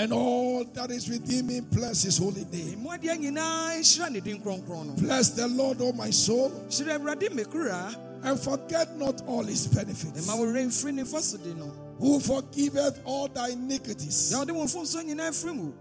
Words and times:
and 0.00 0.12
all 0.14 0.64
that 0.64 0.90
is 0.90 1.08
within 1.08 1.46
me. 1.46 1.60
Bless 1.60 2.02
his 2.04 2.16
holy 2.18 2.44
name. 2.46 2.82
mu 2.82 2.88
adeɛ 2.88 3.18
nyinaa 3.18 3.76
nhyira 3.78 4.10
ne 4.10 4.20
din 4.20 4.40
kronkron 4.40 4.86
no. 4.86 4.92
Bless 4.94 5.30
the 5.30 5.46
Lord, 5.46 5.80
O 5.82 5.92
my 5.92 6.10
soul, 6.10 6.50
hyerɛ 6.68 6.98
awurade 6.98 7.28
mekra 7.30 7.94
and 8.22 8.40
forget 8.40 8.96
not 8.96 9.22
all 9.26 9.44
his 9.44 9.66
benefits. 9.66 10.26
ɛma 10.26 10.38
wo 10.38 10.46
werɛ 10.46 10.66
mfiri 10.66 10.94
ne 10.94 11.02
mfɔsode 11.02 11.56
no. 11.56 11.70
Who 11.98 12.18
forgiveth 12.18 13.00
all 13.04 13.28
thy 13.28 13.50
iniquities, 13.50 14.32
na 14.32 14.44
ɔde 14.44 14.52
wo 14.52 14.64
mfomso 14.64 15.04
nyinaa 15.04 15.32
firi 15.32 15.54
mu. 15.54 15.72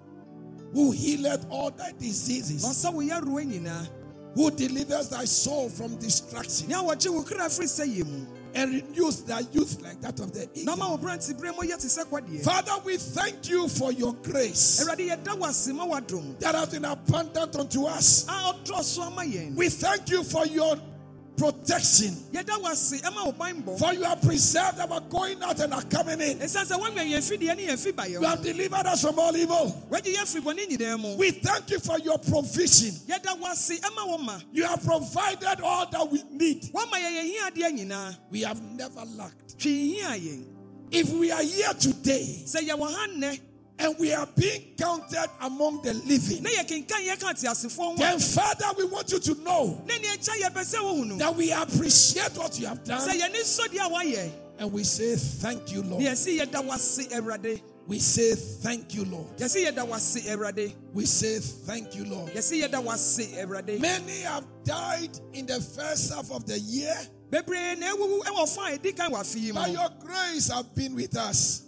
Who 0.73 0.91
healeth 0.91 1.45
all 1.49 1.71
thy 1.71 1.93
diseases, 1.93 2.65
ɔsa 2.65 2.93
wo 2.93 3.01
yaroa 3.01 3.45
nyinaa 3.45 3.87
who 4.35 4.51
delivers 4.51 5.09
thy 5.09 5.25
soul 5.25 5.69
from 5.69 5.95
destruction, 5.95 6.69
nea 8.53 8.65
wɔgye 8.65 9.01
wo 9.01 9.09
kra 9.09 9.09
firi 9.09 9.09
sɛ 9.09 9.09
yɛ 9.09 9.09
mu 9.09 9.09
and 9.09 9.09
renews 9.09 9.21
thy 9.23 9.39
youth 9.51 9.81
like 9.81 10.01
that 10.01 10.19
of 10.19 10.33
the 10.33 10.49
eagle. 10.53 10.75
wo 10.75 10.97
berante 10.97 11.33
berɛ 11.33 11.55
mu 11.55 11.67
yɛ 11.67 11.79
te 11.79 11.87
sɛ 11.87 12.05
kwadeɛ 12.05 12.43
Father, 12.43 12.73
we 12.83 12.97
thank 12.97 13.49
you 13.49 13.67
for 13.67 13.91
your 13.91 14.13
grace 14.15 14.83
awurade 14.83 15.07
yɛda 15.09 15.37
wo 15.37 15.47
ase 15.47 15.67
ma 15.69 15.85
woadom 15.85 16.37
that 16.39 16.55
has 16.55 16.69
been 16.69 16.85
abundant 16.85 17.55
unto 17.55 17.85
us. 17.85 18.25
a 18.27 18.31
ɔdɔɔ 18.53 18.83
so 18.83 19.03
ama 19.03 19.21
yɛn 19.21 19.55
We 19.55 19.69
thank 19.69 20.09
you 20.09 20.23
for 20.23 20.45
your 20.45 20.75
protection, 21.39 22.11
yɛda 22.33 22.61
wo 22.61 22.67
ase 22.69 23.01
ɛma 23.01 23.25
wo 23.25 23.31
banbɔ 23.31 23.79
for 23.79 23.93
you 23.93 24.03
have 24.03 24.21
preserved 24.21 24.79
our 24.79 24.99
going 25.01 25.41
out 25.41 25.59
and 25.59 25.73
our 25.73 25.81
coming 25.83 26.19
in. 26.21 26.37
ɛsiane 26.39 26.65
sɛ 26.65 26.79
woanwa 26.79 26.99
yɛn 27.09 27.23
fideɛ 27.23 27.55
ne 27.55 27.67
yɛn 27.67 27.79
fi 27.79 27.91
ba 27.91 28.07
You 28.09 28.21
have 28.21 28.43
delivered 28.43 28.85
us 28.85 29.01
from 29.01 29.17
all 29.19 29.35
evil. 29.35 29.87
wagye 29.89 30.15
yɛ 30.15 30.23
firi 30.27 30.41
bɔne 30.43 30.67
nyinaa 30.69 30.99
mu 30.99 31.15
We 31.15 31.31
thank 31.31 31.69
you 31.71 31.79
for 31.79 31.97
your 31.99 32.17
provision. 32.19 32.91
yɛda 33.07 33.39
wo 33.39 33.47
ase 33.47 33.79
ɛma 33.79 34.07
wo 34.07 34.17
ma 34.17 34.39
You 34.51 34.65
have 34.65 34.83
provided 34.83 35.61
all 35.61 35.85
that 35.89 36.11
we 36.11 36.21
need. 36.31 36.63
woama 36.73 36.93
yɛn 36.93 37.15
yɛn 37.15 37.33
hiadeɛ 37.33 37.79
nyinaa 37.79 38.17
We 38.29 38.41
have 38.41 38.61
never 38.61 39.05
lacked. 39.15 39.57
twe 39.57 39.71
hia 39.95 40.09
yɛn 40.09 40.43
If 40.91 41.09
we 41.11 41.31
are 41.31 41.43
here 41.43 41.73
today 41.79 42.43
sɛ 43.79 43.85
yɛwɔ 43.85 43.85
ha 43.85 43.85
nnɛ 43.85 43.85
and 43.85 43.99
we 43.99 44.13
are 44.13 44.27
being 44.35 44.61
counted 44.77 45.29
among 45.41 45.81
the 45.81 45.93
living, 45.93 46.43
na 46.43 46.49
yɛkenkan 46.49 47.05
yɛka 47.07 47.33
teasefoɔ 47.33 47.77
ho 47.77 47.93
a 47.93 47.97
then 47.97 48.19
Father, 48.19 48.65
we 48.77 48.85
want 48.85 49.11
you 49.11 49.19
to 49.19 49.35
know 49.43 49.81
na 49.87 49.95
ne 49.97 50.07
akya 50.07 50.41
yɛpɛ 50.41 50.61
sɛ 50.61 50.79
wohu 50.81 51.05
no 51.05 51.17
that 51.17 51.35
we 51.35 51.51
appreciate 51.51 52.35
what 52.37 52.59
you 52.59 52.67
have 52.67 52.83
done. 52.83 53.07
Yɛne 53.07 53.35
sɔdeɛ 53.35 53.85
a 53.85 53.89
woayɛ 53.89 54.31
and 54.59 54.73
we 54.73 54.83
say 54.83 55.15
thank 55.15 55.71
you, 55.71 55.81
Lord. 55.83 56.03
yɛsi 56.03 56.39
yɛda 56.39 56.63
wo 56.65 56.73
ase 56.73 57.07
awurade 57.13 57.61
We 57.87 57.97
say 57.97 58.35
thank 58.35 58.93
you, 58.93 59.05
Lord. 59.05 59.37
yɛsi 59.37 59.65
yɛda 59.65 59.87
wo 59.87 59.95
ase 59.95 60.27
awurade 60.27 60.73
We 60.93 61.05
say 61.05 61.39
thank 61.39 61.95
you, 61.95 62.05
Lord. 62.05 62.31
yɛsi 62.33 62.61
yɛda 62.63 62.83
wo 62.83 62.91
ase 62.91 63.35
awurade 63.37 63.79
Many 63.79 64.19
have 64.21 64.45
died 64.65 65.17
in 65.33 65.45
the 65.45 65.61
first 65.61 66.13
half 66.13 66.29
of 66.31 66.45
the 66.45 66.59
year, 66.59 66.95
bebree 67.31 67.79
na 67.79 67.95
awuwu 67.95 68.21
wɔ 68.23 68.49
fa 68.55 68.61
a 68.73 68.77
ɛdi 68.77 68.95
kan 68.97 69.11
wɔ 69.11 69.19
afe 69.21 69.39
yi 69.41 69.51
mu. 69.53 69.59
But 69.61 69.71
your 69.71 69.89
grace 70.01 70.49
have 70.49 70.75
been 70.75 70.93
with 70.93 71.15
us. 71.15 71.61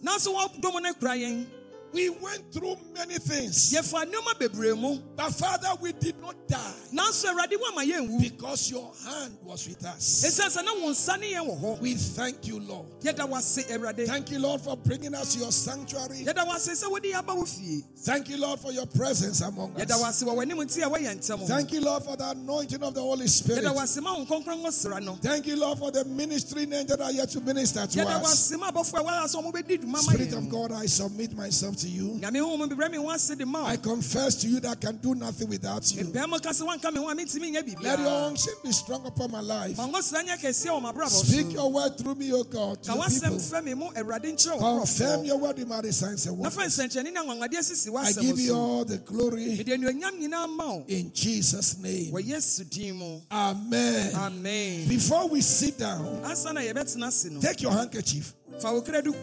Nanso 1.94 2.00
wɔdom 2.00 2.00
no 2.00 2.00
kura 2.00 2.00
yɛn 2.00 2.02
We 2.02 2.10
went 2.10 2.52
through 2.54 2.78
many 2.94 3.18
things, 3.20 3.72
yɛfa 3.74 4.06
nneɛma 4.06 4.40
bebree 4.40 4.78
mu 4.80 5.00
but 5.16 5.32
Father, 5.32 5.70
we 5.82 5.92
did 5.94 6.20
not 6.22 6.36
die 6.48 6.58
nanso 6.94 7.26
awurade 7.34 7.54
woama 7.58 7.84
yɛnwu 7.86 8.20
because 8.22 8.72
your 8.72 8.92
hand 9.06 9.38
was 9.44 9.68
with 9.68 9.86
us. 9.86 10.24
ɛsiane 10.26 10.58
sɛ 10.58 10.66
na 10.66 10.74
wo 10.74 10.90
nsa 10.92 11.20
ne 11.20 11.34
yɛn 11.34 11.48
wɔ 11.48 11.60
hɔ 11.62 11.80
We 11.82 11.94
thank 11.96 12.48
you, 12.48 12.60
Lord. 12.60 12.88
yɛda 13.02 13.28
wo 13.28 13.38
ase 13.38 13.64
awurade 13.70 14.06
Thank 14.08 14.32
you, 14.32 14.40
Lord, 14.40 14.62
for 14.62 14.78
bringing 14.78 15.14
us 15.16 15.34
to 15.34 15.40
your 15.40 15.52
sanctuary. 15.52 16.24
yɛda 16.26 16.46
wo 16.48 16.54
ase 16.54 16.70
sɛ 16.84 16.90
wode 16.90 17.04
yɛaba 17.04 17.36
wo 17.36 17.46
fie 17.46 17.84
Thank 18.04 18.30
you, 18.30 18.38
Lord, 18.38 18.60
for 18.60 18.72
your 18.72 18.86
presence 18.88 19.42
among 19.42 19.76
us. 19.80 19.84
ase 19.92 20.24
wɔ 20.24 20.36
w'anim 20.36 20.58
nti 20.58 20.84
a 20.86 20.90
wɔyɛ 20.90 21.16
ntɛm 21.20 21.48
Thank 21.48 21.72
you, 21.74 21.82
Lord, 21.82 22.04
for 22.04 22.16
the 22.16 22.30
anointing 22.30 22.82
of 22.84 22.94
the 22.94 23.02
Holy 23.02 23.28
Spirit. 23.28 23.64
yɛda 23.64 23.76
wo 23.76 23.82
ase 23.82 23.98
ma 24.02 24.14
wo 24.18 24.26
nkronkron 24.26 24.62
ngo 24.64 24.72
sra 24.72 25.00
no 25.00 25.16
Thank 25.22 25.48
you, 25.48 25.56
Lord, 25.56 25.80
for 25.80 25.92
the 25.92 26.04
ministering 26.06 26.72
angel 26.74 26.98
that 26.98 27.04
are 27.06 27.12
yet 27.12 27.30
to 27.32 27.42
minister 27.42 27.86
to 27.86 28.02
us. 28.08 28.34
ase 28.34 28.58
ma 28.60 28.72
abɔfoɔ 28.72 29.00
a 29.00 29.04
wɔyɛ 29.04 29.24
sɛ 29.36 29.52
wɔbɛdi 29.52 29.80
dwuma 29.82 29.92
ma 29.92 30.00
Spirit 30.00 30.34
of 30.34 30.50
God, 30.50 30.72
I 30.72 30.86
submit 30.88 31.36
myself 31.36 31.76
to 31.82 31.88
you. 31.88 32.20
nyame 32.22 32.40
ho 32.40 32.58
mu 32.58 32.68
bebrɛ 32.68 32.92
me 32.92 32.98
ho 32.98 33.10
ase 33.12 33.36
de 33.36 33.46
ma 33.46 33.66
I 33.68 33.78
confess 33.78 34.36
to 34.42 34.48
you 34.48 34.60
that 34.62 34.72
I 34.72 34.76
can 34.76 34.98
do 34.98 35.16
nothing 35.16 35.50
without 35.50 35.92
you. 35.94 36.04
bɛrima 36.06 36.42
ka 36.42 36.50
sɛ 36.50 36.62
woanka 36.68 36.92
me 36.94 37.00
ho 37.00 37.10
a 37.10 37.16
mentumi 37.16 37.52
nyɛ 37.52 37.82
Let 37.82 38.00
your 38.00 38.10
unction 38.28 38.54
be 38.64 38.72
strong 38.72 39.06
upon 39.06 39.32
my 39.32 39.42
life. 39.42 39.78
ma 39.78 39.88
ngo 39.88 40.02
sra 40.02 40.24
nyɛ 40.24 40.38
kɛseɛ 40.40 40.68
wɔ 40.70 40.82
m'abrabɔ 40.94 41.10
Speak 41.10 41.54
your 41.54 41.72
word 41.72 41.98
through 41.98 42.16
me, 42.16 42.32
O 42.34 42.44
God, 42.44 42.82
to 42.84 42.92
people. 42.94 43.04
fɛ 43.38 43.64
me 43.64 43.74
mu 43.74 43.86
awurade 43.92 44.26
nkyerɛ 44.34 44.60
wo 44.62 44.80
Confirm 44.80 45.26
your 45.26 45.38
word 45.38 45.60
in 45.60 45.68
my 45.68 45.82
signs 45.90 46.26
and 46.28 46.38
wonders. 46.38 46.58
nsɛnkyerɛnne 46.58 47.14
ne 47.14 47.20
anwanwadeɛ 47.20 47.60
sisi 47.64 47.90
I 47.96 48.12
give 48.14 48.40
you 48.40 48.56
all 48.56 48.86
the 48.86 48.98
glory 48.98 49.56
mede 49.58 49.68
anuonyam 49.68 50.20
nyinaa 50.20 50.48
ma 50.56 50.74
wo 50.74 50.86
in 50.88 51.12
Jesus' 51.14 51.78
name. 51.80 52.12
wɔ 52.12 52.24
yesu 52.24 52.70
din 52.70 52.96
mu 52.96 53.20
Amen. 53.32 54.14
amen 54.16 54.88
Before 54.88 55.28
we 55.30 55.42
sit 55.42 55.78
down, 55.78 56.06
ansa 56.24 56.54
na 56.54 56.62
yɛbɛtena 56.62 57.08
ase 57.08 57.26
no 57.32 57.40
take 57.42 57.62
your 57.62 57.72
handkerchief. 57.72 58.34
fa 58.62 58.72
wo 58.74 58.82
kra 58.82 59.02
duku 59.02 59.18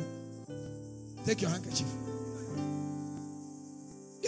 Take 1.27 1.43
your 1.43 1.51
handkerchief. 1.51 1.87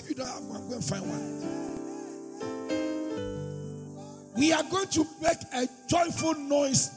If 0.01 0.09
you 0.09 0.15
don't 0.15 0.27
have 0.29 0.43
one, 0.45 0.67
go 0.69 0.75
and 0.75 0.85
find 0.85 1.03
one. 1.07 1.37
We 4.37 4.53
are 4.53 4.63
going 4.65 4.89
to 4.89 5.07
make 5.23 5.37
a 5.55 5.69
joyful 5.89 6.35
noise 6.35 6.91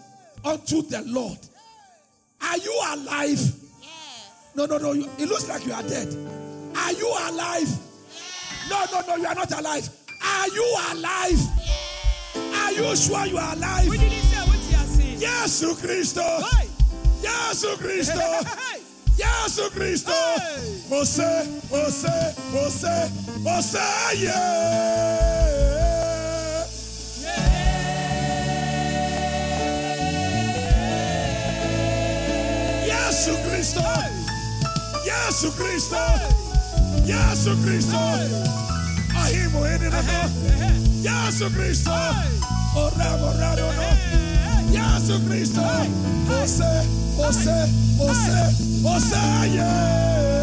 unto 0.46 0.82
the 0.84 1.02
Lord. 1.06 1.38
Are 2.42 2.58
you 2.58 2.82
alive? 2.94 3.40
No, 4.56 4.66
no, 4.66 4.78
no. 4.78 4.94
you- 4.94 5.10
It 5.18 5.28
looks 5.28 5.50
like 5.50 5.66
you 5.66 5.74
are 5.74 5.84
dead. 5.84 6.08
Are 6.78 6.94
you 6.94 7.08
alive? 7.30 7.68
No, 8.70 8.86
no, 8.92 9.02
no. 9.08 9.16
You 9.18 9.26
are 9.28 9.36
not 9.36 9.52
alive. 9.60 9.90
Are 10.24 10.48
you 10.48 10.76
alive? 10.92 11.40
Are 12.56 12.72
you 12.72 12.96
sure 12.96 13.26
you 13.26 13.38
are 13.38 13.54
alive? 13.56 13.88
wodini 13.88 14.22
sɛ 14.32 14.48
wote 14.48 14.74
ase 14.80 15.20
Yesu 15.22 15.76
Christo. 15.82 16.22
Hey! 16.24 16.68
Yesu 17.22 17.78
Christo. 17.78 18.42
Yesu 19.18 19.70
Christo. 19.72 20.12
Hey! 20.12 20.84
Você, 20.90 21.48
você, 21.70 22.36
você, 22.52 23.12
você, 23.44 23.78
yeah. 24.16 25.34
Yesu 32.86 33.38
Christo. 35.54 35.96
Yesu. 37.06 37.56
Ahimo 39.16 39.66
eninono. 39.66 40.04
Yesu 41.02 41.50
Christo. 41.52 41.92
Oramo 42.76 43.32
raro 43.38 43.68
no. 43.74 44.74
Yesu 44.74 45.20
Christo. 45.28 45.62
Você, 46.28 46.88
você, 47.16 47.52
você, 47.98 48.82
você, 48.82 49.16
yeah. 49.54 50.43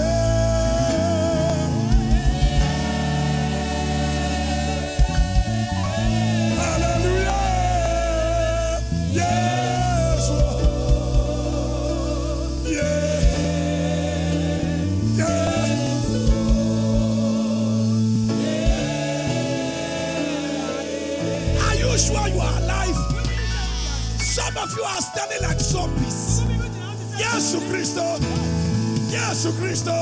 Yesu 29.40 29.56
Christo. 29.56 29.96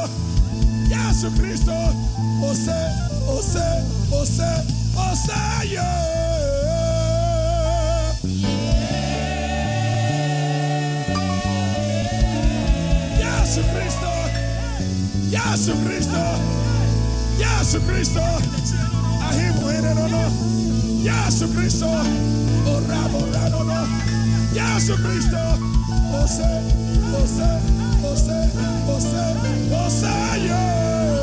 Yesu 0.90 1.31
Christo. 1.38 1.73
Ose, 2.43 2.75
ose, 3.29 3.67
ose, 4.11 4.50
ose, 4.99 5.70
yeah. 5.70 6.08
Yesu 13.14 13.62
Christo. 13.70 14.11
Yesu 15.31 15.73
Christo. 15.87 16.25
Yesu 17.38 17.79
Christo. 17.87 18.25
Ahimu 19.23 19.70
ene 19.70 19.94
no 19.94 20.06
no. 20.08 20.25
Yesu 20.99 21.46
Christo. 21.55 21.87
Oramo 22.67 23.20
rano 23.32 23.62
no. 23.62 23.87
Yesu 24.52 24.96
Christo. 24.96 25.38
Ose, 26.11 26.43
ose, 27.14 27.23
ose, 27.23 27.77
ose, 28.08 28.31
ose, 28.88 30.02
yeah. 30.46 30.69
Hallelujah. 30.88 31.18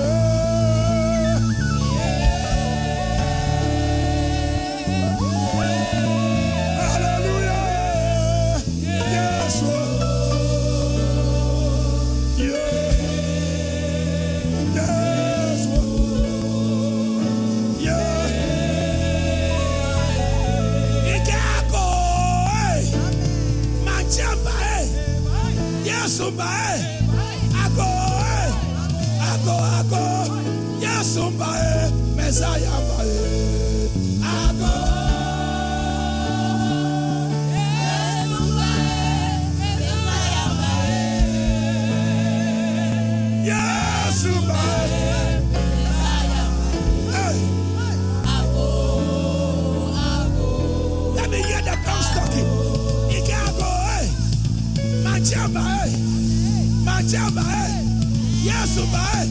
Yasumba, 58.75 59.00
eh. 59.16 59.27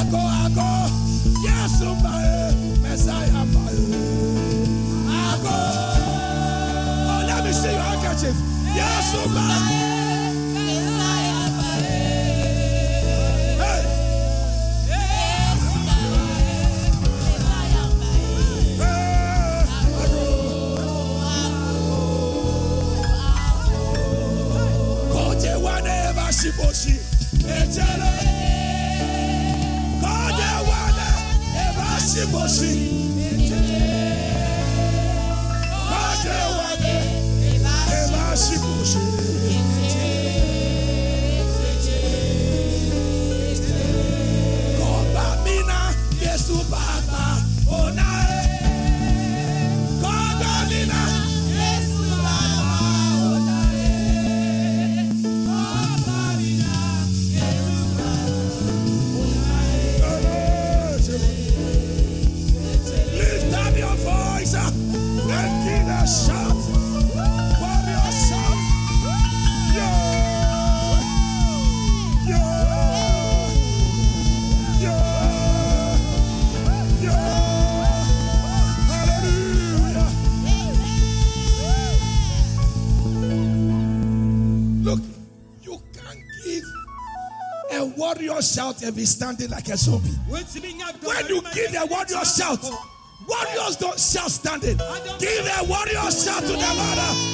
Ago, 0.00 0.18
ago. 0.46 0.70
Yasumba, 1.46 2.10
eh. 2.24 2.54
Messiah, 2.82 3.46
eh. 3.46 3.86
Ago. 5.30 5.58
Oh, 7.06 7.24
let 7.24 7.44
me 7.44 7.52
see 7.52 7.70
your 7.70 7.80
handkerchief. 7.80 8.34
Yasumba. 8.74 9.46
Hey. 9.68 9.99
participa 32.10 32.44
assim. 32.44 33.09
Shout 88.42 88.82
and 88.82 88.94
be 88.94 89.04
standing 89.04 89.50
like 89.50 89.68
a 89.68 89.76
zombie. 89.76 90.10
When 90.28 90.44
you 91.28 91.42
give 91.52 91.74
a 91.74 91.86
warrior 91.86 92.24
shout, 92.24 92.62
warriors 93.26 93.76
don't 93.76 93.98
shout 93.98 94.30
standing. 94.30 94.76
Give 95.18 95.46
a 95.46 95.64
warrior 95.64 96.10
shout 96.10 96.42
to 96.42 96.52
the 96.52 96.56
Lord. 96.56 97.29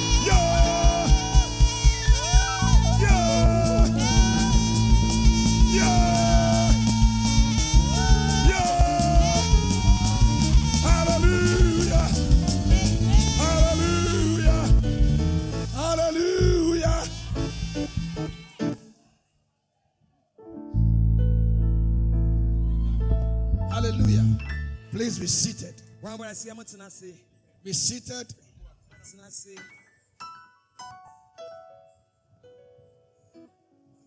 Be 27.64 27.72
seated. 27.72 28.34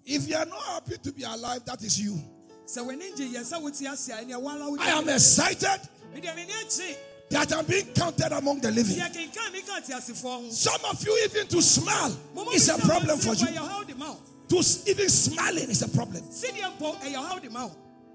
If 0.05 0.27
you 0.27 0.35
are 0.35 0.45
not 0.45 0.63
happy 0.63 0.97
to 1.03 1.11
be 1.11 1.23
alive, 1.23 1.65
that 1.65 1.81
is 1.83 1.99
you. 1.99 2.19
sɛ 2.65 2.85
w'ani 2.85 3.15
gye 3.15 3.25
yɛ 3.33 3.41
sɛ 3.41 3.61
wote 3.61 3.81
ase 3.81 4.09
a 4.09 4.13
ɛneɛ 4.23 4.39
woala 4.39 4.69
wo 4.69 4.77
I 4.79 4.89
am 4.89 5.09
excited 5.09 5.81
medeɛ 6.13 6.35
m'ani 6.35 6.51
agye 6.51 6.95
that 7.31 7.51
I'm 7.53 7.65
being 7.65 7.87
counted 7.93 8.31
among 8.31 8.59
the 8.61 8.69
living. 8.71 8.95
deɛ 8.95 9.11
kenkan 9.11 9.51
me 9.51 9.61
ka 9.61 9.79
teasefoɔ 9.81 10.45
ho 10.45 10.49
Some 10.51 10.85
of 10.85 11.03
you, 11.03 11.17
even 11.25 11.47
to 11.47 11.61
smile 11.63 12.15
is 12.53 12.69
a 12.69 12.77
problem 12.77 13.17
for 13.17 13.33
you. 13.33 13.47
ɛyɛ 13.47 13.57
ɔhaw 13.57 13.87
de 13.87 13.95
ma 13.95 14.11
wo. 14.11 14.19
To 14.49 14.55
even 14.89 15.09
smiling 15.09 15.69
is 15.69 15.81
a 15.83 15.87
problem. 15.87 16.23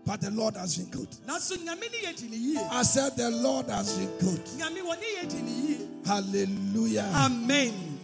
Sɛdeɛ 0.06 0.10
mpo 0.10 0.10
ɛyɛ 0.10 0.10
ɔhaw 0.10 0.10
de 0.10 0.10
ma 0.10 0.10
wo. 0.10 0.10
But 0.14 0.20
the 0.20 0.30
Lord 0.30 0.56
has 0.56 0.76
been 0.78 0.90
good. 0.90 1.08
nanso 1.26 1.56
nyame 1.56 1.80
ne 1.90 1.98
yɛ 1.98 2.16
di 2.16 2.28
ne 2.28 2.36
yie 2.36 2.58
I 2.70 2.82
said, 2.82 3.16
The 3.16 3.30
Lord 3.30 3.66
has 3.68 3.96
been 3.96 4.18
good. 4.18 4.44
nyame 4.58 4.82
wɔ 4.82 5.00
ne 5.00 5.06
yɛ 5.16 5.30
di 5.30 5.42
ne 5.42 5.50
yie 5.50 5.88
Hallelujah. 6.06 7.10
amen 7.14 7.98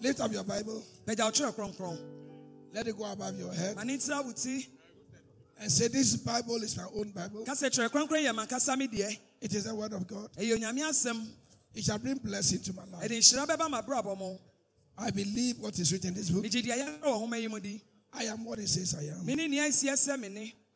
Lift 0.00 0.20
up 0.20 0.32
your 0.32 0.44
Bible. 0.44 0.82
pagya 1.06 1.30
wotwerɛ 1.30 1.54
kronkron 1.54 1.98
Let 2.72 2.88
it 2.88 2.96
go 2.98 3.04
above 3.04 3.38
your 3.38 3.52
head 3.52 3.76
ma 3.76 3.82
ne 3.84 3.96
ntira 3.96 4.24
wo 4.24 4.32
ti 4.32 4.68
and 5.60 5.70
say, 5.70 5.88
This 5.88 6.16
Bible 6.16 6.56
is 6.62 6.76
my 6.76 6.84
own 6.96 7.10
Bible. 7.10 7.44
ka 7.44 7.52
sɛ 7.52 7.70
twerɛ 7.70 7.88
kronkron 7.90 8.22
yɛ 8.24 8.34
mankasa 8.34 8.76
me 8.76 8.86
deɛ 8.88 9.16
It 9.40 9.54
is 9.54 9.64
the 9.64 9.74
word 9.74 9.92
of 9.92 10.06
God. 10.06 10.30
ɛyɛ 10.36 10.56
onyame 10.58 10.80
asɛm 10.88 11.26
It 11.74 11.82
shall 11.84 11.98
bring 11.98 12.18
blessing 12.18 12.60
to 12.60 12.72
my 12.72 12.84
life. 12.84 13.08
ɛde 13.10 13.18
nhyira 13.18 13.46
bɛba 13.46 13.68
m'abrabɔ 13.70 14.16
mu 14.18 14.36
I 14.96 15.10
believe 15.10 15.58
what 15.58 15.76
is 15.78 15.90
written 15.92 16.08
in 16.10 16.14
this 16.14 16.30
book. 16.30 16.44
megye 16.44 16.62
deɛ 16.62 16.76
yɛrɛ 16.78 17.00
wɔ 17.02 17.18
homa 17.18 17.36
yi 17.38 17.48
mu 17.48 17.58
di 17.60 17.80
I 18.12 18.24
am 18.24 18.44
what 18.44 18.60
it 18.60 18.68
says 18.68 18.94
I 18.94 19.06
am. 19.06 19.26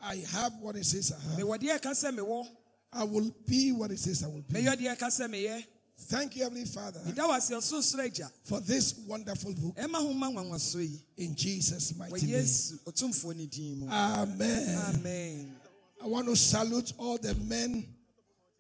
Me 0.01 0.07
ne 0.09 0.15
nea 0.15 0.27
asiɛ 0.27 0.27
sɛ 0.27 0.27
me 0.27 0.27
ne 0.27 0.35
I 0.35 0.39
have 0.39 0.53
what 0.61 0.77
it 0.77 0.85
says 0.87 1.13
I 1.13 1.21
have. 1.31 1.39
mewɔ 1.41 1.59
deɛ 1.59 1.81
ɛka 1.81 1.91
sɛ 1.93 2.17
mewɔ 2.19 2.47
I 2.93 3.05
will 3.05 3.31
be 3.47 3.73
what 3.73 3.91
it 3.91 3.99
says 3.99 4.23
I 4.23 4.29
will 4.29 4.43
be. 4.43 4.55
meyɛ 4.55 4.77
deɛ 4.77 4.97
ɛka 4.97 5.09
sɛ 5.09 5.29
meyɛ 5.31 5.65
Thank 6.01 6.37
you, 6.37 6.45
Heavenly 6.45 6.65
Father, 6.65 7.01
meda 7.05 7.23
wɔ 7.23 7.37
ase 7.37 7.51
ɔsorosoro 7.51 8.05
agya 8.07 8.31
for 8.45 8.61
this 8.61 8.95
wonderful 9.07 9.53
book 9.55 9.75
ɛma 9.77 9.97
ho 9.97 10.13
ma 10.13 10.31
nwanwaso 10.31 10.77
yi 10.81 11.01
in 11.17 11.35
Jesus' 11.35 11.95
mighty 11.97 12.27
name. 12.27 12.35
yesu 12.45 12.79
ɔtomfoɔ 12.87 13.37
ne 13.37 13.47
din 13.47 13.81
mu 13.81 13.89
Amen. 13.91 14.79
amen 14.95 15.55
I 16.01 16.07
want 16.07 16.29
to 16.29 16.37
salute 16.37 16.93
all 16.99 17.19
the 17.19 17.35
men 17.35 17.85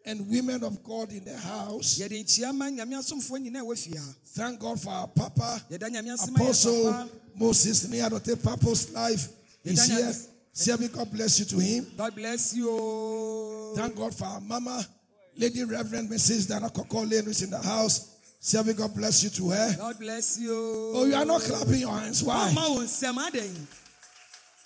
and 0.05 0.29
women 0.29 0.65
of 0.65 0.83
God 0.83 1.13
in 1.13 1.25
the 1.25 1.37
house. 1.37 1.99
yɛde 2.01 2.25
nkyia 2.25 2.53
ma 2.53 2.65
nyame 2.67 2.95
asomfoɔ 2.99 3.39
nyinaa 3.41 3.63
ɛwɔ 3.63 3.79
fie 3.79 3.97
ha 3.97 4.15
Thank 4.35 4.59
God 4.61 4.81
for 4.81 4.91
our 4.91 5.07
Papa, 5.07 5.63
yɛda 5.71 5.89
nyame 5.91 6.13
ase 6.15 6.31
ma 6.33 6.41
yɛ 6.41 6.43
Apostle 6.43 7.11
Moses 7.37 7.87
Niadote 7.87 8.43
Papa's 8.43 8.91
life. 8.91 9.29
He's 9.63 9.87
here. 9.87 10.13
Say, 10.53 10.89
God 10.89 11.11
bless 11.13 11.39
you 11.39 11.45
to 11.47 11.59
him. 11.59 11.87
god 11.97 12.15
bless 12.15 12.55
you 12.55 13.73
Thank 13.77 13.97
God 13.97 14.15
for 14.15 14.25
our 14.25 14.41
Mama, 14.41 14.85
Lady 15.37 15.65
Reverend 15.65 16.11
Mrs. 16.11 16.49
Dana 16.49 16.69
Kokole, 16.69 17.25
who's 17.25 17.43
in 17.43 17.51
the 17.51 17.59
house. 17.63 18.17
May 18.65 18.73
God 18.73 18.95
bless 18.95 19.25
you 19.25 19.31
to 19.31 19.51
her. 19.51 19.77
god 19.79 19.99
bless 19.99 20.39
you 20.39 20.93
Oh, 20.95 21.05
you 21.05 21.15
are 21.15 21.25
not 21.25 21.43
clapping 21.43 21.81
your 21.81 21.97
hands. 21.97 22.23
Why? 22.23 22.49
Oh, 22.51 22.55
ma 22.55 22.69
wo 22.69 22.81
nsɛm 22.81 23.19
adɛn 23.19 23.67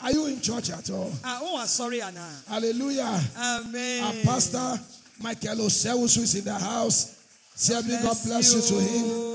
Are 0.03 0.13
you 0.13 0.27
in 0.27 0.41
church 0.41 0.71
at 0.71 0.91
all? 0.91 1.11
Ah, 1.25 1.41
oh, 1.43 1.57
ah, 1.57 1.63
a 1.63 1.65
wowɔ 1.65 1.65
asɔre 1.65 2.01
anaa 2.03 2.49
Hallelujah. 2.49 3.21
amen 3.37 4.05
Our 4.05 4.13
pastor, 4.25 4.81
Michael 5.21 5.57
Osewus, 5.67 6.17
who 6.17 6.23
is 6.23 6.35
in 6.35 6.45
the 6.45 6.55
house. 6.55 7.17
May 7.71 8.03
God 8.03 8.17
bless 8.25 8.55
you 8.55 8.61
to 8.63 8.83
him. 8.83 9.33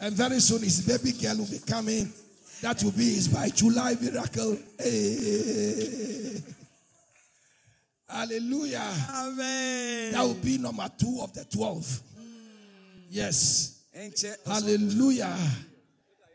And 0.00 0.14
very 0.14 0.38
soon 0.40 0.62
his 0.62 0.80
baby 0.86 1.12
girl 1.12 1.38
will 1.38 1.46
be 1.50 1.58
coming. 1.58 2.12
That 2.62 2.82
will 2.82 2.90
be 2.92 3.14
his 3.14 3.28
by 3.28 3.48
July 3.50 3.96
miracle. 4.00 4.58
Hey. 4.78 6.42
Hallelujah. 8.08 8.90
amen 9.10 10.12
That 10.12 10.22
will 10.22 10.34
be 10.34 10.58
number 10.58 10.88
two 10.98 11.20
of 11.22 11.32
the 11.34 11.44
12. 11.44 12.02
Yes. 13.10 13.82
Hallelujah. 14.46 15.36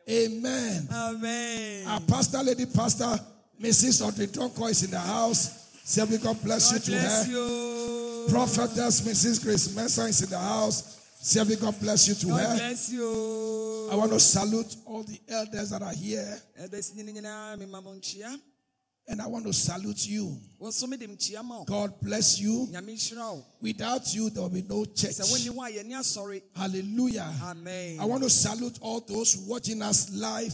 Amen. 0.09 0.87
amen 0.91 1.87
Our 1.87 2.01
pastor, 2.01 2.43
lady 2.43 2.65
pastor, 2.65 3.19
Mrs. 3.61 4.05
Audrey 4.05 4.27
Donko 4.27 4.69
is 4.69 4.83
in 4.83 4.91
the 4.91 4.99
house. 4.99 5.69
Say, 5.83 6.05
God 6.17 6.41
bless 6.43 6.71
you 6.73 6.79
to 6.79 6.91
bless 6.91 7.25
her. 7.25 7.31
you 7.31 8.27
Prophetess 8.29 9.01
Mrs. 9.01 9.43
Grace 9.43 9.67
Mensah 9.69 10.09
is 10.09 10.21
in 10.21 10.29
the 10.29 10.39
house. 10.39 11.02
May 11.47 11.55
God 11.55 11.79
bless 11.79 12.07
you 12.09 12.15
to 12.15 12.25
god 12.27 12.39
her. 12.41 12.55
bless 12.57 12.91
you 12.91 13.89
I 13.89 13.95
want 13.95 14.11
to 14.11 14.19
salute 14.19 14.75
all 14.85 15.03
the 15.03 15.19
elders 15.29 15.69
that 15.69 15.81
are 15.81 15.93
here, 15.93 16.37
ɛbɛsi 16.61 16.95
ne 16.95 17.13
nyinaa 17.13 17.57
mema 17.57 17.81
mo 17.81 17.95
and 19.07 19.21
I 19.21 19.27
want 19.27 19.45
to 19.45 19.53
salute 19.53 20.05
you. 20.07 20.37
wo 20.59 20.67
nso 20.69 20.85
mede 20.87 21.07
nkyia 21.07 21.43
ma 21.43 21.59
wo 21.59 21.63
God 21.63 21.93
bless 22.01 22.39
you. 22.39 22.67
Without 23.61 24.13
you, 24.13 24.29
there 24.31 24.43
will 24.43 24.49
be 24.49 24.63
no 24.63 24.83
church. 24.85 25.11
sɛ 25.11 25.31
wonni 25.31 25.49
hɔ 25.49 25.69
a 25.69 25.83
yɛni 25.83 25.93
asɔre 25.93 26.41
Hallelujah. 26.55 27.33
amen 27.43 27.99
I 28.01 28.05
want 28.05 28.23
to 28.23 28.29
salute 28.29 28.77
all 28.81 28.99
those 28.99 29.37
watching 29.37 29.81
us 29.81 30.09
live 30.11 30.53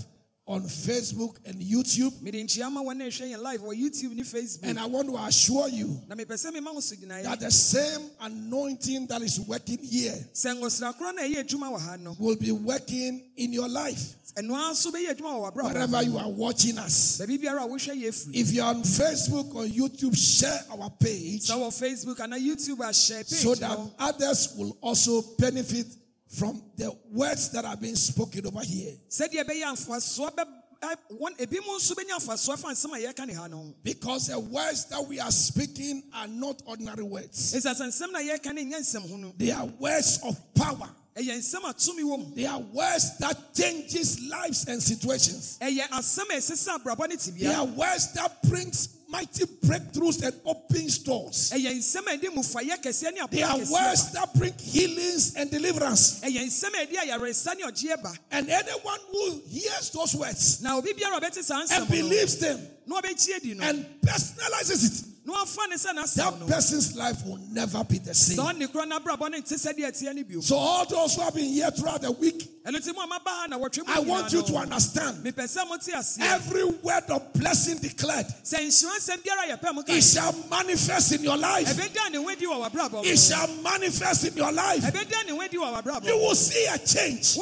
on 0.49 0.63
Facebook 0.63 1.35
and 1.45 1.61
YouTube. 1.61 2.19
mede 2.23 2.33
nkyia 2.43 2.71
ma 2.71 2.81
wɔn 2.81 3.01
a 3.01 3.05
ɛhwɛ 3.07 3.31
yɛn 3.35 3.41
live 3.43 3.61
wɔ 3.61 3.75
youtube 3.79 4.15
ne 4.15 4.23
facebook 4.23 4.59
And 4.63 4.79
I 4.79 4.87
want 4.87 5.07
to 5.07 5.15
assure 5.17 5.69
you 5.69 6.01
na 6.09 6.15
mepɛ 6.15 6.33
sɛ 6.33 6.51
mema 6.51 6.73
wo 6.73 6.79
so 6.79 6.95
gyinaeɛ 6.95 7.23
that 7.23 7.39
the 7.39 7.51
same 7.51 8.09
anointing 8.19 9.05
that 9.07 9.21
is 9.21 9.39
working 9.41 9.77
here 9.77 10.15
sɛ 10.33 10.59
ngosra 10.59 10.97
korɔ 10.97 11.13
na 11.15 11.21
ɛyɛ 11.21 11.43
adwuma 11.47 11.77
wɔ 11.77 12.19
will 12.19 12.35
be 12.35 12.51
working 12.51 13.21
in 13.37 13.53
your 13.53 13.69
life. 13.69 14.15
ɛno 14.33 14.55
ara 14.55 14.73
nso 14.73 14.91
bɛyɛ 14.91 15.15
adwuma 15.15 15.37
wɔ 15.37 15.53
w'abrabɔ 15.53 15.73
Wherever 15.73 16.01
you 16.03 16.17
are 16.17 16.29
watching 16.31 16.79
us. 16.79 17.19
baabi 17.19 17.37
biara 17.39 17.63
a 17.63 17.67
wohwɛ 17.67 18.01
yɛ 18.01 18.09
firi 18.11 18.35
If 18.35 18.51
you're 18.51 18.65
on 18.65 18.81
Facebook 18.81 19.53
or 19.53 19.65
YouTube, 19.65 20.17
share 20.17 20.65
our 20.71 20.89
page 20.89 21.45
sɛ 21.45 21.53
wɔ 21.57 21.69
facebook 21.79 22.17
anaa 22.17 22.39
youtube 22.43 22.77
ahyɛ 22.79 23.23
so 23.23 23.53
that 23.53 23.77
others 23.99 24.49
will 24.55 24.75
also 24.81 25.21
benefit 25.37 25.85
from 26.29 26.61
the 26.77 26.95
words 27.11 27.49
that 27.51 27.65
are 27.65 27.75
being 27.75 27.95
spoken 27.95 28.45
over 28.47 28.61
here. 28.63 28.93
sɛdeɛ 29.09 29.43
ɛbɛyɛ 29.43 29.63
amfasoɔ 29.73 30.35
bɛ 30.35 30.45
ɛ- 30.81 30.95
wɔn 31.19 31.37
ebi 31.39 31.57
mu 31.65 31.77
nso 31.77 31.93
bɛnya 31.93 32.17
amfasoɔ 32.19 32.57
fa 32.59 32.67
nsɛm 32.69 32.93
a 32.95 33.07
yɛka 33.13 33.27
ne 33.27 33.33
ha 33.33 33.47
no 33.47 33.57
ho 33.57 33.73
Because 33.83 34.27
the 34.27 34.39
words 34.39 34.85
that 34.85 35.05
we 35.07 35.19
are 35.19 35.31
speaking 35.31 36.03
are 36.13 36.27
not 36.27 36.61
ordinary 36.65 37.03
words. 37.03 37.53
ɛsiane 37.53 37.75
sɛ 37.75 37.87
nsɛm 37.87 38.11
na 38.11 38.19
yɛka 38.19 38.53
no 38.53 38.61
nyɛ 38.61 38.79
nsɛm 38.79 39.09
ho 39.09 39.17
no 39.17 39.33
They 39.37 39.51
are 39.51 39.65
words 39.65 40.19
of 40.23 40.37
power. 40.53 40.89
ɛyɛ 41.17 41.37
nsɛm 41.39 41.67
a 41.69 41.73
tumi 41.73 42.03
wɔ 42.03 42.19
mu 42.29 42.35
They 42.35 42.45
are 42.45 42.59
words 42.59 43.17
that 43.17 43.53
changes 43.55 44.19
lives 44.21 44.65
and 44.67 44.81
situations. 44.81 45.57
ɛyɛ 45.59 45.89
asɛm 45.89 46.29
a 46.29 46.37
ɛsesa 46.37 46.77
abrabɔ 46.83 47.09
ne 47.09 47.15
They 47.39 47.53
are 47.53 47.65
words 47.65 48.13
that 48.13 48.41
brings 48.43 48.89
mighty 49.09 49.45
breakthroughs 49.65 50.23
and 50.23 50.33
opens 50.45 50.99
doors. 50.99 51.51
ɛyɛ 51.53 51.73
nsɛm 51.77 52.07
a 52.07 52.17
ɛde 52.17 52.29
mufayɛ 52.35 52.81
kɛseɛ 52.81 53.13
ne 53.13 53.21
They 53.31 53.43
are 53.43 53.57
words 53.57 54.11
that 54.13 54.33
bring 54.35 54.53
healings 54.57 55.33
and 55.35 55.49
deliverance. 55.49 56.21
ɛyɛ 56.21 56.45
nsɛm 56.45 56.73
a 56.73 56.85
ɛde 56.85 56.95
ayaresa 56.95 57.57
ne 57.57 57.63
ɔgyeɛ 57.63 58.03
ba 58.03 58.13
And 58.31 58.49
anyone 58.49 58.99
who 59.11 59.41
hears 59.47 59.89
those 59.89 60.15
words 60.15 60.61
na 60.61 60.77
obi 60.77 60.93
biara 60.93 61.17
a 61.17 61.21
ɔbɛte 61.21 61.71
and 61.71 61.89
believes 61.89 62.37
them 62.37 62.59
na 62.85 63.01
ɔbɛkyie 63.01 63.41
di 63.41 63.51
and 63.61 63.85
personalizes 64.01 64.85
it, 64.85 65.05
na 65.29 65.43
ɔfa 65.43 65.69
ne 65.69 65.75
sɛ 65.75 65.93
n'asɛm 65.95 66.39
that 66.39 66.47
person's 66.47 66.95
life 66.95 67.25
will 67.25 67.39
never 67.51 67.83
be 67.83 67.99
the 67.99 68.13
same. 68.13 68.37
saa 68.37 68.53
ɔne 68.53 68.67
korɔ 68.67 68.89
n'abrabɔ 68.91 69.31
ne 69.31 69.37
nte 69.41 69.53
sɛ 69.55 69.73
deɛ 69.77 69.91
ɛteɛ 69.91 70.15
ne 70.15 70.23
bio 70.23 70.41
So, 70.41 70.55
all 70.57 70.85
those 70.85 71.15
who 71.15 71.21
have 71.21 71.35
been 71.35 71.45
here 71.49 71.69
throughout 71.71 72.01
the 72.01 72.11
week, 72.11 72.63
ɛno 72.65 72.77
nti 72.77 72.93
mu 72.93 73.01
a 73.01 73.07
maba 73.07 73.29
ha 73.29 73.45
na 73.49 73.57
wɔtwe 73.57 73.85
mu 73.87 73.93
I 73.93 73.99
want 73.99 74.31
you 74.33 74.41
to 74.43 74.55
understand 74.55 75.23
mote 75.23 75.35
aseɛ 75.35 76.19
every 76.21 76.63
word 76.65 77.03
of 77.09 77.33
blessing 77.33 77.77
declared, 77.77 78.25
sɛ 78.43 78.57
nhyira 78.59 78.97
nsɛm 78.97 79.23
biara 79.23 79.53
a 79.53 79.57
yɛpɛ 79.57 79.75
mo 79.75 79.83
ka 79.83 79.93
it 79.93 80.01
shall 80.03 80.33
manifest 80.49 81.11
in 81.13 81.23
your 81.23 81.37
life. 81.37 81.67
ɛbɛda 81.67 82.11
ne 82.11 82.17
ho 82.17 82.29
adi 82.29 82.45
wɔ 82.45 82.69
w'abrabɔ 82.69 83.05
It 83.05 83.17
shall 83.17 83.47
manifest 83.61 84.25
in 84.25 84.35
your 84.37 84.51
life. 84.51 84.83
ɛbɛda 84.83 85.25
ne 85.25 85.31
ho 85.31 85.41
adi 85.41 85.57
wɔ 85.57 85.81
w'abrabɔ 85.83 86.05
You 86.05 86.17
will 86.17 86.35
see 86.35 86.65
a 86.65 86.77
change. 86.77 87.37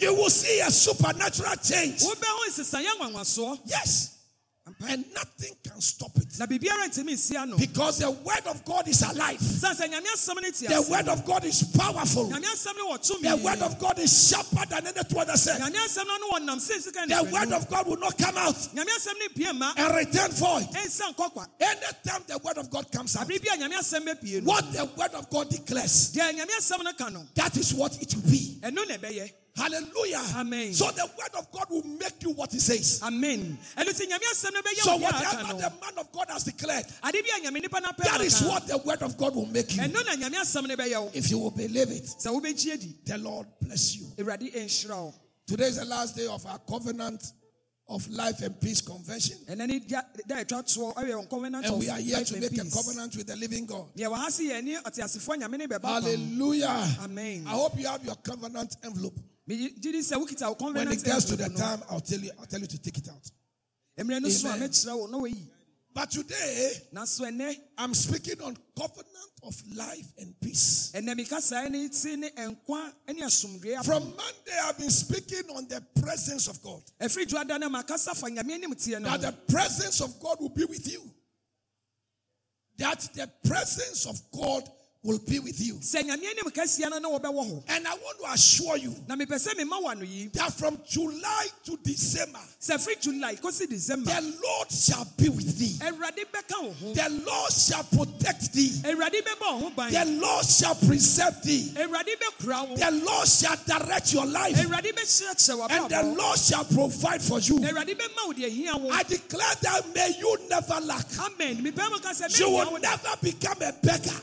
You 0.00 0.14
will 0.14 0.30
see 0.30 0.60
a 0.60 0.70
supernatural 0.70 1.56
change. 1.56 2.00
wobɛho 2.02 2.48
nsesaeɛ 2.48 2.98
nwanwasoɔ 3.00 3.58
Yes. 3.64 4.17
And 4.88 5.04
nothing 5.14 5.54
can 5.62 5.80
stop 5.80 6.10
it. 6.16 6.38
na 6.38 6.46
biribiara 6.46 6.88
ntumi 6.88 7.12
nsia 7.14 7.46
no 7.48 7.56
Because 7.56 7.98
the 7.98 8.10
word 8.10 8.46
of 8.46 8.64
God 8.64 8.88
is 8.88 9.02
alive. 9.02 9.40
sane 9.40 9.74
sɛ 9.74 9.88
nyame 9.90 10.06
asɛm 10.14 10.34
no 10.42 10.50
te 10.50 10.66
The 10.66 10.82
word 10.90 11.08
of 11.08 11.24
God 11.24 11.44
is 11.44 11.62
powerful. 11.76 12.28
nyame 12.28 12.44
asɛm 12.44 12.76
no 12.76 12.92
wɔ 12.96 13.20
The 13.22 13.36
word 13.44 13.62
of 13.62 13.78
God 13.78 13.98
is 13.98 14.28
sharper 14.30 14.66
than 14.68 14.86
any 14.86 15.02
two 15.08 15.18
other 15.18 15.36
said. 15.36 15.60
nyame 15.60 15.76
asɛm 15.76 16.06
no 16.06 16.16
no 16.16 16.30
wɔnam 16.38 16.58
sɛ 16.58 16.80
sika 16.82 17.06
ne 17.06 17.14
The 17.14 17.24
word 17.32 17.52
of 17.52 17.68
God 17.68 17.86
will 17.86 17.98
not 17.98 18.16
come 18.18 18.36
out 18.36 18.54
nyame 18.74 18.88
asɛm 18.88 19.14
no 19.18 19.44
pie 19.44 19.52
ma 19.52 19.72
and 19.76 19.94
return 19.96 20.30
void. 20.32 20.66
Anytime 21.60 22.22
the 22.26 22.38
word 22.42 22.58
of 22.58 22.70
God 22.70 22.90
comes 22.92 23.16
out, 23.16 23.26
abere 23.26 23.38
bi 23.44 23.54
a 23.54 23.58
nyame 23.58 23.78
asɛm 23.78 24.04
bɛpie 24.06 24.42
no 24.42 24.52
what 24.52 24.72
the 24.72 24.84
word 24.96 25.14
of 25.14 25.28
God 25.30 25.48
declares, 25.50 26.12
deɛ 26.12 26.32
nyame 26.34 26.50
asɛm 26.58 26.84
no 26.84 26.92
ka 26.92 27.08
no 27.08 27.24
that 27.34 27.56
is 27.56 27.74
what 27.74 28.00
it 28.00 28.14
will 28.14 28.30
be. 28.30 28.58
Ɛno 29.58 29.70
na 29.70 29.78
ɛbɛyɛ 29.80 29.88
Hallelujah. 29.88 30.24
Amen. 30.36 30.72
So 30.74 30.90
the 30.90 31.06
word 31.18 31.34
of 31.38 31.50
God 31.52 31.66
will 31.70 31.82
make 31.84 32.22
you 32.22 32.30
what 32.30 32.52
he 32.52 32.58
says. 32.58 33.00
amen 33.02 33.58
ɛno 33.76 33.88
nti 33.90 34.06
nyame 34.06 34.24
asɛm 34.32 34.52
no 34.52 34.60
bɛyɛ 34.62 34.82
So 34.82 34.96
wo 34.96 35.06
deɛ 35.06 35.08
aka 35.08 35.36
whatever 35.36 35.52
the 35.54 35.72
man 35.80 35.98
of 35.98 36.12
God 36.12 36.26
has 36.30 36.44
declared, 36.44 36.84
ade 37.04 37.12
bi 37.12 37.28
a 37.36 37.40
nyame 37.50 37.60
nipa 37.62 37.80
no 37.80 37.88
apɛ 37.88 38.04
that 38.04 38.20
is 38.20 38.40
what 38.42 38.66
the 38.66 38.78
word 38.78 39.02
of 39.02 39.16
God 39.16 39.34
will 39.34 39.46
make 39.46 39.74
you. 39.76 39.82
ɛno 39.82 40.04
na 40.04 40.14
nyame 40.28 40.40
asɛm 40.40 40.66
no 40.68 40.76
bɛyɛ 40.76 41.02
wo 41.02 41.10
If 41.14 41.30
you 41.30 41.38
will 41.38 41.50
believe 41.50 41.90
it, 41.90 42.04
sɛ 42.04 42.28
wobɛgyie 42.40 42.80
di 42.80 42.94
the 43.04 43.18
Lord 43.18 43.46
bless 43.60 43.96
you. 43.96 44.06
awurade 44.16 44.52
ɛnhyira 44.54 44.90
wo 45.04 45.14
Today 45.46 45.64
is 45.68 45.76
the 45.76 45.84
last 45.86 46.14
day 46.14 46.26
of 46.26 46.44
our 46.46 46.58
covenant 46.58 47.32
of 47.88 48.06
life 48.10 48.42
and 48.42 48.60
peace 48.60 48.80
convention. 48.80 49.38
ɛnɛ 49.48 49.66
ne 49.66 49.78
da 49.80 50.02
da 50.26 50.36
ɛtwa 50.44 50.62
toɔ 50.62 50.94
ɛyɛ 50.94 51.14
wɔn 51.14 51.28
covenant 51.30 51.64
And 51.66 51.78
we 51.78 51.88
are 51.88 51.98
here 51.98 52.22
to 52.24 52.34
and 52.34 52.42
make 52.42 52.52
a 52.60 52.70
covenant 52.70 53.16
with 53.16 53.26
the 53.26 53.36
living 53.36 53.66
God. 53.66 53.86
deɛ 53.96 54.06
wɔ 54.08 54.14
ha 54.16 54.28
se 54.30 54.44
yɛ 54.48 54.62
ne 54.64 54.76
ɔteasefoɔ 54.76 55.36
nyame 55.40 55.58
ne 55.58 55.66
bɛba 55.66 55.82
pam 55.82 56.02
Hallelujah. 56.02 56.96
Amen. 57.00 57.44
I 57.46 57.50
hope 57.50 57.78
you 57.78 57.86
have 57.86 58.04
your 58.04 58.16
covenant 58.16 58.76
envelope. 58.84 59.18
megye 59.48 59.80
di 59.80 59.92
sɛ 60.00 60.16
wokita 60.22 60.60
wo 60.60 60.72
When 60.72 60.92
it 60.92 61.02
gets 61.02 61.24
to 61.26 61.36
the 61.36 61.48
time, 61.48 61.82
I'll 61.90 62.00
tell 62.00 62.18
you, 62.20 62.30
I'll 62.38 62.46
tell 62.46 62.60
you 62.60 62.66
to 62.66 62.78
take 62.78 62.98
it 62.98 63.08
out. 63.08 63.30
mmerɛ 63.98 64.20
no 64.20 64.28
so 64.28 64.48
a 64.48 65.16
Amen. 65.16 65.48
Mɛkyerɛ 65.98 66.16
wo 66.16 66.88
na 66.92 67.00
wayi 67.02 67.18
But 67.18 67.24
today, 67.34 67.56
I'm 67.78 67.94
speaking 67.94 68.40
on 68.42 68.56
covenant 68.76 69.06
of 69.42 69.54
life 69.76 70.06
and 70.18 70.34
peace. 70.40 70.92
ɛnɛ 70.94 71.14
meka 71.16 71.40
saa 71.40 71.68
ne 71.68 71.88
ti 71.88 72.16
ne 72.16 72.30
nkwa 72.30 72.92
ne 73.08 73.22
asomdwoe 73.22 73.84
From 73.84 74.04
Monday, 74.04 74.58
I've 74.64 74.78
been 74.78 74.90
speaking 74.90 75.44
on 75.54 75.66
the 75.68 75.82
presence 76.00 76.48
of 76.48 76.62
God. 76.62 76.82
ɛfiri 77.00 77.26
dwoada 77.26 77.58
no 77.60 77.68
makasa 77.68 78.16
fa 78.16 78.26
nyame 78.26 78.52
anim 78.54 78.74
teɛ 78.74 79.00
no 79.00 79.16
That 79.16 79.20
the 79.20 79.52
presence 79.52 80.00
of 80.00 80.18
God 80.20 80.38
will 80.40 80.50
be 80.50 80.64
with 80.64 80.90
you. 80.90 81.02
That 82.78 83.00
the 83.14 83.28
presence 83.46 84.06
of 84.06 84.20
God 84.30 84.68
will 85.04 85.20
be 85.28 85.38
with 85.38 85.60
you. 85.60 85.74
sɛ 85.76 86.02
nyame 86.02 86.26
anim 86.26 86.50
kasia 86.52 86.88
no 86.90 86.98
na 86.98 87.08
wɔbɛwɔ 87.08 87.46
hɔ 87.50 87.62
And 87.68 87.86
I 87.86 87.92
want 87.94 88.18
to 88.18 88.32
assure 88.32 88.76
you 88.76 88.94
na 89.08 89.14
mepɛ 89.16 89.36
sɛ 89.38 89.56
mema 89.56 89.80
wo 89.80 89.88
ano 89.88 90.02
yi 90.04 90.26
that 90.34 90.52
from 90.52 90.78
July 90.88 91.46
to 91.66 91.78
December, 91.84 92.40
sɛ 92.60 92.74
firi 92.84 93.00
july 93.00 93.34
kɔsi 93.36 93.68
december 93.68 94.10
the 94.10 94.20
Lord 94.42 94.70
shall 94.72 95.06
be 95.16 95.28
with 95.28 95.56
thee. 95.58 95.76
awurade 95.86 96.24
bɛka 96.32 96.62
wo 96.62 96.72
ho 96.72 96.92
The 96.94 97.08
Lord 97.24 97.52
shall 97.52 97.84
protect 97.84 98.52
thee. 98.52 98.70
awurade 98.84 99.22
bɛbɔ 99.22 99.40
wo 99.40 99.70
ho 99.70 99.88
The 99.88 100.04
Lord 100.20 100.44
shall 100.46 100.74
preserve 100.74 101.42
thee. 101.44 101.72
awurade 101.76 102.14
bɛkura 102.18 102.68
wo 102.68 102.76
The 102.76 102.90
Lord 102.90 103.28
shall 103.28 103.56
direct 103.66 104.12
your 104.12 104.26
life. 104.26 104.58
And 104.58 104.68
the 105.90 106.14
Lord 106.18 106.38
shall 106.38 106.64
provide 106.64 107.22
for 107.22 107.38
you. 107.38 107.60
na 107.60 107.68
awurade 107.68 107.94
bɛma 107.96 108.26
wo 108.26 108.32
deɛ 108.32 108.48
hia 108.50 108.76
wo 108.76 108.90
I 108.90 109.04
declare 109.04 109.54
that 109.62 109.94
may 109.94 110.12
you 110.18 110.36
never 110.50 110.80
lack. 110.80 111.06
amen 111.20 111.62
mepɛ 111.62 111.88
mu 111.90 111.98
ka 112.00 112.10
sɛ 112.10 112.36
You 112.40 112.50
will 112.50 112.78
never 112.80 113.14
become 113.22 113.62
a 113.62 113.72
beggar. 113.72 114.20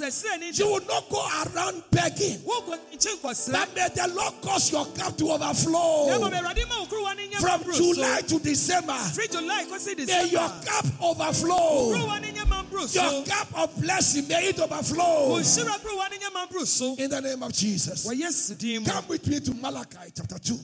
Wonyɛ 0.00 0.06
wɔ 0.06 0.10
srɛsrɛ 0.10 0.40
ne 0.40 0.50
You 0.52 0.66
will 0.66 0.84
not 0.86 1.08
go 1.08 1.28
around 1.44 1.82
begging. 1.90 2.38
wonkɔ 2.40 2.78
nkye 2.92 3.20
nkɔsrɛ 3.20 3.52
But 3.52 3.74
may 3.74 3.88
the 3.94 4.08
Lord 4.14 4.34
cause 4.42 4.72
your 4.72 4.86
cup 4.86 5.16
to 5.18 5.30
overflow. 5.32 6.08
awurade 6.08 6.68
ma 6.68 6.80
wo 6.80 6.86
kuruwa 6.86 7.16
no 7.16 7.22
nyɛ 7.22 7.40
From 7.40 7.72
July 7.74 8.20
to 8.22 8.38
December, 8.40 8.92
firi 8.92 9.30
july 9.32 9.64
kɔsi 9.64 10.06
may 10.06 10.28
your 10.28 10.48
cup 10.64 10.86
overflow. 11.02 11.92
kuruwa 11.92 12.20
no 12.22 12.28
nyɛ 12.28 12.44
mamboro 12.46 12.86
so 12.88 13.02
Your 13.02 13.24
cup 13.26 13.48
of 13.58 13.80
blessing, 13.80 14.28
may 14.28 14.48
it 14.48 14.58
overflow. 14.60 15.38
nhyira 15.38 15.78
kuruwa 15.80 16.10
no 16.10 16.16
nyɛ 16.16 16.32
mamboro 16.32 16.66
so 16.66 16.94
In 16.96 17.10
the 17.10 17.20
name 17.20 17.42
of 17.42 17.52
Jesus. 17.52 18.06
wɔ 18.06 18.18
yesu 18.20 18.54
din 18.58 18.82
mu 18.82 18.88
Come 18.90 19.08
with 19.08 19.26
me 19.26 19.40
to 19.40 19.54
Malachi 19.54 20.12
chapter 20.14 20.38
2. 20.38 20.58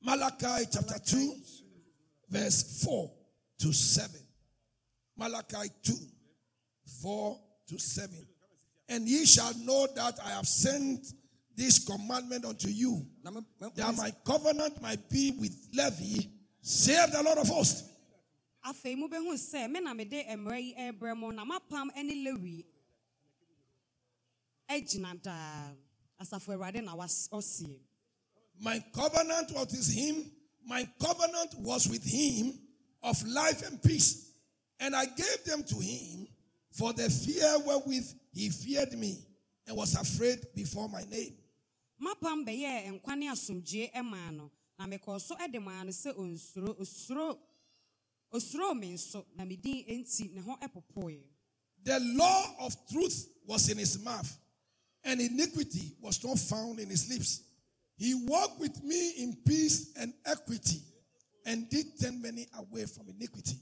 Malachi 0.00 0.64
chapter 0.70 0.98
2, 1.04 1.34
verse 2.30 2.84
4 2.84 3.10
to 3.58 3.72
7. 3.72 4.20
Malachi 5.16 5.68
2, 5.82 5.92
4 7.02 7.40
to 7.68 7.78
7. 7.78 8.26
And 8.88 9.06
ye 9.08 9.24
shall 9.26 9.52
know 9.58 9.86
that 9.94 10.18
I 10.24 10.30
have 10.30 10.46
sent 10.48 11.06
this 11.54 11.78
commandment 11.84 12.44
unto 12.44 12.68
you, 12.68 13.06
Na 13.22 13.30
me- 13.30 13.40
me- 13.60 13.68
that 13.74 13.96
my 13.96 14.10
covenant 14.24 14.80
might 14.80 15.08
be 15.10 15.32
with 15.32 15.54
Levi, 15.74 16.22
save 16.62 17.10
the 17.12 17.22
Lord 17.22 17.38
of 17.38 17.48
hosts. 17.48 17.84
afei 18.64 18.96
mobɛhu 18.96 19.32
sɛ 19.34 19.70
me 19.70 19.80
na 19.80 19.94
mede 19.94 20.24
mmara 20.28 20.58
yi 20.60 20.74
ɛrebrɛ 20.78 21.16
mo 21.16 21.30
na 21.30 21.44
mapam 21.44 21.88
ne 21.96 22.24
lewi 22.24 22.64
agyina 24.70 25.20
daa 25.22 25.72
asafo 26.20 26.52
awurade 26.54 26.82
na 26.84 26.94
was- 26.94 27.28
ɔseɛ 27.32 27.78
My 28.60 28.78
covenant 28.92 29.52
was 29.52 29.70
with 29.72 29.88
him. 29.92 30.32
My 30.64 30.84
covenant 31.00 31.54
was 31.60 31.88
with 31.88 32.02
him 32.04 32.58
of 33.02 33.22
life 33.26 33.62
and 33.66 33.80
peace. 33.82 34.32
And 34.80 34.94
I 34.96 35.06
gave 35.06 35.44
them 35.44 35.62
to 35.64 35.76
him 35.78 36.27
for 36.78 36.92
the 36.92 37.10
fear 37.10 37.58
wherewith 37.66 38.14
he 38.32 38.48
feared 38.50 38.92
me 38.96 39.18
and 39.66 39.76
was 39.76 39.94
afraid 39.94 40.38
before 40.54 40.88
my 40.88 41.02
name. 41.10 41.34
mapam 42.00 42.44
bɛyɛɛ 42.46 43.00
nkwa 43.00 43.18
ne 43.18 43.26
asomdwoe 43.28 44.02
maa 44.04 44.30
no 44.30 44.50
na 44.78 44.86
mekɔɔ 44.86 45.20
so 45.20 45.34
de 45.50 45.58
maa 45.58 45.82
no 45.82 45.90
sɛ 45.90 46.14
ɔnsuro 46.16 46.78
osuro 46.80 47.38
osuroo 48.32 48.78
me 48.78 48.92
nso 48.94 49.24
na 49.36 49.44
me 49.44 49.56
din 49.56 49.84
enti 49.88 50.32
ne 50.32 50.40
ho 50.40 50.56
popoeɛ 50.56 51.20
The 51.82 51.98
law 52.00 52.54
of 52.60 52.76
truth 52.88 53.28
was 53.46 53.68
in 53.70 53.78
his 53.78 53.98
mouth, 54.02 54.36
and 55.04 55.20
iniquity 55.20 55.96
was 56.00 56.22
not 56.24 56.38
found 56.38 56.80
in 56.80 56.90
his 56.90 57.08
lips. 57.08 57.42
He 57.96 58.14
walked 58.14 58.60
with 58.60 58.82
me 58.82 59.10
in 59.22 59.36
peace 59.46 59.92
and 59.96 60.12
equity 60.26 60.82
and 61.46 61.68
did 61.70 61.86
turn 62.00 62.20
many 62.20 62.46
away 62.58 62.86
from 62.86 63.08
iniquity. 63.08 63.58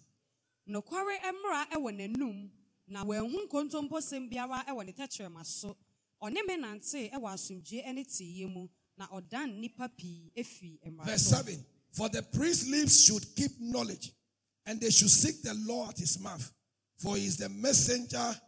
nokware 0.69 1.19
mmara 1.23 1.67
wɔ 1.73 1.91
n'anum 1.95 2.51
na 2.87 3.05
wanhu 3.05 3.47
nkontomposɛm 3.47 4.29
biara 4.31 4.65
wɔ 4.69 4.87
ne 4.87 4.93
tɛkyerɛma 4.93 5.45
so 5.45 5.77
ɔne 6.23 6.47
me 6.47 6.57
nante 6.57 7.11
wɔ 7.13 7.33
asomdwoe 7.35 7.95
ne 7.95 8.05
teeɛ 8.05 8.53
mu 8.53 8.69
na 8.97 9.07
ɔdan 9.09 9.59
nnipa 9.61 9.89
pii 9.97 10.79
mmara 10.87 11.05
Verse 11.07 11.27
7 11.27 11.65
For 11.91 12.09
the 12.09 12.23
priest's 12.23 12.69
lips 12.69 13.01
should 13.05 13.25
keep 13.35 13.53
knowledge, 13.59 14.13
and 14.67 14.81
they 14.81 14.91
should 14.91 15.11
seek 15.11 15.41
the 15.43 15.55
law 15.67 15.89
at 15.89 15.99
his 15.99 16.19
mouth, 16.21 16.53
for 16.99 17.17
he 17.17 17.27
is 17.27 17.37
the 17.39 17.49
messenger 17.49 18.39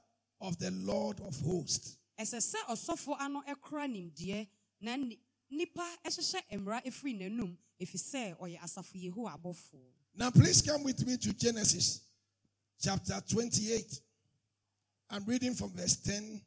of 0.41 0.59
the 0.59 0.71
Lord 0.71 1.21
of 1.21 1.39
hosts. 1.41 1.97
ɛsɛ 2.19 2.39
sɛ 2.39 2.57
ɔsɔfo 2.71 3.17
ano 3.21 3.43
kora 3.61 3.87
nimdeɛ 3.89 4.47
na 4.81 4.97
nnipa 4.97 5.85
hyehyɛ 6.05 6.59
mmara 6.61 6.83
n'anum 6.85 7.57
ɛfiri 7.81 7.99
sɛ 7.99 8.39
ɔyɛ 8.39 8.61
asafo 8.61 8.95
yehowa 8.95 9.39
abɔfoɔ 9.41 9.83
Now, 10.15 10.31
please 10.33 10.63
come 10.63 10.83
with 10.83 11.07
me 11.07 11.17
to 11.17 11.33
Genesis 11.33 12.01
chapter 12.81 13.21
28. 13.29 14.01
I'm 15.11 15.25
reading 15.25 15.55
from 15.55 15.71
verse 15.73 15.97
10 15.97 16.41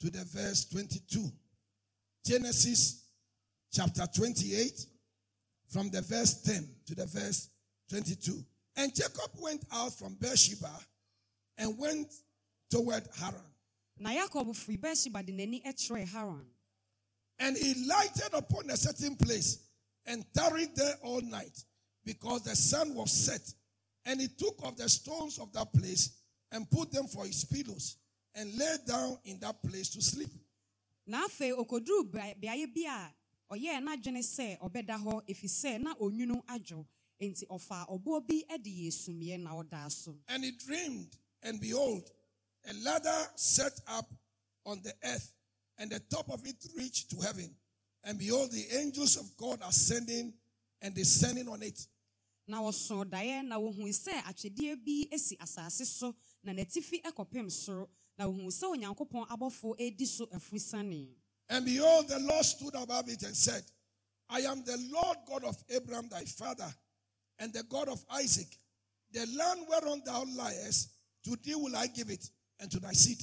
to 0.00 0.10
the 0.10 0.24
verse 0.24 0.64
22. 0.66 1.30
Genesis 2.24 3.04
chapter 3.72 4.06
28, 4.14 4.86
from 5.68 5.90
the 5.90 6.02
verse 6.02 6.42
10 6.42 6.68
to 6.86 6.94
the 6.94 7.06
verse 7.06 7.48
22. 7.90 8.44
And 8.76 8.94
Jacob 8.94 9.30
went 9.40 9.64
out 9.72 9.92
from 9.96 10.16
Beersheba 10.20 10.70
and 11.58 11.78
went 11.78 12.12
toward 12.70 13.04
Haran. 13.20 13.40
na 13.98 14.10
yakob 14.10 14.48
firi 14.54 14.76
beersheba 14.78 15.22
de 15.24 15.32
n'ani 15.32 15.62
kyerɛɛ 15.64 16.06
haran 16.08 16.44
And 17.38 17.56
he 17.56 17.86
lighted 17.86 18.34
upon 18.34 18.68
a 18.70 18.76
certain 18.76 19.16
place 19.16 19.58
and 20.06 20.24
tarried 20.34 20.74
there 20.74 20.94
all 21.02 21.20
night 21.22 21.64
because 22.04 22.42
the 22.42 22.54
sun 22.56 22.94
was 22.94 23.10
set. 23.12 23.40
And 24.04 24.20
he 24.20 24.28
took 24.28 24.54
of 24.62 24.76
the 24.76 24.88
stones 24.88 25.38
of 25.38 25.52
that 25.52 25.72
place 25.72 26.10
and 26.52 26.70
put 26.70 26.90
them 26.92 27.06
for 27.06 27.24
his 27.26 27.44
pillows 27.44 27.96
and 28.34 28.56
lay 28.58 28.76
down 28.86 29.18
in 29.24 29.38
that 29.40 29.62
place 29.62 29.88
to 29.90 30.00
sleep. 30.02 30.30
na 31.06 31.24
afei 31.26 31.52
okoduru 31.52 32.10
beaeɛ 32.10 32.74
bi 32.74 32.84
a 32.88 33.14
ɔyɛɛ 33.50 33.80
n'adwene 33.82 34.22
sɛ 34.22 34.58
ɔbɛda 34.58 34.96
hɔ 35.02 35.26
ɛfiri 35.28 35.48
sɛ 35.48 35.80
na 35.80 35.94
onwunu 35.94 36.42
adwo 36.46 36.84
enti 37.20 37.46
ɔfaa 37.46 37.88
ɔboɔ 37.88 38.26
bi 38.26 38.56
de 38.58 38.70
yɛ 38.70 38.92
sumiɛ 38.92 39.40
na 39.40 39.50
ɔdaa 39.54 39.90
so 39.90 40.18
And 40.28 40.44
he 40.44 40.50
dreamed, 40.52 41.16
and 41.42 41.60
behold, 41.60 42.10
a 42.68 42.72
ladder 42.74 43.30
set 43.36 43.78
up 43.86 44.10
on 44.64 44.82
the 44.82 44.92
earth, 45.04 45.32
and 45.78 45.90
the 45.90 46.00
top 46.00 46.28
of 46.30 46.44
it 46.44 46.56
reached 46.76 47.10
to 47.10 47.20
heaven. 47.20 47.54
And 48.02 48.18
behold, 48.18 48.50
the 48.50 48.66
angels 48.76 49.16
of 49.16 49.36
God 49.36 49.60
ascending 49.66 50.32
and 50.82 50.94
descending 50.94 51.48
on 51.48 51.62
it. 51.62 51.86
na 52.48 52.60
wɔsoo 52.60 53.04
daeɛ 53.04 53.44
na 53.46 53.58
wohuu 53.58 53.88
sɛ 53.90 54.22
atwedeɛ 54.22 54.76
bi 54.84 55.16
si 55.16 55.36
asase 55.36 55.84
so 55.86 56.14
na 56.46 56.52
n'atifi 56.52 57.02
kɔpem 57.02 57.50
soro 57.50 57.88
na 58.18 58.26
wohuu 58.26 58.50
sɛ 58.50 58.64
onyankopɔn 58.74 59.28
abɔfoɔ 59.28 59.78
redi 59.78 60.06
so 60.06 60.26
afurusane 60.26 61.14
And 61.48 61.64
behold, 61.64 62.08
the 62.08 62.18
Lord 62.18 62.44
stood 62.44 62.74
above 62.74 63.08
it 63.08 63.22
and 63.22 63.36
said, 63.36 63.62
I 64.28 64.40
am 64.40 64.64
the 64.64 64.76
Lord 64.92 65.18
God 65.28 65.44
of 65.44 65.62
Abraham 65.70 66.08
thy 66.08 66.24
father, 66.24 66.66
and 67.38 67.52
the 67.52 67.62
God 67.62 67.88
of 67.88 68.04
Isaac. 68.10 68.48
The 69.12 69.20
land 69.26 69.60
whereon 69.68 70.02
thou 70.04 70.24
liest, 70.24 70.88
to 71.24 71.36
thee 71.44 71.54
will 71.54 71.76
I 71.76 71.86
give 71.86 72.10
it, 72.10 72.28
and 72.58 72.68
to 72.72 72.80
thy 72.80 72.92
seed. 72.92 73.18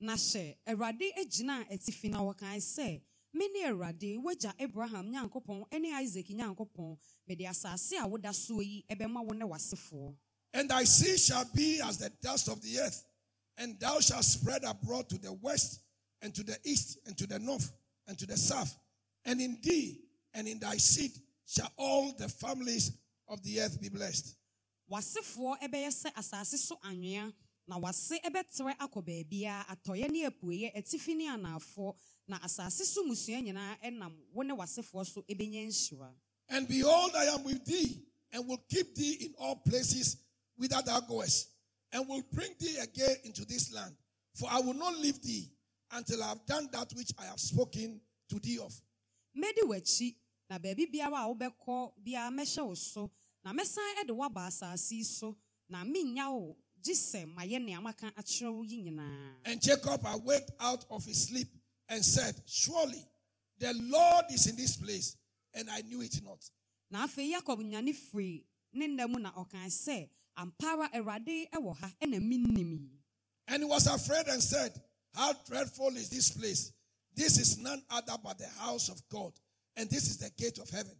na 0.00 0.14
hyɛ 0.16 0.56
awurade 0.66 1.06
gyinaa 1.30 1.64
atifi 1.70 2.10
na 2.10 2.18
wɔkae 2.18 2.58
sɛ 2.60 3.00
mene 3.32 3.64
awurade 3.70 4.18
wagya 4.22 4.52
abraham 4.58 5.10
nyankopɔn 5.10 5.80
ne 5.80 5.88
isak 6.02 6.28
nyankopɔn 6.28 6.98
mede 7.26 7.46
asase 7.46 7.96
a 7.98 8.06
woda 8.06 8.28
soɔ 8.30 8.62
yi 8.62 8.84
bɛma 8.90 9.24
wo 9.24 9.32
ne 9.32 9.44
w'asefoɔ 9.44 10.14
And 10.54 10.70
thy 10.70 10.84
seed 10.84 11.18
shall 11.18 11.44
be 11.52 11.80
as 11.84 11.98
the 11.98 12.10
dust 12.22 12.48
of 12.48 12.62
the 12.62 12.78
earth, 12.80 13.04
and 13.58 13.78
thou 13.80 14.00
shalt 14.00 14.24
spread 14.24 14.62
abroad 14.64 15.08
to 15.10 15.18
the 15.18 15.32
west, 15.32 15.80
and 16.22 16.34
to 16.34 16.42
the 16.42 16.56
east, 16.64 16.98
and 17.06 17.18
to 17.18 17.26
the 17.26 17.38
north, 17.38 17.70
and 18.06 18.16
to 18.18 18.26
the 18.26 18.36
south. 18.36 18.74
And 19.26 19.40
in 19.40 19.58
thee 19.62 20.00
and 20.34 20.48
in 20.48 20.58
thy 20.58 20.76
seed 20.76 21.12
shall 21.46 21.70
all 21.76 22.12
the 22.18 22.28
families 22.28 22.92
of 23.28 23.42
the 23.42 23.60
earth 23.60 23.80
be 23.80 23.88
blessed. 23.88 24.36
w'asefoɔ 24.90 25.62
bɛyɛ 25.70 25.88
sɛ 25.88 26.12
asase 26.14 26.58
so 26.58 26.76
anwea 26.84 27.32
na 27.66 27.78
w'ase 27.78 28.20
bɛtrɛ 28.20 28.76
akɔ 28.76 29.02
baabiara 29.02 29.66
atɔeɛ 29.66 30.10
ne 30.10 30.26
apueɛ 30.28 30.76
atifi 30.76 31.16
ne 31.16 31.28
anafoɔ 31.28 31.94
na 32.28 32.38
asase 32.40 32.84
so 32.84 33.02
mmusua 33.02 33.42
nyinaa 33.42 33.92
nam 33.92 34.14
wo 34.32 34.42
ne 34.42 34.54
w'asefoɔ 34.54 35.06
so 35.06 35.22
nhyira 35.22 36.12
And 36.48 36.68
behold, 36.68 37.12
I 37.16 37.24
am 37.24 37.42
with 37.44 37.64
thee, 37.64 38.04
and 38.30 38.46
will 38.46 38.62
keep 38.68 38.94
thee 38.94 39.24
in 39.24 39.34
all 39.38 39.56
places 39.56 40.18
whither 40.56 40.80
thou 40.84 41.00
goest, 41.00 41.48
and 41.92 42.08
will 42.08 42.22
bring 42.32 42.50
thee 42.58 42.76
again 42.82 43.16
into 43.24 43.44
this 43.44 43.72
land. 43.72 43.94
For 44.34 44.48
I 44.50 44.60
will 44.60 44.74
not 44.74 44.96
leave 44.98 45.22
thee 45.22 45.50
until 45.92 46.22
I 46.22 46.28
have 46.28 46.44
done 46.46 46.68
that 46.72 46.92
which 46.96 47.12
I 47.18 47.24
have 47.26 47.38
spoken 47.40 48.00
to 48.30 48.38
thee 48.40 48.58
of. 48.58 48.72
w'akyi 49.36 50.16
na 50.50 50.58
baabi 50.58 50.86
biara 50.90 51.24
a 51.24 51.28
wobɛkɔ 51.34 51.92
biara 52.04 52.30
mɛhyɛ 52.30 52.66
wo 52.66 52.74
so 52.74 53.10
na 53.44 53.52
mɛsan 53.52 54.06
de 54.06 54.12
woaba 54.12 54.46
asase 54.46 54.92
yi 54.92 55.02
so 55.04 55.36
na 55.68 55.84
mennya 55.84 56.30
wo 56.30 56.56
gye 56.82 56.92
sɛ 56.94 57.26
mayɛ 57.34 57.64
nea 57.64 57.80
maka 57.80 58.12
akyerɛ 58.16 58.52
wo 58.52 58.62
yi 58.62 58.82
nyinaa 58.82 59.34
And 59.44 59.60
Jacob 59.60 60.00
awaked 60.04 60.50
out 60.60 60.84
of 60.90 61.04
his 61.04 61.24
sleep 61.28 61.48
and 61.88 62.04
said, 62.04 62.34
Surely 62.46 63.04
the 63.58 63.72
Lord 63.74 64.24
is 64.30 64.46
in 64.46 64.56
this 64.56 64.76
place, 64.76 65.16
and 65.54 65.68
I 65.70 65.80
knew 65.82 66.00
it 66.02 66.20
not. 66.22 66.38
na 66.90 67.06
afei 67.06 67.30
yakob 67.32 67.60
nyane 67.60 67.94
firi 67.94 68.44
ne 68.72 68.86
nna 68.88 69.08
mu 69.08 69.18
na 69.18 69.32
ɔkae 69.32 69.66
sɛ 69.66 70.08
ampa 70.36 70.66
ara 70.66 70.88
awurade 70.94 71.48
ha 71.52 71.92
ɛna 72.02 72.20
mennim 72.20 72.88
And 73.46 73.62
he 73.62 73.68
was 73.68 73.86
afraid 73.86 74.26
and 74.28 74.42
said, 74.42 74.72
How 75.14 75.34
dreadful 75.46 75.96
is 75.96 76.08
this 76.08 76.30
place! 76.30 76.72
This 77.14 77.38
is 77.38 77.58
none 77.58 77.82
other 77.90 78.14
but 78.22 78.38
the 78.38 78.48
house 78.58 78.88
of 78.88 79.00
God, 79.10 79.32
and 79.76 79.88
this 79.90 80.08
is 80.08 80.18
the 80.18 80.30
gate 80.36 80.58
of 80.58 80.68
heaven. 80.70 80.96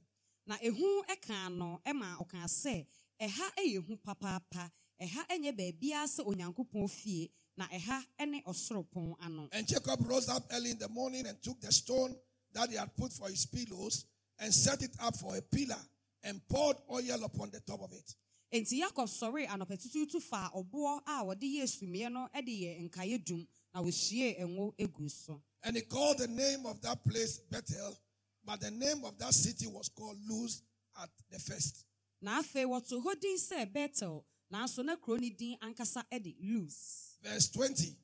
na 0.47 0.57
ehu 0.59 1.03
kaa 1.27 1.49
no 1.49 1.81
ma 1.95 2.17
ɔkaa 2.17 2.45
sɛ 2.47 2.87
ɛha 3.21 3.49
yɛ 3.59 3.99
papaapa 4.05 4.71
ɛha 5.01 5.27
nyɛ 5.41 5.53
baabiara 5.57 6.07
sɛ 6.07 6.25
onyankopɔn 6.27 6.91
fie 6.91 7.31
na 7.57 7.67
ɛha 7.69 8.05
ne 8.27 8.43
ɔsoro 8.47 8.85
pon 8.93 9.15
ano 9.21 9.49
And 9.53 9.67
Jacob 9.67 10.01
rose 10.07 10.29
up 10.29 10.45
early 10.53 10.73
in 10.73 10.79
the 10.79 10.89
morning 10.89 11.27
and 11.27 11.43
took 11.43 11.61
the 11.61 11.73
stone 11.73 12.15
that 12.53 12.69
he 12.71 12.77
had 12.77 12.95
put 12.97 13.13
for 13.13 13.29
his 13.29 13.47
pillows 13.47 14.05
and 14.39 14.53
set 14.53 14.83
it 14.83 14.95
up 15.01 15.17
for 15.17 15.35
a 15.37 15.43
pillar 15.43 15.81
and 16.23 16.41
poured 16.49 16.77
oil 16.91 17.25
upon 17.25 17.51
the 17.51 17.61
top 17.61 17.81
of 17.83 17.93
it. 17.93 18.15
Enti 18.55 18.79
yakob 18.79 19.09
sɔree 19.09 19.47
anɔpɛtutuutu 19.49 20.21
faa 20.23 20.51
ɔboɔ 20.55 21.03
a 21.07 21.25
wɔde 21.25 21.43
yɛɛ 21.43 21.67
sumiɛ 21.67 22.13
no 22.13 22.29
de 22.45 22.53
yɛ 22.63 22.89
nkaeɛ 22.89 23.25
dum 23.25 23.47
na 23.75 23.81
wɔhyiee 23.83 24.39
ngo 24.41 24.75
egu 24.79 25.11
so 25.11 25.43
And 25.65 25.77
he 25.77 25.83
called 25.83 26.19
the 26.19 26.29
name 26.29 26.67
of 26.67 26.81
that 26.83 27.03
place 27.05 27.39
Bethel, 27.51 27.97
but 28.45 28.61
the 28.61 28.71
name 28.71 29.03
of 29.05 29.19
that 29.19 29.33
city 29.35 29.67
was 29.67 29.89
called 29.89 30.19
Luz 30.29 30.63
at 31.03 31.11
the 31.31 31.39
first. 31.39 31.85
na 32.21 32.41
afei 32.43 32.65
wɔto 32.65 33.03
hɔ 33.03 33.21
din 33.21 33.37
sɛ 33.37 33.73
betel 33.73 34.25
nanso 34.53 34.85
na 34.85 34.95
kuro 34.97 35.17
no 35.19 35.29
din 35.31 35.59
ankasa 35.61 36.05
de 36.23 36.37
lus 36.41 37.17
Verse 37.23 37.49
20. 37.49 37.97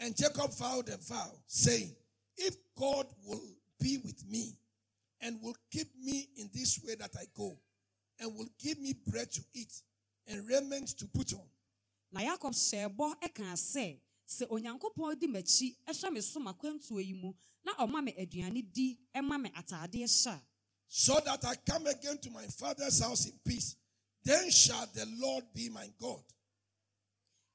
And 0.00 0.16
Jacob 0.16 0.52
vowed 0.52 0.88
a 0.90 0.96
vow, 0.96 1.30
saying, 1.46 1.94
If 2.36 2.56
God 2.76 3.06
will 3.24 3.40
be 3.80 3.98
with 3.98 4.28
me 4.28 4.56
and 5.20 5.40
will 5.42 5.56
keep 5.70 5.88
me 5.96 6.28
in 6.36 6.50
this 6.52 6.80
way 6.84 6.94
that 6.96 7.10
I 7.16 7.24
go, 7.36 7.56
and 8.20 8.34
will 8.34 8.48
give 8.58 8.78
me 8.80 8.94
bread 9.06 9.30
to 9.32 9.42
eat 9.54 9.72
and 10.26 10.46
raiment 10.48 10.88
to 10.98 11.06
put 11.06 11.32
on, 11.32 11.48
na 12.12 12.20
yakob 12.20 12.52
hyɛɛ 12.52 12.96
bɔ 12.96 13.34
kaa 13.34 13.54
sɛ 13.54 14.00
sɛ 14.26 14.48
onyankopɔn 14.48 15.18
di 15.18 15.26
m'akyi 15.26 15.76
hyɛ 15.86 16.12
me 16.12 16.20
so 16.20 16.40
makwantuo 16.40 17.04
yi 17.04 17.14
mu 17.14 17.32
na 17.64 17.74
ɔma 17.74 18.04
me 18.04 18.12
aduane 18.12 18.62
di 18.72 18.98
ma 19.22 19.38
me 19.38 19.50
atadeɛ 19.50 20.04
hyɛ 20.04 20.32
a 20.34 20.42
so 20.90 21.20
that 21.20 21.44
I 21.44 21.54
come 21.56 21.86
again 21.86 22.16
to 22.18 22.30
my 22.30 22.46
father's 22.46 23.00
house 23.00 23.26
in 23.26 23.38
peace, 23.44 23.76
then 24.24 24.50
shall 24.50 24.86
the 24.94 25.06
Lord 25.18 25.44
be 25.54 25.68
my 25.68 25.86
God. 26.00 26.22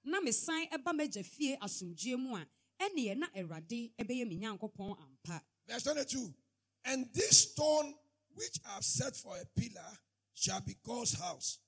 na 0.03 0.19
mesan 0.19 0.67
ba 0.83 0.91
m'agya 0.93 1.23
fie 1.25 1.57
asomdwoe 1.57 2.17
mu 2.17 2.35
a 2.35 2.45
ɛneɛ 2.79 3.17
na 3.17 3.27
awurade 3.35 3.91
bɛyɛ 3.97 4.27
me 4.27 4.37
nyankopɔn 4.37 4.97
ampa 4.99 5.41
Verse 5.67 5.83
22. 5.83 6.33
And 6.85 7.07
this 7.13 7.51
stone 7.51 7.93
which 8.35 8.59
I 8.67 8.75
have 8.75 8.83
set 8.83 9.15
for 9.15 9.35
a 9.37 9.45
pillar 9.59 9.97
shall 10.35 10.61
be 10.61 10.75
God's 10.85 11.19
house. 11.19 11.59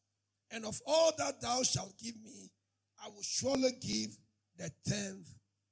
And 0.51 0.65
of 0.65 0.80
all 0.86 1.12
that 1.17 1.41
thou 1.41 1.63
shalt 1.63 1.97
give 1.97 2.15
me, 2.23 2.51
I 3.04 3.10
will 3.10 3.21
surely 3.23 3.71
give 3.82 4.15
the 4.58 4.71
tenth 4.88 5.28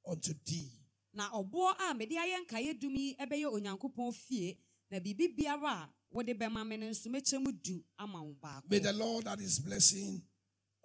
unto 0.10 0.34
thee. 0.46 0.70
na 1.14 1.30
ɔboɔ 1.30 1.76
a 1.90 1.94
mede 1.94 2.16
ayɛ 2.18 2.46
nkaeɛ 2.46 2.80
dum 2.80 2.96
yi 2.96 3.16
bɛyɛ 3.16 3.48
onyankopɔn 3.54 4.14
fie 4.16 4.58
na 4.90 4.98
biribi 5.00 5.36
biara 5.38 5.84
a 5.84 5.90
wode 6.12 6.34
bɛma 6.40 6.68
me 6.68 6.76
no 6.78 6.88
nso 6.90 7.08
mɛkyɛ 7.08 7.40
mu 7.44 7.52
du 7.52 7.84
ama 8.00 8.24
wo 8.24 8.36
baako 8.42 8.64
May 8.70 8.80
the 8.80 8.94
Lord 8.94 9.28
add 9.28 9.40
his 9.40 9.60
blessing 9.60 10.22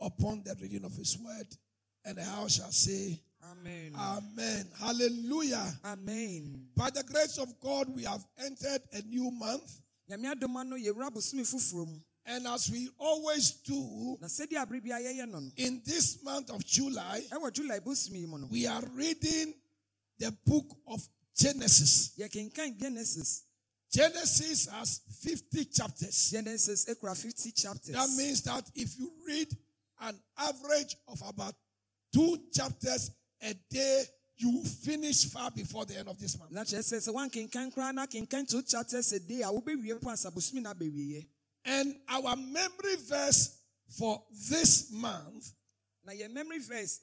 upon 0.00 0.42
the 0.44 0.54
reading 0.60 0.84
of 0.84 0.92
his 0.94 1.16
word. 1.18 1.48
And 2.04 2.16
the 2.18 2.24
house 2.24 2.56
shall 2.56 2.70
say, 2.70 3.20
amen 3.42 3.92
Amen. 3.96 4.70
Hallelujah. 4.78 5.80
amen 5.84 6.68
By 6.76 6.90
the 6.90 7.02
grace 7.02 7.38
of 7.38 7.58
God, 7.60 7.88
we 7.94 8.04
have 8.04 8.24
entered 8.38 8.82
a 8.92 9.02
new 9.02 9.30
month. 9.30 9.80
Nyame 10.08 10.28
adoma 10.34 10.64
no 10.66 10.76
yɛwura 10.76 11.10
bosome 11.12 11.42
foforɔ 11.44 11.86
mu 11.86 12.00
And 12.30 12.46
as 12.46 12.70
we 12.70 12.90
always 12.98 13.52
do 13.64 14.18
na 14.20 14.26
sɛdeɛ 14.26 14.56
abere 14.66 14.82
bia 14.82 14.96
yɛyɛ 14.98 15.28
no 15.30 15.40
no 15.40 15.50
in 15.56 15.82
this 15.84 16.22
month 16.22 16.50
of 16.50 16.64
July, 16.64 17.22
ɛwɔ 17.30 17.52
july 17.52 17.78
bosome 17.80 18.16
yi 18.20 18.26
mu 18.26 18.38
no 18.38 18.46
we 18.46 18.66
are 18.66 18.82
reading 18.94 19.54
the 20.18 20.30
book 20.44 20.66
of 20.86 21.06
Genesis. 21.36 22.14
genesis 22.16 23.44
Genesis 23.90 24.66
has 24.66 25.00
50 25.22 25.64
chapters. 25.66 26.30
genesis 26.30 26.84
ekura 26.86 27.16
50 27.16 27.52
chapters 27.52 27.94
That 27.94 28.08
means 28.10 28.42
that 28.42 28.68
if 28.74 28.98
you 28.98 29.10
read 29.26 29.48
an 30.00 30.18
average 30.36 30.96
of 31.06 31.22
about 31.26 31.54
two 32.12 32.38
chapters 32.52 33.10
a 33.42 33.54
day, 33.70 34.04
you 34.38 34.50
will 34.50 34.64
finish 34.64 35.24
far 35.26 35.50
before 35.50 35.84
the 35.84 35.96
end 35.96 36.08
of 36.08 36.18
this 36.18 36.38
month. 36.38 36.52
na 36.52 36.62
kyerɛ 36.62 36.80
sɛ 36.80 37.08
sɛ 37.08 37.14
woankenkan 37.14 37.74
koraa 37.74 37.92
na 37.94 38.06
kenkan 38.06 38.48
two 38.48 38.62
chapters 38.62 39.12
a 39.12 39.20
day 39.20 39.42
a 39.42 39.46
wobɛwie 39.46 40.00
po 40.00 40.10
ansa 40.10 40.30
bosome 40.32 40.62
no 40.62 40.72
abɛwieɛ 40.72 41.26
And 41.64 41.96
our 42.08 42.36
memory 42.36 42.96
verse 43.06 43.58
for 43.88 44.22
this 44.48 44.90
month 44.92 45.52
na 46.04 46.12
yɛ 46.12 46.30
memory 46.32 46.60
verse 46.60 47.00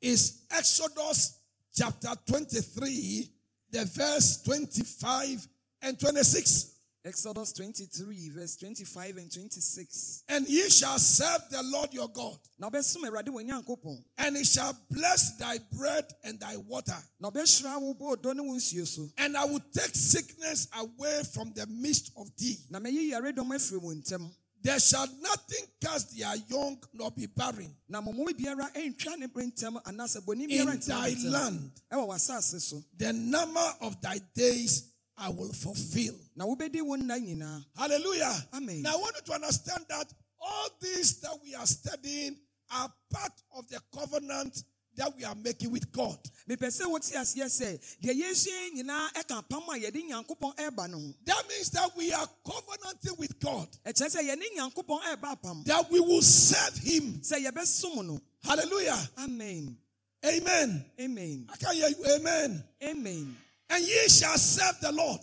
is 0.00 0.42
Exodus 0.50 1.40
chapter 1.76 2.10
23, 2.26 3.30
the 3.70 3.84
verse 3.84 4.42
25 4.42 5.46
and 5.82 5.98
26. 6.00 6.79
Exodus 7.04 7.52
23 7.54 8.30
verse 8.30 8.56
25 8.56 9.16
and 9.16 9.32
26 9.32 10.24
And 10.28 10.46
ye 10.48 10.68
shall 10.68 10.98
serve 10.98 11.40
the 11.50 11.62
Lord 11.62 11.92
your 11.94 12.08
God, 12.08 12.38
na 12.58 12.68
wobɛsom 12.68 13.04
awurade 13.04 13.28
wɔ 13.28 13.42
nyankopɔn 13.48 14.02
and 14.18 14.36
he 14.36 14.44
shall 14.44 14.76
bless 14.90 15.36
thy 15.38 15.58
bread 15.72 16.04
and 16.24 16.38
thy 16.38 16.56
water. 16.56 16.96
na 17.18 17.30
ɔbɛhyira 17.30 17.80
wo 17.80 17.94
bɔɔdɔ 17.94 18.36
ne 18.36 18.42
wo 18.42 18.54
nsuo 18.54 18.86
so 18.86 19.08
And 19.18 19.36
I 19.36 19.44
will 19.44 19.62
take 19.72 19.94
sickness 19.94 20.68
away 20.78 21.22
from 21.32 21.52
the 21.54 21.66
midst 21.66 22.12
of 22.16 22.28
thee. 22.36 22.58
na 22.70 22.78
mɛyi 22.80 23.10
yaredɔm 23.12 23.48
afiri 23.54 23.80
wo 23.80 23.94
ntam 23.94 24.30
There 24.62 24.78
shall 24.78 25.06
nothing 25.22 25.64
cast 25.80 26.14
their 26.14 26.34
young 26.50 26.78
nor 26.92 27.10
be 27.12 27.24
barren 27.26 27.74
na 27.88 28.02
mmɔmɔ 28.02 28.26
biara 28.38 28.70
ɛntwa 28.74 29.18
ne 29.18 29.26
bere 29.26 29.46
ntam 29.46 29.82
anaasɛ 29.84 30.20
bɔne 30.22 30.50
in 30.50 30.80
thy 30.80 31.14
land. 31.30 31.70
ɛwɔ 31.90 32.08
w'asase 32.08 32.60
so 32.60 32.84
The 32.98 33.10
number 33.14 33.74
of 33.80 33.98
thy 34.02 34.18
days 34.34 34.84
I 35.20 35.28
will 35.28 35.52
fulfill. 35.52 36.14
na 36.34 36.44
wobɛdi 36.46 36.80
wo 36.82 36.96
nna 36.96 37.18
nyinaa 37.18 37.64
Hallelujah. 37.76 38.48
Amen. 38.54 38.82
Now 38.82 38.94
I 38.94 38.96
want 38.96 39.16
you 39.16 39.22
to 39.26 39.32
understand 39.34 39.84
that 39.88 40.12
all 40.40 40.68
these 40.80 41.20
that 41.20 41.38
we 41.44 41.54
are 41.54 41.66
studying 41.66 42.36
are 42.72 42.88
part 43.12 43.32
of 43.56 43.68
the 43.68 43.78
covenant 43.94 44.64
that 44.96 45.14
we 45.16 45.24
are 45.24 45.34
making 45.34 45.70
with 45.70 45.90
God. 45.92 46.18
mepɛ 46.48 46.68
sɛ 46.68 46.86
wote 46.90 47.02
aseɛ 47.02 47.46
sɛ 47.46 47.78
deɛ 48.02 48.14
yɛsua 48.22 48.70
nyinaa 48.76 49.12
ɛka 49.12 49.42
apam 49.44 49.68
a 49.68 49.78
yɛde 49.78 50.08
nyankopɔn 50.08 50.56
ɛreba 50.56 50.90
no 50.90 50.98
ho 50.98 51.14
That 51.26 51.44
means 51.48 51.70
that 51.70 51.94
we 51.96 52.12
are 52.12 52.28
covenanting 52.44 53.16
with 53.18 53.38
God, 53.38 53.68
ɛkyerɛ 53.84 54.16
sɛ 54.16 54.28
yɛne 54.28 54.42
nyankopɔn 54.56 55.00
ɛreba 55.02 55.36
apam 55.40 55.64
that 55.64 55.90
we 55.90 56.00
will 56.00 56.22
serve 56.22 56.76
Him. 56.78 57.20
sɛ 57.22 57.44
yɛbɛsom 57.46 58.06
no 58.06 58.20
Hallelujah. 58.42 58.98
amen 59.18 59.76
Amen. 60.24 60.84
amen 61.00 61.46
I 61.52 61.56
can 61.56 61.74
hear 61.76 61.88
you. 61.88 62.04
Amen. 62.16 62.64
amen 62.82 63.36
And 63.70 63.86
ye 63.86 64.08
shall 64.08 64.36
serve 64.36 64.80
the 64.80 64.90
Lord. 64.92 65.20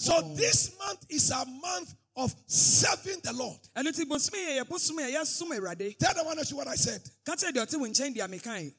So 0.00 0.20
this 0.36 0.76
month 0.78 1.06
is 1.08 1.30
a 1.30 1.46
month 1.46 1.94
of 2.16 2.34
serving 2.46 3.20
the 3.22 3.32
Lord. 3.32 3.58
ɛno 3.76 3.88
nti 3.90 4.04
bosome 4.04 4.36
yɛ 4.36 4.62
yɛbosom 4.62 4.98
a 4.98 5.12
yɛsom 5.12 5.50
awurade 5.56 5.96
Tell 5.98 6.14
the 6.14 6.24
one 6.24 6.38
else 6.38 6.52
what 6.52 6.68
I 6.68 6.74
said. 6.74 7.00
ka 7.24 7.34
kyerɛ 7.34 7.52
deɛ 7.52 7.66
ɔte 7.66 7.80
wo 7.80 7.86
nkyɛn 7.86 8.14
deɛ 8.16 8.28
mekae 8.28 8.74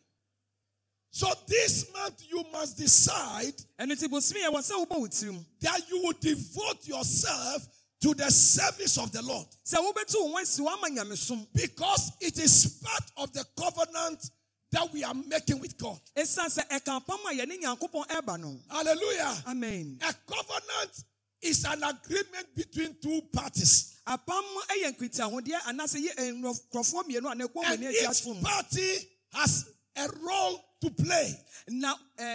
So 1.10 1.28
this 1.48 1.92
month 1.92 2.22
you 2.30 2.44
must 2.52 2.78
decide 2.78 3.56
ɛno 3.80 3.94
nti 3.94 4.08
bosome 4.08 4.44
yɛ 4.44 4.54
wɔ 4.54 4.60
sɛ 4.60 4.86
wobɔ 4.86 5.00
wo 5.00 5.08
tirim 5.08 5.46
that 5.62 5.90
you 5.90 6.02
will 6.04 6.14
devote 6.20 6.88
yourself 6.88 7.68
to 8.02 8.14
the 8.14 8.30
service 8.30 8.98
of 8.98 9.12
the 9.12 9.22
Lord 9.22 9.48
sɛ 9.66 9.78
wobɛtu 9.78 10.16
wo 10.16 10.32
ho 10.32 10.38
asi 10.38 10.62
wama 10.62 10.96
nyamesom 10.96 11.48
because 11.54 12.12
it 12.20 12.38
is 12.38 12.80
part 12.84 13.04
of 13.18 13.34
the 13.34 13.46
covenant 13.58 14.30
that 14.72 14.92
we 14.94 15.04
are 15.04 15.14
making 15.14 15.60
with 15.60 15.78
God. 15.78 16.00
ɛsiane 16.16 16.50
sɛ 16.50 16.68
ɛka 16.70 17.02
apam 17.06 17.20
a 17.30 17.34
yɛne 17.36 17.60
nyankopɔn 17.62 18.08
ɛreba 18.08 18.40
no 18.40 18.58
Hallelujah. 18.70 19.44
amen 19.48 20.00
A 20.02 20.14
covenant 20.32 21.04
is 21.42 21.66
an 21.66 21.84
agreement 21.84 22.56
between 22.56 22.96
two 23.02 23.22
parties. 23.34 23.96
apam 24.08 24.44
yɛ 24.84 24.98
nkitahodeɛ 24.98 25.62
anaasɛ 25.68 26.08
yɛ 26.08 26.42
nkurɔfoɔ 26.42 27.04
mmienu 27.04 27.28
a 27.28 27.72
And 27.72 27.84
each 27.84 28.44
party 28.44 29.10
has 29.34 29.66
a 29.98 30.08
role 30.22 30.64
to 30.82 30.90
play. 30.90 31.38
na 31.68 31.94
fa 31.96 32.30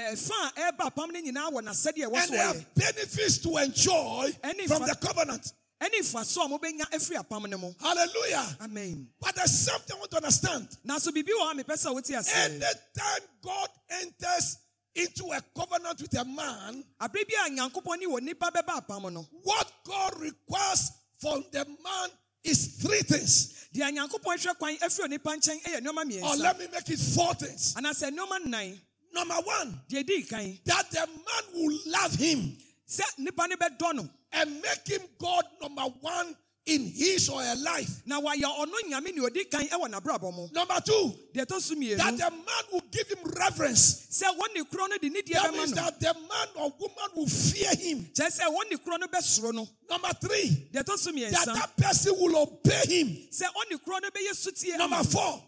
a 0.56 0.60
ɛreba 0.60 0.92
apam 0.92 1.12
no 1.12 1.20
nyinaa 1.20 1.50
wɔ 1.52 1.62
n'asɛdeɛ 1.62 2.06
ɛwɔ 2.06 2.22
And 2.22 2.32
they 2.32 2.36
have 2.38 2.74
benefits 2.74 3.38
to 3.38 3.56
enjoy 3.56 4.30
from 4.66 4.82
the 4.86 4.96
covenant. 5.00 5.52
Ɛne 5.80 6.00
mfaso 6.00 6.44
a 6.44 6.48
mobɛnya 6.48 6.90
afiri 6.90 7.16
apam 7.22 7.48
no 7.48 7.58
mu 7.58 7.72
Hallelujah. 7.80 8.56
amen 8.62 9.08
But 9.20 9.34
there's 9.36 9.58
something 9.66 9.96
I 9.96 9.98
want 9.98 10.10
to 10.12 10.16
understand. 10.16 10.68
nanso 10.86 11.08
biribi 11.12 11.30
wɔ 11.38 11.46
ha 11.48 11.54
mepɛ 11.54 11.74
sɛ 11.76 11.92
wote 11.94 12.10
ase 12.10 12.32
Anytime 12.34 13.28
God 13.42 13.68
enters 13.90 14.56
into 14.94 15.26
a 15.32 15.40
covenant 15.54 16.00
with 16.00 16.18
a 16.18 16.24
man, 16.24 16.82
abere 17.00 17.24
bi 17.28 17.46
a 17.46 17.50
nyankopɔn 17.50 17.98
ne 18.00 18.06
wɔ 18.06 18.22
nipa 18.22 18.50
bɛba 18.50 18.86
apam 18.86 19.12
no 19.12 19.26
what 19.42 19.70
God 19.84 20.18
requires 20.20 20.90
from 21.20 21.44
the 21.52 21.64
man 21.66 22.10
is 22.44 22.78
three 22.80 23.00
things. 23.02 23.68
deɛ 23.74 23.92
nyankopɔn 23.94 24.36
hwɛ 24.38 24.58
kwan 24.58 24.76
afiri 24.78 25.08
onipa 25.08 25.36
nkyɛn 25.36 25.62
yɛ 25.62 25.80
nneɛma 25.80 26.00
Or 26.00 26.04
mmiɛnsa 26.04 26.22
oh, 26.22 26.36
let 26.38 26.58
me 26.58 26.66
make 26.72 26.88
it 26.88 26.98
four 26.98 27.34
things. 27.34 27.74
anaasɛ 27.74 28.10
nneɛma 28.16 28.46
nnan 28.46 28.80
Number 29.12 29.34
one, 29.34 29.80
deɛ 29.90 30.06
di 30.06 30.22
kan 30.24 30.58
that 30.64 30.90
the 30.90 31.06
man 31.06 31.44
will 31.54 31.78
love 31.86 32.14
him 32.14 32.56
sɛ 32.88 33.02
nipa 33.18 33.46
no 33.48 33.56
bɛdɔ 33.56 33.94
no 33.94 34.08
and 34.32 34.60
make 34.62 34.86
him 34.86 35.02
God 35.18 35.44
number 35.62 35.82
one 36.00 36.36
in 36.66 36.84
his 36.84 37.28
or 37.28 37.40
her 37.40 37.54
life. 37.56 38.02
na 38.06 38.20
wayɛ 38.20 38.42
ɔno 38.42 38.74
nyame 38.90 39.14
ne 39.14 39.20
odi 39.22 39.44
kan 39.44 39.62
wɔ 39.68 39.88
n'abrabɔ 39.88 40.34
mu 40.34 40.48
Number 40.52 40.80
two, 40.84 41.14
deɛ 41.32 41.46
ɛtɔ 41.46 41.60
so 41.60 41.74
that 41.74 42.16
the 42.18 42.30
man 42.30 42.64
will 42.72 42.82
give 42.90 43.08
him 43.08 43.18
reverence. 43.38 44.06
sɛ 44.10 44.24
wɔn 44.36 44.54
ne 44.54 44.62
korɔ 44.64 44.90
no 44.90 44.98
de 44.98 45.08
ne 45.10 45.20
That 45.32 45.52
means 45.54 45.72
that 45.72 46.00
the 46.00 46.12
man 46.14 46.48
or 46.56 46.72
woman 46.78 47.10
will 47.14 47.28
fear 47.28 47.70
him. 47.76 48.10
kyerɛ 48.12 48.40
sɛ 48.40 48.46
wɔn 48.52 48.70
ne 48.70 48.76
korɔ 48.78 48.98
no 49.00 49.06
bɛsoro 49.06 49.54
no 49.54 49.68
Number 49.88 50.10
three, 50.20 50.68
deɛ 50.72 50.82
ɛtɔ 50.82 50.98
so 50.98 51.12
that 51.12 51.54
that 51.54 51.76
person 51.76 52.14
will 52.18 52.36
obey 52.36 52.82
him. 52.88 53.08
sɛ 53.30 53.44
wɔn 53.44 53.70
ne 53.70 53.76
korɔ 53.76 54.02
no 54.02 54.10
bɛyɛ 54.10 54.34
sutie 54.34 54.76
Number 54.76 55.04
four, 55.04 55.42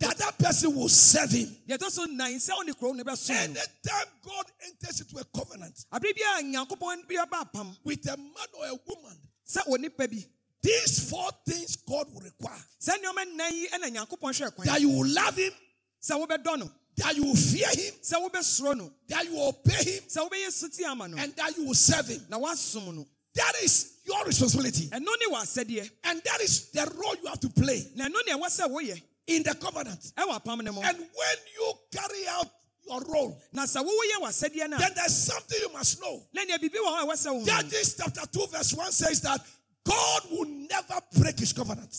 that 0.00 0.16
that 0.16 0.38
person 0.38 0.74
will 0.74 0.88
serve 0.88 1.30
him. 1.30 1.48
deɛ 1.68 1.76
ɛtɔ 1.78 1.90
so 1.90 2.06
nnan 2.06 2.34
sɛ 2.36 2.50
wɔn 2.50 2.66
ne 2.66 2.72
korɔ 2.72 2.96
no 2.96 3.04
bɛsom 3.04 3.28
no 3.28 3.60
Anytime 3.60 4.08
God 4.24 4.46
enters 4.66 5.00
into 5.02 5.18
a 5.18 5.24
covenant 5.24 5.84
abere 5.92 6.14
bi 6.16 6.38
a 6.38 6.42
nyankopɔn 6.42 7.06
bi 7.08 7.16
aba 7.20 7.44
apam 7.44 7.76
with 7.84 8.06
a 8.06 8.16
man 8.16 8.48
or 8.58 8.66
a 8.66 8.78
woman, 8.88 9.18
sɛ 9.46 9.60
onipa 9.68 10.10
bi. 10.10 10.24
these 10.62 11.10
four 11.10 11.28
things 11.46 11.76
God 11.76 12.06
will 12.12 12.22
require. 12.22 12.58
Sɛ 12.80 12.96
nneɛma 12.96 13.24
nnan 13.26 13.52
yi 13.52 13.68
ɛna 13.68 13.90
nyankopɔn 13.94 14.32
hwɛ 14.32 14.54
kwan 14.54 14.66
that 14.66 14.80
you 14.80 14.88
will 14.88 15.06
love 15.06 15.36
him, 15.36 15.52
that 16.96 17.16
you 17.16 17.24
will 17.24 17.36
fear 17.36 17.68
him, 17.68 17.94
that 19.08 19.24
you 19.24 19.34
will 19.34 19.48
obey 19.48 19.84
him, 19.84 20.02
sɛ 20.08 20.28
wobɛyɛ 20.28 20.50
sutie 20.50 21.18
and 21.22 21.36
that 21.36 21.56
you 21.56 21.64
will 21.66 21.74
serve 21.74 22.08
him. 22.08 22.26
That 23.32 23.54
is 23.62 23.98
your 24.04 24.24
responsibility. 24.24 24.88
ɛno 24.88 25.06
ne 25.06 25.26
w'asɛdeɛ 25.34 25.90
And 26.04 26.22
that 26.24 26.40
is 26.40 26.70
the 26.70 26.90
role 26.96 27.14
you 27.22 27.28
have 27.28 27.40
to 27.40 27.48
play 27.50 27.86
na 29.28 29.34
ɛno 29.34 29.36
ne 29.36 29.36
ɛwɔ 29.36 29.36
sɛ 29.36 29.36
woyɛ 29.36 29.36
in 29.36 29.42
the 29.42 29.54
covenant. 29.54 30.12
ɛwɔ 30.16 30.42
apam 30.42 30.62
no 30.64 30.72
mu 30.72 30.80
And 30.82 30.98
when 30.98 31.36
you 31.54 31.72
carry 31.92 32.26
out 32.28 32.50
your 32.88 33.00
role, 33.04 33.40
na 33.52 33.64
sɛ 33.64 33.84
wowoyɛ 33.84 34.22
w'asɛdeɛ 34.22 34.68
no 34.70 34.76
a 34.76 34.80
then 34.80 34.92
there's 34.94 35.16
something 35.16 35.58
you 35.60 35.72
must 35.72 36.00
know. 36.00 36.26
na 36.32 36.42
nea 36.44 36.58
biribi 36.58 36.76
wɔ 36.76 36.86
hɔ 36.86 37.02
a 37.02 37.06
ɛwɔ 37.06 37.12
sɛ 37.12 37.32
wo 37.34 37.40
hu. 37.40 37.46
Judges 37.46 37.94
chapter 37.96 38.26
2, 38.26 38.46
verse 38.46 38.72
1 38.74 38.92
says 38.92 39.20
that 39.20 39.40
God 39.84 40.22
will 40.30 40.44
never 40.46 41.00
break 41.16 41.38
his 41.38 41.52
covenant. 41.52 41.90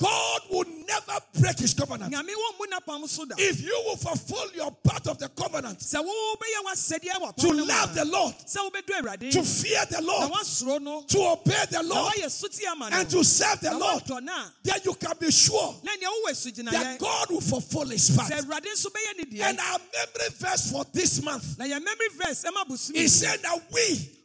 Sɛ 0.00 0.08
nyankopɔn 0.08 0.08
wommu 0.08 0.16
n'apam 0.18 0.18
so 0.18 0.24
da 0.24 0.38
God 0.38 0.40
will 0.50 0.64
never 0.86 1.20
break 1.40 1.58
his 1.58 1.74
covenant. 1.74 2.12
nyame 2.12 2.30
wommu 2.30 2.66
n'apam 2.70 3.08
so 3.08 3.24
da 3.24 3.34
If 3.38 3.60
you 3.62 3.82
will 3.86 3.96
fulfill 3.96 4.52
your 4.54 4.70
part 4.70 5.06
of 5.06 5.18
the 5.18 5.28
covenant 5.28 5.78
sɛ 5.80 5.96
wobɛyɛ 6.04 6.64
w'asɛdeɛ 6.66 7.20
wɔ 7.20 7.36
to 7.36 7.46
apam 7.46 7.56
no 7.56 7.64
mu 7.64 7.64
love 7.64 7.94
the 7.94 8.04
Lord, 8.04 8.34
sɛ 8.46 8.70
wobɛdu 8.70 9.00
awurade 9.02 9.30
to 9.32 9.42
fear 9.42 9.84
the 9.90 10.02
Lord, 10.02 11.08
to 11.08 11.18
obey 11.20 11.64
the 11.70 11.82
Lord, 11.82 12.12
woayɛ 12.14 12.26
sutie 12.26 12.66
ama 12.70 12.90
no 12.90 12.96
and 12.96 13.10
to 13.10 13.24
serve 13.24 13.60
the 13.60 13.76
Lord, 13.76 14.02
woadɔ 14.04 14.22
no 14.22 14.32
a 14.32 14.52
then 14.62 14.80
you 14.84 14.94
can 14.94 15.14
be 15.18 15.30
sure 15.30 15.74
na 15.82 15.92
nea 15.96 16.08
wowɔ 16.26 16.70
that 16.70 16.98
God 16.98 17.30
will 17.30 17.40
fulfill 17.40 17.86
his 17.86 18.10
part. 18.16 18.30
sɛ 18.30 18.42
awurade 18.42 18.66
nso 18.66 18.86
bɛyɛ 18.90 19.40
And 19.48 19.60
our 19.60 19.78
memory 19.78 20.28
verse 20.38 20.70
for 20.72 20.84
this 20.92 21.22
month 21.22 21.58
na 21.58 21.64
yɛn 21.64 21.82
memory 21.84 22.08
verse 22.14 22.44
ɛma 22.44 22.66
bosom 22.68 22.96
is 22.96 23.20
saying 23.20 23.40
that 23.42 23.60
we 23.72 24.18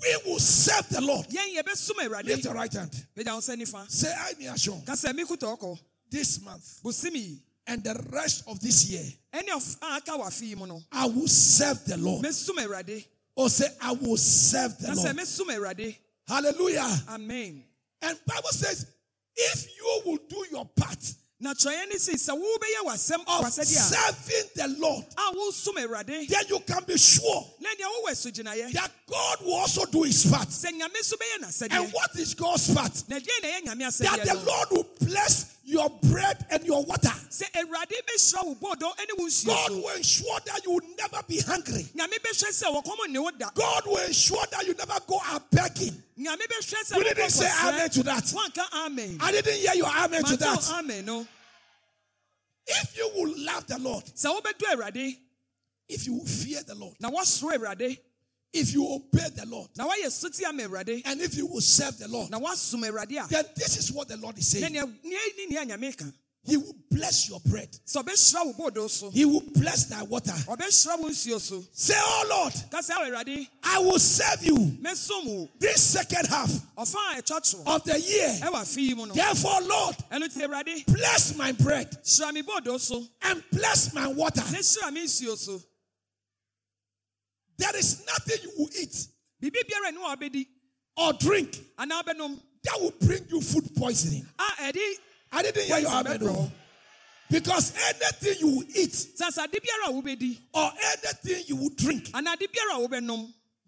we 0.00 0.16
will 0.32 0.38
serve 0.38 0.88
the 0.88 1.00
Lord. 1.00 1.26
Lift 1.30 2.44
your 2.44 2.54
right 2.54 2.72
hand. 2.72 2.90
pagya 3.16 3.32
wo 3.34 3.40
sɛ 3.40 3.56
nifa 3.56 3.90
Say, 3.90 4.12
I 4.16 4.32
me 4.38 4.46
assure 4.46 4.82
ka 4.86 4.92
sɛ 4.92 5.78
this 6.10 6.40
month 6.42 6.80
and 7.66 7.84
the 7.84 7.94
rest 8.10 8.44
of 8.48 8.60
this 8.60 8.90
year, 8.90 9.04
ɛne 9.32 9.48
ɔf- 9.48 9.76
a 9.82 9.96
aka 9.96 10.12
wɔ 10.12 10.26
afe 10.26 10.42
yi 10.42 10.54
mu 10.56 10.66
no 10.66 10.82
I 10.90 11.06
will 11.06 11.28
serve 11.28 11.84
the 11.84 11.96
Lord. 11.96 12.24
Or 13.36 13.44
oh, 13.44 13.48
say, 13.48 13.66
I 13.80 13.92
will 13.92 14.16
serve 14.16 14.76
the 14.78 14.92
Lord. 14.92 15.96
Hallelujah. 16.28 17.02
amen. 17.08 17.64
And 18.02 18.18
Bible 18.26 18.48
says, 18.50 18.86
if 19.36 19.66
you 19.76 20.02
will 20.04 20.18
do 20.28 20.44
your 20.50 20.66
part, 20.66 20.98
na 21.38 21.54
kyerɛeɛ 21.54 21.88
ne 21.88 21.96
se 21.98 22.12
sɛ 22.14 22.34
of 22.34 22.98
serving 22.98 24.50
the 24.54 24.76
Lord, 24.78 25.04
a 25.16 26.26
then 26.28 26.44
you 26.48 26.58
can 26.60 26.84
be 26.84 26.98
sure 26.98 27.46
na 27.60 27.68
nea 27.78 27.86
wowɔ 27.86 28.10
asugyinaeɛ 28.12 28.72
that 28.72 28.90
God 29.06 29.38
will 29.44 29.54
also 29.54 29.84
do 29.86 30.02
his 30.02 30.24
part. 30.26 30.48
sɛ 30.48 30.70
nyame 30.72 30.96
so 31.02 31.16
bɛyɛ 31.16 31.68
And 31.70 31.92
what 31.92 32.14
is 32.16 32.34
God's 32.34 32.74
part? 32.74 33.02
na 33.08 33.16
deɛn 33.18 33.64
na 33.64 33.74
ɛyɛ 33.74 33.80
nyame 33.80 33.98
That 33.98 34.24
the 34.26 34.34
Lord 34.44 34.68
will 34.70 34.86
bless 35.00 35.56
your 35.64 35.88
bread 35.90 36.44
and 36.50 36.64
your 36.64 36.82
water. 36.84 37.12
sɛ 37.28 37.44
awurade 37.52 37.94
bɛhyira 38.06 38.44
wo 38.46 38.54
bɔɔdɔ 38.54 38.98
ne 38.98 39.06
wo 39.18 39.26
nsuo 39.26 39.46
God 39.46 39.70
will 39.70 39.88
ensure 39.90 40.40
that 40.46 40.64
you 40.64 40.70
will 40.72 40.88
never 40.98 41.22
be 41.28 41.40
hungry. 41.40 41.86
nyame 41.94 42.18
bɛhwɛ 42.18 42.50
sɛ 42.50 42.82
wɔkɔm 42.82 43.08
ne 43.10 43.18
wo 43.18 43.30
da 43.30 43.50
God 43.54 43.86
will 43.86 43.98
ensure 43.98 44.44
that 44.50 44.66
you 44.66 44.74
never 44.74 44.98
go 45.06 45.20
out 45.26 45.50
begging. 45.50 46.02
nyame 46.18 46.38
bɛhwɛ 46.40 46.84
sɛ 46.92 46.96
You 46.96 47.04
didn't 47.04 47.30
say 47.30 47.50
amen 47.62 47.90
to 47.90 48.02
that. 48.04 48.32
amen 48.74 49.18
I 49.20 49.32
didn't 49.32 49.54
hear 49.54 49.74
your 49.74 49.86
amen 49.88 50.24
to 50.24 50.36
that. 50.38 50.70
amen 50.70 51.04
no 51.04 51.26
If 52.66 52.96
you 52.96 53.10
will 53.14 53.34
love 53.44 53.66
the 53.66 53.78
Lord, 53.78 54.04
sɛ 54.06 54.40
wobɛdɔ 54.40 54.74
awurade 54.76 55.16
if 55.90 56.06
you 56.06 56.20
fear 56.24 56.60
the 56.66 56.74
Lord, 56.74 56.94
na 57.00 57.10
woasoro 57.10 57.52
awurade. 57.56 57.98
If 58.52 58.72
you 58.74 58.84
obey 58.84 59.28
the 59.36 59.46
Lord, 59.46 59.68
na 59.76 59.86
woayɛ 59.88 60.10
sote 60.10 60.42
ama 60.44 60.62
awurade. 60.64 61.02
And 61.04 61.20
if 61.20 61.36
you 61.36 61.46
will 61.46 61.60
serve 61.60 61.98
the 61.98 62.08
Lord, 62.08 62.30
now 62.30 62.40
woasom 62.40 62.82
awurade 62.82 63.24
a. 63.24 63.28
Then 63.28 63.44
this 63.54 63.76
is 63.76 63.92
what 63.92 64.08
the 64.08 64.16
Lord 64.16 64.36
is 64.38 64.48
saying. 64.48 64.72
nea 64.72 64.84
nea 65.04 65.18
ni 65.36 65.46
nea 65.46 65.64
nyame 65.64 65.96
ka. 65.96 66.06
He 66.42 66.56
will 66.56 66.74
bless 66.90 67.28
your 67.28 67.38
bread. 67.40 67.68
sɛ 67.86 68.02
ɔbɛhyira 68.02 68.46
wo 68.46 68.70
bɔɔdɔ 68.70 68.90
so. 68.90 69.10
He 69.10 69.24
will 69.26 69.42
bless 69.54 69.84
thy 69.84 70.02
water. 70.02 70.32
ɔbɛhyira 70.32 70.98
wo 70.98 71.08
nsuo 71.10 71.38
so. 71.38 71.62
Say, 71.72 71.94
Oh 71.96 72.26
Lord, 72.30 72.54
ka 72.70 72.78
sɛ 72.78 72.96
wo 72.98 73.10
awurade 73.10 73.46
I 73.62 73.78
will 73.78 73.98
serve 73.98 74.42
you 74.44 74.78
this 75.58 75.82
second 75.82 76.26
half 76.26 76.50
ɔfa 76.76 77.18
a 77.18 77.22
ɛtwa 77.22 77.66
of 77.76 77.84
the 77.84 78.00
year. 78.00 78.28
ɛwɔ 78.40 78.54
afe 78.54 78.76
yi 78.78 78.94
mu 78.94 79.06
no. 79.06 79.14
Therefore, 79.14 79.60
Lord, 79.60 79.96
ɛno 80.10 80.28
nti 80.28 80.42
awurade 80.48 80.86
bless 80.86 81.36
my 81.36 81.52
bread 81.52 81.90
hyira 82.02 82.32
me 82.32 82.42
bɔɔdɔ 82.42 82.80
so. 82.80 83.06
and 83.22 83.44
bless 83.52 83.92
my 83.92 84.06
water. 84.06 84.40
na 84.50 84.58
hyira 84.58 84.92
me 84.92 85.04
nsuo 85.04 85.36
so 85.36 85.62
There 87.60 87.76
is 87.76 88.02
nothing 88.06 88.38
you 88.42 88.52
will 88.58 88.70
eat 88.80 89.06
biribi 89.42 89.60
biara 89.68 89.92
ne 89.92 90.00
wɔ 90.00 90.16
wobɛdi 90.16 90.46
or 90.96 91.12
drink 91.12 91.58
that 91.78 92.80
will 92.80 92.92
bring 93.00 93.24
you 93.28 93.40
food 93.40 93.74
poisoning. 93.76 94.26
I 94.38 94.72
didn't 95.42 95.62
hear 95.64 95.78
your 95.78 95.90
Poison 95.90 96.06
amen. 96.06 96.18
bɛbrɛ 96.18 96.24
no. 96.24 96.32
wo. 96.32 96.38
Oh. 96.40 96.52
Because 97.30 97.72
anything 97.88 98.34
you 98.40 98.56
will 98.56 98.64
eat 98.74 98.90
sɛ 98.90 99.28
asade 99.28 99.56
biara 99.60 99.88
a 99.88 99.92
wobɛdi 99.92 100.38
or 100.54 100.72
anything 100.92 101.44
you 101.48 101.56
will 101.56 101.70
drink, 101.70 102.10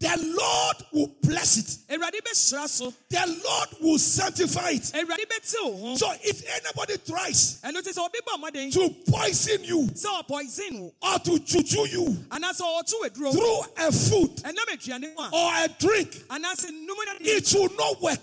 anaa 0.03 0.11
ade 0.11 0.19
biara 0.19 0.19
a 0.19 0.19
wobɛnom 0.23 0.23
the 0.23 0.37
Lord 0.37 0.77
will 0.93 1.15
bless 1.23 1.57
it. 1.59 1.79
awurade 1.95 2.21
bɛhyira 2.23 2.69
so 2.69 2.93
The 3.09 3.41
Lord 3.45 3.69
will 3.81 3.99
sanctify 3.99 4.71
it. 4.71 4.83
awurade 4.95 5.27
bɛte 5.27 5.55
wo 5.65 5.77
ho 5.77 5.97
So 5.97 6.12
if 6.23 6.43
anybody 6.49 6.99
tries 7.07 7.61
ɛno 7.65 7.81
nti 7.81 7.93
sɛ 7.93 8.09
ɔbɛbɔ 8.09 8.43
mmɔden 8.43 8.73
to 8.73 9.11
poison 9.11 9.65
you 9.65 9.83
sɛ 9.95 10.23
ɔpoison 10.27 10.81
wo 10.81 10.93
or 11.03 11.19
to 11.21 11.38
juju 11.41 11.87
you 11.88 12.05
anaasɛ 12.31 12.61
ɔto 12.62 12.95
aduro 13.05 13.33
through 13.33 13.87
a 13.87 13.93
food 13.93 14.37
ɛnam 14.43 14.67
aduane 14.71 15.15
ho 15.17 15.23
a 15.23 15.31
or 15.33 15.65
a 15.65 15.69
drink, 15.79 16.11
anaasɛ 16.29 16.71
nnum 16.71 16.87
no 16.87 17.19
de 17.19 17.25
it 17.25 17.53
will 17.55 17.69
not 17.77 18.01
work. 18.03 18.21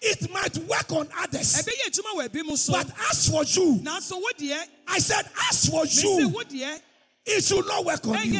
It 0.00 0.30
might 0.32 0.56
work 0.58 0.92
on 0.92 1.08
others. 1.18 1.56
ɛbɛyɛ 1.56 1.90
adwuma 1.90 2.20
wɔ 2.20 2.28
ebi 2.28 2.44
mu 2.46 2.56
so 2.56 2.72
But 2.72 2.90
as 3.10 3.28
for 3.28 3.42
you, 3.44 3.80
nanso 3.82 4.12
wo 4.12 4.28
deɛ 4.38 4.64
I 4.86 4.98
said, 5.00 5.26
as 5.50 5.66
for 5.68 5.84
you, 5.84 6.32
it 7.26 7.44
should 7.44 7.66
not 7.66 7.84
work 7.84 8.06
on 8.06 8.24
you. 8.24 8.38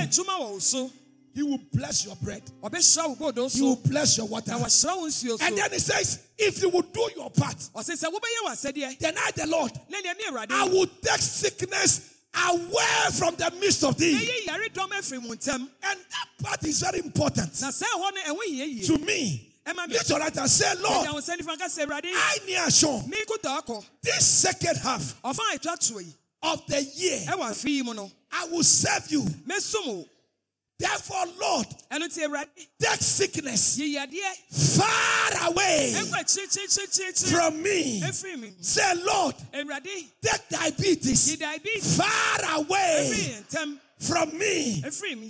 Ɛnyɛ 1.35 1.35
adwuma 1.35 1.35
wɔ 1.35 1.35
wo 1.35 1.35
so 1.35 1.35
He 1.35 1.43
will 1.43 1.59
bless 1.73 2.05
your 2.05 2.17
bread. 2.17 2.43
ɔbɛhyira 2.63 3.09
wo 3.19 3.33
bɔɔdɔ 3.33 3.55
He 3.55 3.63
will 3.63 3.77
bless 3.77 4.17
your 4.19 4.27
water. 4.27 4.51
na 4.53 4.59
wahyira 4.59 4.97
wo 5.31 5.37
And 5.41 5.57
then 5.59 5.71
he 5.73 5.79
says, 5.79 6.21
if 6.39 6.63
you 6.63 6.69
will 6.69 6.83
do 6.83 7.09
your 7.17 7.31
part, 7.31 7.57
ɔse 7.57 7.91
sɛ 7.91 8.05
wobɛyɛ 8.13 8.47
w'asɛdeɛ 8.47 8.99
then 8.99 9.15
I, 9.19 9.31
the 9.33 9.47
Lord, 9.47 9.73
na 9.89 9.99
nea 10.01 10.15
me 10.15 10.25
awurade 10.31 10.51
I 10.53 10.65
will 10.65 10.87
take 11.03 11.21
sickness 11.21 12.15
away 12.49 13.11
from 13.15 13.35
the 13.37 13.51
midst 13.61 13.85
of 13.85 13.97
thee. 13.97 14.15
ɛyɛ 14.15 14.47
yaredɔm 14.47 14.91
afiri 14.91 15.23
mu 15.23 15.35
ntam 15.35 15.61
And 15.61 15.71
that 15.83 16.29
part 16.43 16.65
is 16.65 16.81
very 16.81 17.01
important. 17.01 17.61
Na 17.61 17.69
sɛ 17.69 17.85
ɛhɔ 17.85 18.15
no 18.15 18.35
ɛho 18.35 18.39
hia 18.47 18.65
yie 18.67 18.87
to 18.87 18.99
me. 18.99 19.45
Lift 19.89 20.09
your 20.09 20.19
right 20.19 20.35
and 20.35 20.49
say, 20.51 20.73
Lord, 20.81 21.09
wo 21.09 21.21
sɛ 21.21 21.37
nifa 21.37 21.59
ka 21.59 21.67
sɛ 21.67 21.87
awurade 21.87 22.07
I 22.15 22.39
near 22.47 22.61
akɔ 22.61 23.85
this 24.03 24.25
second 24.27 24.77
half 24.79 25.21
ɔfa 25.23 25.41
a 25.55 25.59
ɛtwa 25.59 25.77
toɔ 25.79 26.15
of 26.43 26.67
the 26.69 26.83
year, 26.83 27.19
ɛwɔ 27.27 27.51
afe 27.51 27.65
yi 27.69 27.83
mu 27.83 27.95
no 27.95 28.11
I 28.31 28.47
will 28.47 28.63
serve 28.63 29.11
you. 29.11 29.27
Therefore, 30.79 31.25
Lord, 31.41 31.67
take 32.81 33.01
sickness 33.01 33.77
far 34.79 35.49
away 35.51 35.93
from 37.33 37.63
me. 37.63 38.01
Say, 38.61 38.95
Lord, 39.05 39.35
take 40.23 40.49
diabetes 40.49 41.37
far 41.97 42.61
away 42.61 43.43
from 43.99 44.39
me. 44.39 44.81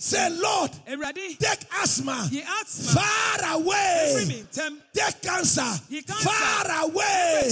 Say, 0.00 0.28
Lord, 0.38 0.70
take 1.40 1.64
asthma 1.82 2.28
far 2.94 3.54
away. 3.54 4.44
Take 4.92 5.22
cancer 5.22 5.62
far 6.18 6.82
away. 6.84 7.42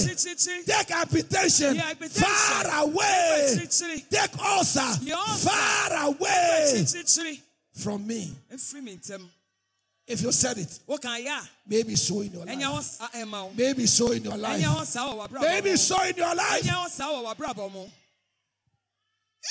Take 0.67 0.87
hypertension 0.89 1.81
far 2.11 2.83
away. 2.83 3.57
Take 4.11 4.37
ulcer 4.45 4.93
far 5.49 5.93
away 6.09 6.85
from 7.77 8.05
me. 8.07 8.33
ɛfiri 8.51 8.83
me 8.83 8.97
ntam 8.97 9.29
If 10.07 10.21
you 10.21 10.31
said 10.31 10.57
it, 10.57 10.79
woka 10.87 11.07
yɛ 11.23 11.27
a 11.41 11.49
maybe 11.67 11.95
so 11.95 12.21
in 12.21 12.31
your 12.31 12.45
life. 12.45 12.57
hɔ 12.57 12.81
saa 12.83 13.07
ɛma 13.09 13.43
wo 13.47 13.51
Maybe 13.55 13.85
so 13.85 14.11
in 14.11 14.23
your 14.23 14.37
life. 14.37 14.61
hɔ 14.63 14.85
saa 14.85 15.07
wɔ 15.13 15.27
w'abrabɔ 15.29 15.41
Maybe 15.41 15.75
so 15.77 16.01
in 16.03 16.15
your 16.15 16.35
life. 16.35 16.63
ɛnyɛ 16.63 16.69
hɔ 16.85 16.89
saa 16.89 17.07
wɔ 17.13 17.35
w'abrabɔ 17.35 17.71
mu 17.71 17.85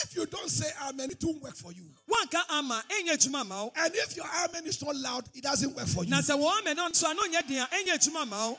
If 0.05 0.15
you 0.17 0.27
don't 0.27 0.51
say 0.51 0.71
amen, 0.83 1.11
it 1.11 1.25
won't 1.25 1.41
work 1.43 1.57
for 1.57 1.73
you. 1.73 1.85
wanka 2.11 2.43
ama 2.51 2.83
ɛnyɛ 2.89 3.13
adwuma 3.17 3.47
ma 3.47 3.69
And 3.77 3.95
if 3.95 4.17
your 4.17 4.27
amen 4.45 4.67
is 4.67 4.83
not 4.83 4.97
loud, 4.97 5.25
it 5.35 5.43
doesn't 5.43 5.75
work 5.75 5.87
for 5.87 6.05
you. 6.05 6.11
na 6.11 6.21
sɛ 6.21 6.37
wɔn 6.39 6.63
amɛ 6.63 6.77
no 6.77 6.89
nso 6.89 7.05
ano 7.11 7.23
nyɛ 7.23 7.47
den 7.47 7.59
a 7.59 7.67
ɛnyɛ 7.67 7.93
adwuma 7.99 8.27
ma 8.29 8.49
wo 8.51 8.59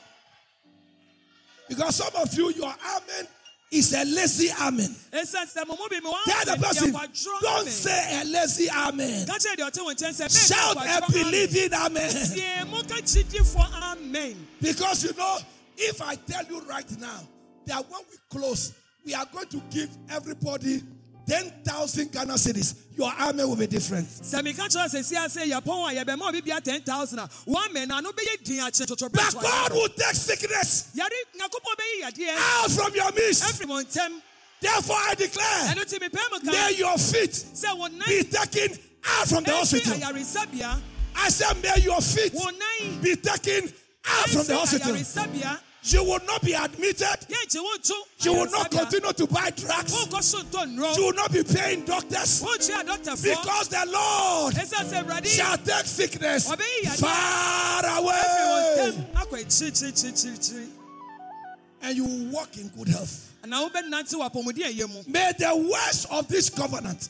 Because 1.68 1.96
some 1.96 2.16
of 2.16 2.32
you, 2.34 2.50
your 2.52 2.74
amen 2.82 3.28
is 3.70 3.92
a 3.92 4.04
lazy 4.04 4.48
amen. 4.60 4.94
ɛsɛ 5.12 5.44
sɛ 5.46 5.66
mo 5.66 5.76
mu 5.76 5.88
bi 5.90 6.00
mi 6.00 6.10
Tell 6.26 6.56
the 6.56 6.62
person, 6.62 6.92
don't 7.42 7.68
say 7.68 8.20
a 8.20 8.24
lazy 8.24 8.68
amen. 8.70 9.26
ka 9.26 9.34
kyerɛ 9.34 9.56
deɛ 9.56 9.70
ɔte 9.70 9.78
wɔn 9.84 9.94
nkyɛn 9.94 10.28
sɛ 10.28 10.48
Shout 10.48 10.76
a 10.76 11.12
believing 11.12 11.72
amen. 11.74 12.10
tie 12.10 12.64
mo 12.64 12.82
ka 12.82 13.92
amen 13.92 14.46
Because 14.60 15.04
you 15.04 15.12
know, 15.14 15.38
if 15.76 16.00
I 16.02 16.14
tell 16.14 16.44
you 16.44 16.60
right 16.62 16.90
now 16.98 17.20
that 17.66 17.84
when 17.90 18.00
we 18.10 18.16
close, 18.30 18.72
we 19.04 19.14
are 19.14 19.26
going 19.32 19.46
to 19.48 19.60
give 19.70 19.90
everybody 20.10 20.82
10,000 21.28 22.10
Ghana 22.10 22.34
cedis, 22.34 22.74
your 22.96 23.12
army 23.18 23.44
will 23.44 23.56
be 23.56 23.66
different. 23.66 24.08
sɛ 24.08 24.42
mi 24.42 24.54
ka 24.54 24.62
kyerɛ 24.66 24.88
sɛ 24.88 25.04
si 25.04 25.16
ase 25.16 25.36
yɛ 25.50 25.62
pɔn 25.62 25.92
a 25.92 26.04
yɛbɛn 26.04 26.18
ma 26.18 26.28
obi 26.28 26.40
bia 26.40 26.60
ten 26.60 26.80
thousand. 26.80 27.18
A 27.18 27.28
wɔn 27.46 27.68
amɛ 27.68 27.86
na 27.86 27.98
ano 27.98 28.12
bɛyɛ 28.12 28.44
din 28.44 28.60
akyɛ 28.60 28.86
tɔtɔ 28.86 29.12
But 29.12 29.42
God 29.42 29.72
will 29.72 29.88
take 29.90 30.14
sickness 30.14 30.88
yari 30.96 31.18
nyakubɔ 31.38 31.72
bɛyi 31.76 32.02
yadeɛ 32.04 32.36
out 32.38 32.70
from 32.70 32.94
your 32.94 33.12
midst. 33.12 33.44
ɛfiri 33.44 33.66
wɔn 33.66 33.84
ntɛm 33.84 34.22
Therefore, 34.60 34.96
I 34.98 35.14
declare, 35.14 35.74
ɛno 35.74 35.88
ti 35.88 35.98
mi 36.00 36.08
pɛn 36.08 36.44
mu 36.44 36.50
may 36.50 36.72
your 36.76 36.98
feet 36.98 37.44
be 38.08 38.22
taken 38.24 38.78
out 39.06 39.28
from 39.28 39.44
the 39.44 39.52
hospital. 39.52 39.94
I 41.14 41.28
said, 41.30 41.62
may 41.62 41.80
your 41.82 42.00
feet 42.00 42.32
be 43.02 43.14
taken 43.16 43.72
out 44.04 44.28
from 44.30 44.46
the 44.46 44.56
hospital. 44.56 45.58
You 45.90 46.04
will 46.04 46.20
not 46.26 46.42
be 46.42 46.52
admitted. 46.52 47.06
yɛn 47.28 47.46
nkye 47.46 47.60
wɔn 47.62 47.82
to 47.82 47.94
You 48.20 48.32
will 48.34 48.50
not 48.50 48.70
continue 48.70 49.12
to 49.12 49.26
buy 49.26 49.50
drugs. 49.50 49.92
wɔn 49.92 50.08
kɔ 50.10 50.22
so 50.22 50.42
ntɔ 50.42 50.66
nnuro 50.76 50.96
You 50.96 51.04
will 51.06 51.12
not 51.14 51.32
be 51.32 51.42
paying 51.42 51.84
doctors. 51.84 52.42
wɔn 52.42 52.58
kyerɛ 52.58 52.84
dɔkitafoɔ 52.86 53.22
Because 53.22 53.68
the 53.68 53.86
Lord 53.90 54.54
ɛsɛ 54.54 54.84
sɛ 54.90 55.04
awurade 55.04 55.26
shall 55.26 55.56
take 55.58 55.86
sickness 55.86 56.46
far 57.00 57.86
away. 57.98 58.92
akyirikyirikyirikyiri 59.14 60.68
And 61.82 61.96
you 61.96 62.04
will 62.04 62.32
walk 62.32 62.56
in 62.56 62.68
good 62.68 62.88
health. 62.88 63.32
na 63.46 63.66
wobɛnante 63.68 64.14
wɔ 64.14 64.30
apɔmuden 64.30 64.64
ɛyɛ 64.74 64.88
mu 64.92 65.02
May 65.06 65.32
the 65.38 65.56
words 65.56 66.06
of 66.10 66.28
this 66.28 66.50
covenant, 66.50 67.08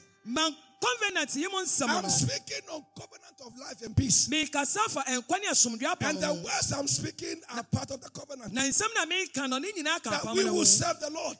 ma 0.80 0.88
convenant 0.88 1.34
yi 1.36 1.48
mu 1.48 1.62
nsɛm 1.64 1.88
I'm 1.88 2.08
speaking 2.10 2.62
on 2.72 2.84
covenant 2.98 3.40
of 3.44 3.58
life 3.58 3.82
and 3.82 3.96
peace. 3.96 4.28
mekasa 4.28 4.88
fa 4.88 5.02
nkwa 5.08 5.40
ne 5.40 5.48
asomdwe 5.48 5.96
And 6.08 6.18
the 6.20 6.34
words 6.34 6.72
I'm 6.72 6.86
speaking 6.88 7.40
are 7.54 7.62
part 7.64 7.90
of 7.90 8.00
the 8.00 8.08
covenant. 8.10 8.52
na 8.52 8.62
nsɛm 8.62 8.88
na 8.94 9.04
meka 9.06 9.48
no 9.48 9.58
ne 9.58 9.72
nyinaa 9.72 10.02
ka 10.02 10.10
That 10.10 10.34
we 10.34 10.44
will 10.44 10.64
serve 10.64 11.00
the 11.00 11.10
Lord. 11.10 11.36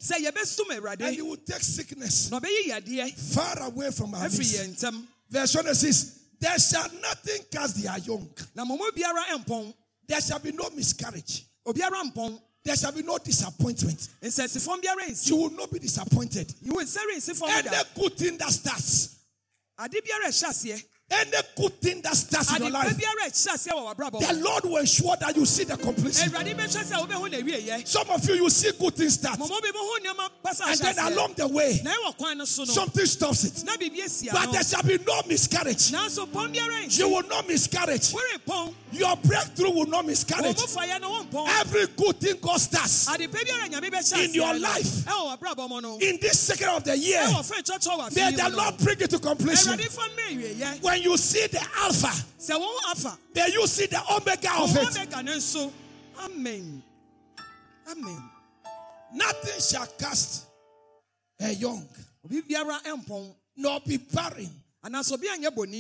And 1.01 1.15
He 1.15 1.23
will 1.23 1.37
take 1.37 1.63
sickness 1.63 2.31
na 2.31 2.41
ɔbɛyi 2.41 2.69
yadeɛ 2.71 3.35
far 3.35 3.63
away 3.63 3.91
from 3.91 4.15
our 4.15 4.27
yɛn 4.29 4.77
ntam 4.79 5.07
Verse 5.31 5.55
1 5.55 5.75
says, 5.75 6.19
There 6.41 6.59
shall 6.59 6.89
nothing 7.03 7.43
cast 7.51 7.83
their 7.83 7.99
young. 7.99 8.29
na 8.55 8.65
mɔmɔ 8.65 8.91
biara 8.97 9.75
There 10.07 10.21
shall 10.21 10.39
be 10.39 10.53
no 10.53 10.71
miscarriage. 10.71 11.45
obiara 11.67 12.41
There 12.65 12.77
shall 12.77 12.93
be 12.93 13.03
no 13.03 13.19
disappointment. 13.19 14.09
nsɛsifɔm 14.23 14.83
biara 14.83 15.09
nsi 15.11 15.29
You 15.31 15.37
will 15.37 15.51
not 15.51 15.71
be 15.71 15.79
disappointed. 15.79 16.55
You 16.63 16.73
will 16.73 16.81
Any 16.81 17.69
good 17.95 18.17
thing 18.17 18.37
that 18.39 18.51
starts, 18.51 19.18
ade 19.83 19.99
biara 20.05 20.27
ɛhyɛ 20.31 20.49
aseɛ 20.51 20.79
Any 21.11 21.31
good 21.57 21.73
thing 21.81 22.03
that 22.03 22.15
starts 22.15 22.55
in 22.55 22.63
your 22.65 22.71
life, 22.71 22.95
biara 22.95 23.29
ɛhyɛ 23.31 23.49
aseɛ 23.55 23.73
wɔ 23.73 23.95
w'abrabɔ 23.97 24.21
the 24.29 24.35
Lord 24.43 24.65
will 24.65 24.77
ensure 24.77 25.17
that 25.17 25.35
you 25.35 25.47
see 25.47 25.65
the 25.65 25.77
completion. 25.79 26.29
awurade 26.31 26.55
bɛhwɛ 26.55 26.85
sɛ 26.85 27.07
wobɛhu 27.07 27.31
na 27.31 27.39
awieyɛ 27.39 27.89
Some 27.89 28.11
of 28.11 28.29
you, 28.29 28.35
you 28.35 28.51
see 28.51 28.73
good 28.79 28.95
things 28.95 29.15
start, 29.15 29.39
mɔmɔ 29.39 29.63
bi 29.63 29.69
mohu 29.71 29.99
nneɛma 30.05 30.29
pasa 30.43 30.65
and 30.67 30.79
then 30.81 30.99
along 31.13 31.33
the 31.35 31.49
way, 31.49 31.81
na 31.83 31.93
ɛwɔ 31.93 32.17
kwan 32.19 32.37
no 32.37 32.45
so 32.45 32.65
no 32.65 32.73
something 32.75 33.07
stops 33.07 33.45
it. 33.45 33.65
na 33.65 33.73
biribi 33.77 34.05
asia 34.05 34.31
But 34.33 34.53
there 34.53 34.63
shall 34.63 34.83
be 34.83 34.99
no 35.07 35.23
miscarriage. 35.27 35.91
nanso 35.93 36.27
pɔn 36.29 36.55
biara 36.55 36.85
nsi 36.85 36.99
You 36.99 37.09
will 37.09 37.23
not 37.27 37.49
miscarriage. 37.49 38.13
Your 38.93 39.17
breakthrough 39.17 39.71
will 39.71 39.87
not 39.87 40.05
miscarriage. 40.05 40.59
mu 40.61 40.67
fa 40.67 40.81
yɛ 40.81 41.01
no 41.01 41.23
wɔmpɔn 41.25 41.49
Every 41.61 41.87
good 41.97 42.21
thing 42.21 42.37
God 42.39 42.61
starts 42.61 43.07
adepa 43.09 43.31
biara 43.47 43.67
nyame 43.71 43.91
bɛhyɛ 43.91 44.25
In 44.27 44.35
your 44.35 44.55
life. 44.59 44.85
ɛwɔ 45.07 45.39
w'abrabɔ 45.39 45.69
mu 45.71 45.81
no 45.81 45.97
in 45.99 46.19
this 46.21 46.39
second 46.39 46.69
of 46.69 46.85
the 46.85 46.99
year. 46.99 47.23
ɛwɔ 47.23 47.51
fɛn 47.51 47.63
kyɔkyɔ 47.65 48.15
May 48.15 48.33
the 48.33 48.49
Lord 48.55 48.77
bring 48.77 49.01
it 49.01 49.09
to 49.09 49.19
completion. 49.19 49.73
awurade 49.73 49.91
fa 49.91 50.03
mmɛ 50.03 50.37
awieyɛ 50.59 50.98
When 50.99 51.05
you 51.13 51.17
see 51.17 51.47
the 51.47 51.61
Alpha, 51.77 52.09
sɛ 52.41 52.59
wɔn 52.59 52.91
afa 52.91 53.17
may 53.33 53.53
you 53.53 53.65
see 53.69 53.87
the 53.87 54.03
Omega 54.11 54.51
of 54.61 54.77
it. 54.77 54.89
bɛka 54.89 55.25
ne 55.25 55.33
nso 55.37 55.71
amen 56.25 56.83
amen 57.89 58.31
Nothing 59.15 59.61
shall 59.61 59.87
cast 59.97 60.47
a 61.41 61.53
young, 61.55 61.87
obi 62.25 62.43
biara 62.43 62.83
ɛmpɔn 62.83 63.33
nor 63.59 63.79
be 63.87 63.99
barren. 63.99 64.51
anaasɛ 64.85 65.13
obi 65.13 65.29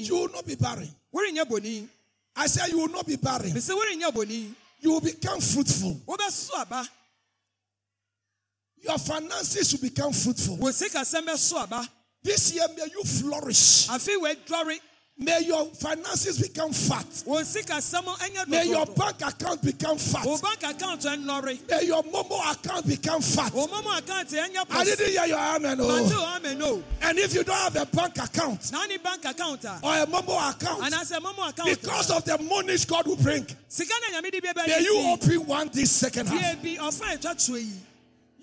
You 0.05 0.15
will 0.15 0.29
not 0.29 0.47
be 0.47 0.55
barren. 0.55 0.89
worenyɛ 1.13 1.43
bɔni 1.51 1.89
I 2.37 2.47
say 2.47 2.71
you 2.71 2.79
will 2.79 2.89
not 2.89 3.05
be 3.05 3.17
barren. 3.17 3.51
mesɛ 3.51 3.75
worenyɛ 3.77 4.13
bɔni 4.13 4.55
You 4.79 4.93
will 4.93 5.01
become 5.01 5.41
fruitful. 5.41 6.01
wobɛso 6.07 6.51
aba 6.61 6.89
Your 8.85 8.99
finances 8.99 9.73
will 9.73 9.81
become 9.81 10.13
fruitful. 10.13 10.59
wɔ 10.59 10.71
sikasɛm 10.73 11.27
bɛso 11.27 11.61
aba 11.65 11.89
This 12.23 12.53
year, 12.53 12.67
may 12.77 12.87
you 12.93 13.03
flourish. 13.03 13.89
afei 13.89 14.17
wɔadwɔre 14.17 14.79
May 15.21 15.41
your 15.47 15.67
finances 15.67 16.39
become 16.39 16.73
fat. 16.73 17.05
wɔ 17.27 17.43
sikasɛm 17.43 18.05
ɛnyɛ 18.05 18.47
May 18.47 18.69
your 18.69 18.87
bank 18.87 19.17
account 19.21 19.61
become 19.63 19.99
fat. 19.99 20.25
wɔ 20.25 20.41
bank 20.41 20.77
account 20.77 21.01
ɛnnɔre 21.01 21.59
May 21.69 21.87
your 21.87 22.05
Momo 22.05 22.39
account 22.53 22.87
become 22.87 23.21
fat. 23.21 23.53
wɔ 23.53 23.69
mɔmɔ 23.69 23.99
account 23.99 24.29
ɛnyɛ 24.29 24.67
I 24.71 24.85
didn't 24.85 25.09
hear 25.09 25.27
your 25.27 25.39
amen. 25.39 25.81
Oh. 25.81 25.89
o 25.89 26.37
amen 26.37 26.63
o 26.63 26.85
And 27.03 27.19
if 27.19 27.35
you 27.35 27.43
don't 27.43 27.57
have 27.57 27.75
a 27.77 27.87
bank 27.87 28.17
account 28.19 28.71
na 28.71 28.87
ne 28.87 28.97
bank 28.99 29.25
account 29.25 29.65
ah? 29.67 29.81
or 29.83 29.97
a 30.05 30.07
Momo 30.07 30.51
account, 30.55 30.83
anaasɛ 30.85 31.19
mɔmɔ 31.19 31.49
account 31.51 31.69
because 31.81 32.11
ah? 32.13 32.19
of 32.19 32.25
the 32.25 32.39
monies 32.39 32.85
God 32.85 33.09
will 33.09 33.17
bring, 33.17 33.45
sika 33.67 33.93
na 34.13 34.21
nyame 34.21 34.31
de 34.31 34.69
may 34.69 34.81
you 34.83 35.01
open 35.11 35.47
one 35.47 35.69
this 35.73 35.91
second 35.91 36.29
half. 36.29 36.63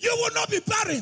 You 0.06 0.16
will 0.18 0.34
not 0.36 0.52
be 0.52 0.60
barren. 0.60 1.02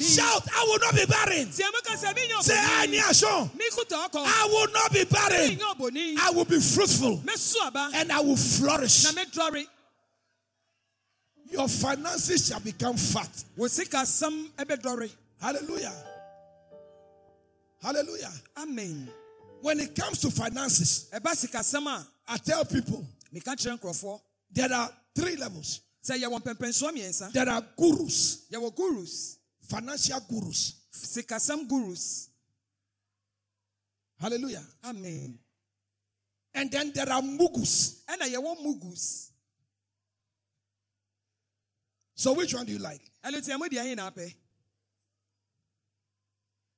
Shout, 0.00 0.46
I 0.54 0.64
will 0.68 0.78
not 0.78 0.94
be 0.94 1.04
barren. 1.04 1.46
tiɛ 1.48 1.66
mɛka 1.74 1.96
sɛ 1.96 2.14
menyɛ 2.14 2.42
Say, 2.42 2.54
I 2.56 2.86
bɔni 2.86 2.90
need 2.92 2.98
a 3.10 3.12
song. 3.14 3.50
mekuta 3.58 4.08
ɔkɔ 4.08 4.22
I 4.24 4.46
will 4.46 4.72
not 4.72 4.92
be 4.92 5.04
barren. 5.04 6.16
I 6.20 6.30
will 6.30 6.44
be 6.44 6.60
fruitful 6.60 7.20
and 7.94 8.12
I 8.12 8.20
will 8.20 8.36
flourish. 8.36 9.04
Your 11.50 11.68
finances 11.68 12.46
shall 12.48 12.60
become 12.60 12.96
fat. 12.96 13.30
wɔ 13.58 13.68
sikasɛm 13.68 14.50
ɛbɛdɔre 14.58 15.10
Hallelujah. 15.40 15.92
Hallelujah. 17.82 18.32
amen 18.56 19.10
When 19.60 19.80
it 19.80 19.96
comes 19.96 20.20
to 20.20 20.30
finances, 20.30 21.06
ɛba 21.12 21.32
sikasɛm 21.34 21.86
a 21.88 22.06
I 22.28 22.36
tell 22.36 22.64
people 22.64 23.04
meka 23.34 23.56
kyerɛ 23.56 23.80
nkurɔfoɔ 23.80 24.20
there 24.52 24.72
are 24.72 24.92
three 25.16 25.34
levels. 25.34 25.80
Yɛwɔ 26.12 26.40
mpɛmpɛnsoɔ 26.42 26.92
mmiɛnsa 26.92 27.32
There 27.32 27.48
are 27.48 27.62
gurus, 27.76 28.46
gurus 28.76 29.38
financial 29.62 30.20
gurus. 30.28 30.74
sikasɛm 30.92 31.66
gurus 31.68 32.28
Hallelujah. 34.20 34.64
amen 34.84 35.38
And 36.54 36.70
then 36.70 36.92
there 36.92 37.10
are 37.10 37.22
mugus. 37.22 38.04
ɛna 38.06 38.28
yɛwɔ 38.32 38.56
mugus 38.62 39.30
So 42.14 42.32
which 42.34 42.54
one 42.54 42.64
do 42.66 42.72
you 42.72 42.78
like? 42.78 43.02
ɛno 43.24 43.38
nti 43.40 43.50
ɛmo 43.50 43.68
deɛ 43.68 43.80
ahe 43.80 43.94
na 43.96 44.10
apɛ 44.10 44.34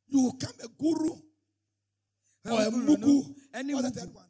You 0.08 0.20
will 0.22 0.32
come 0.34 0.54
a 0.62 0.68
guru 0.68 1.10
or 2.44 2.62
a 2.62 2.70
mugu. 2.70 3.34
ɛne 3.52 3.74
What's 3.74 3.90
the 3.90 4.00
third 4.00 4.14
one? 4.14 4.25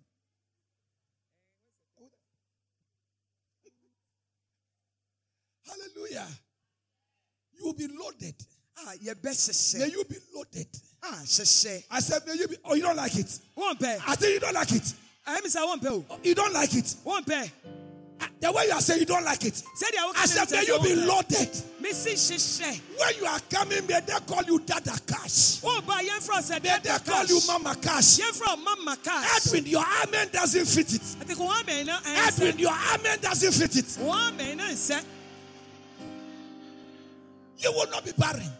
Hallelujah. 6.10 6.26
You 7.58 7.64
will 7.66 7.74
be 7.74 7.86
loaded. 7.88 8.34
a 8.78 8.86
May 8.90 8.96
yɛbɛhyehyɛ 9.14 9.92
you 9.92 10.04
be 10.04 10.16
loaded. 10.34 10.68
a 11.02 11.06
hyehyɛ 11.06 11.84
I 11.90 12.00
said, 12.00 12.22
may 12.26 12.34
you 12.34 12.48
be. 12.48 12.56
Oh, 12.64 12.74
you 12.74 12.82
don't 12.82 12.96
like 12.96 13.16
it. 13.16 13.38
wɔmpɛ 13.56 14.00
I 14.06 14.14
think 14.16 14.34
you 14.34 14.40
don't 14.40 14.54
like 14.54 14.72
it. 14.72 14.92
ɛmi 15.26 15.46
sɛ 15.46 15.80
wɔmpɛ 15.80 15.86
o 16.10 16.18
You 16.22 16.34
don't 16.34 16.52
like 16.52 16.74
it. 16.74 16.94
wɔmpɛ 17.04 17.50
Ah, 18.18 18.28
The 18.40 18.50
way 18.50 18.64
you 18.66 18.72
are 18.72 18.80
saying 18.80 19.00
you 19.00 19.04
don't 19.06 19.24
like 19.26 19.44
it. 19.44 19.62
I 20.16 20.24
said, 20.24 20.50
may 20.50 20.64
you 20.64 20.78
be 20.80 20.94
loaded. 20.94 21.50
When 21.78 21.92
you 23.18 23.26
are 23.26 23.40
coming, 23.50 23.86
may 23.86 24.00
they 24.00 24.18
call 24.26 24.42
you 24.44 24.58
Dada 24.60 24.98
Cash. 25.06 25.60
sɛ 25.60 26.62
May 26.62 26.78
they 26.82 26.98
call 27.04 27.24
you 27.26 27.40
Mama 27.46 27.76
Cash. 27.76 28.16
yɛmfrɛ 28.18 28.62
mama 28.64 28.96
cash 29.02 29.46
Edwin, 29.46 29.66
your 29.66 29.84
amen 30.02 30.28
doesn't 30.32 30.64
fit 30.66 30.94
it. 30.94 31.00
ɛti 31.02 31.36
ko 31.36 31.46
wɔn 31.46 31.62
amɛn 31.64 32.00
Edwin, 32.28 32.58
your 32.58 32.72
amen 32.72 33.18
doesn't 33.20 33.52
fit 33.52 33.76
it. 33.76 33.98
You 37.58 37.72
will 37.72 37.90
not 37.90 38.04
be 38.04 38.12
barren. 38.12 38.50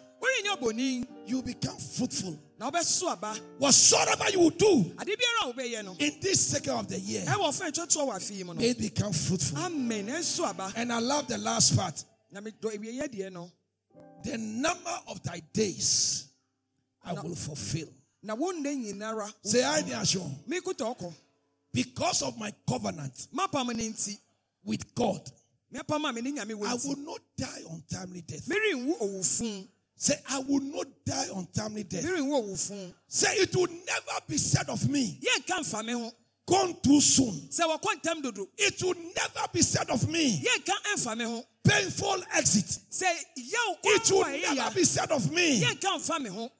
You 1.26 1.42
become 1.42 1.76
fruitful. 1.76 2.38
na 2.59 2.70
wɔbɛso 2.70 3.11
aba 3.12 3.35
Whatsoever 3.59 4.30
you 4.32 4.40
will 4.40 4.50
do 4.50 4.92
ade 4.98 5.16
biara 5.16 5.50
a 5.50 5.52
wɔbɛyɛ 5.52 5.85
no 5.85 5.96
in 5.98 6.18
this 6.20 6.46
second 6.46 6.72
of 6.72 6.88
the 6.88 6.98
year, 6.98 7.24
ɛwɔ 7.26 7.48
fɛn 7.52 7.70
twɛtoɔ 7.72 8.06
wɔ 8.09 8.14
afei 8.14 8.38
mu 8.44 8.54
no 8.54 8.61
may 8.61 8.70
it 8.70 8.78
become 8.78 9.12
fruitful. 9.12 9.59
amen 9.59 10.09
And 10.76 10.92
I 10.92 10.98
love 11.00 11.26
the 11.28 11.37
last 11.38 11.76
part. 11.76 12.02
na 12.30 12.40
medɔ 12.40 12.76
ewieyɛ 12.76 13.09
deɛ 13.09 13.32
no 13.32 13.50
The 14.24 14.38
number 14.38 14.98
of 15.09 15.22
thy 15.22 15.40
days 15.52 16.26
I 17.04 17.12
will 17.12 17.35
fulfill. 17.35 17.88
na 18.22 18.35
wɔn 18.37 18.61
nne 18.62 18.92
nyinara 18.94 19.32
Say, 19.44 19.62
I 19.62 19.78
assure. 20.00 20.30
mekuta 20.48 20.96
ɔkɔ 20.96 21.12
Because 21.72 22.22
of 22.22 22.38
my 22.38 22.52
covenant 22.66 23.28
with 24.64 24.94
God, 24.94 25.30
mepam 25.74 26.09
a 26.09 26.12
me 26.12 26.20
ne 26.22 26.32
nyame 26.32 26.54
wɔ 26.59 26.66
I 26.66 26.74
will 26.88 26.96
not 26.96 27.20
die 27.37 27.62
untimely 27.90 28.22
death. 28.22 28.49
Say, 29.99 30.14
I 30.31 30.38
will 30.40 30.61
not 30.61 30.87
die 31.07 31.27
untimely 31.35 31.85
death. 31.85 32.05
Say, 33.09 33.29
it 33.37 33.57
will 33.57 33.66
never 33.68 34.20
be 34.29 34.37
said 34.37 34.68
of 34.68 34.88
me, 34.90 35.18
yɛnka 35.20 35.61
mfa 35.61 35.85
me 35.85 35.92
ho 35.92 36.12
gone 36.46 36.77
too 36.83 37.01
soon. 37.01 37.49
sɛ 37.51 37.62
wɔkɔ 37.62 38.03
ntɛm 38.03 38.22
dodo 38.22 38.46
It 38.59 38.83
will 38.83 38.94
never 38.94 39.49
be 39.53 39.62
said 39.62 39.88
of 39.88 40.07
me, 40.09 40.42
yɛnka 40.42 40.72
mfa 40.96 41.16
me 41.16 41.25
ho 41.25 41.42
painful 41.64 42.22
exit. 42.35 42.79
yaw 43.37 43.75
It 43.85 44.11
will 44.11 44.55
never 44.55 44.74
be 44.74 44.84
said 44.84 45.11
of 45.11 45.32
me. 45.32 45.62
yɛnka 45.62 45.97
mfa 45.99 46.20
me 46.22 46.28
ho 46.30 46.51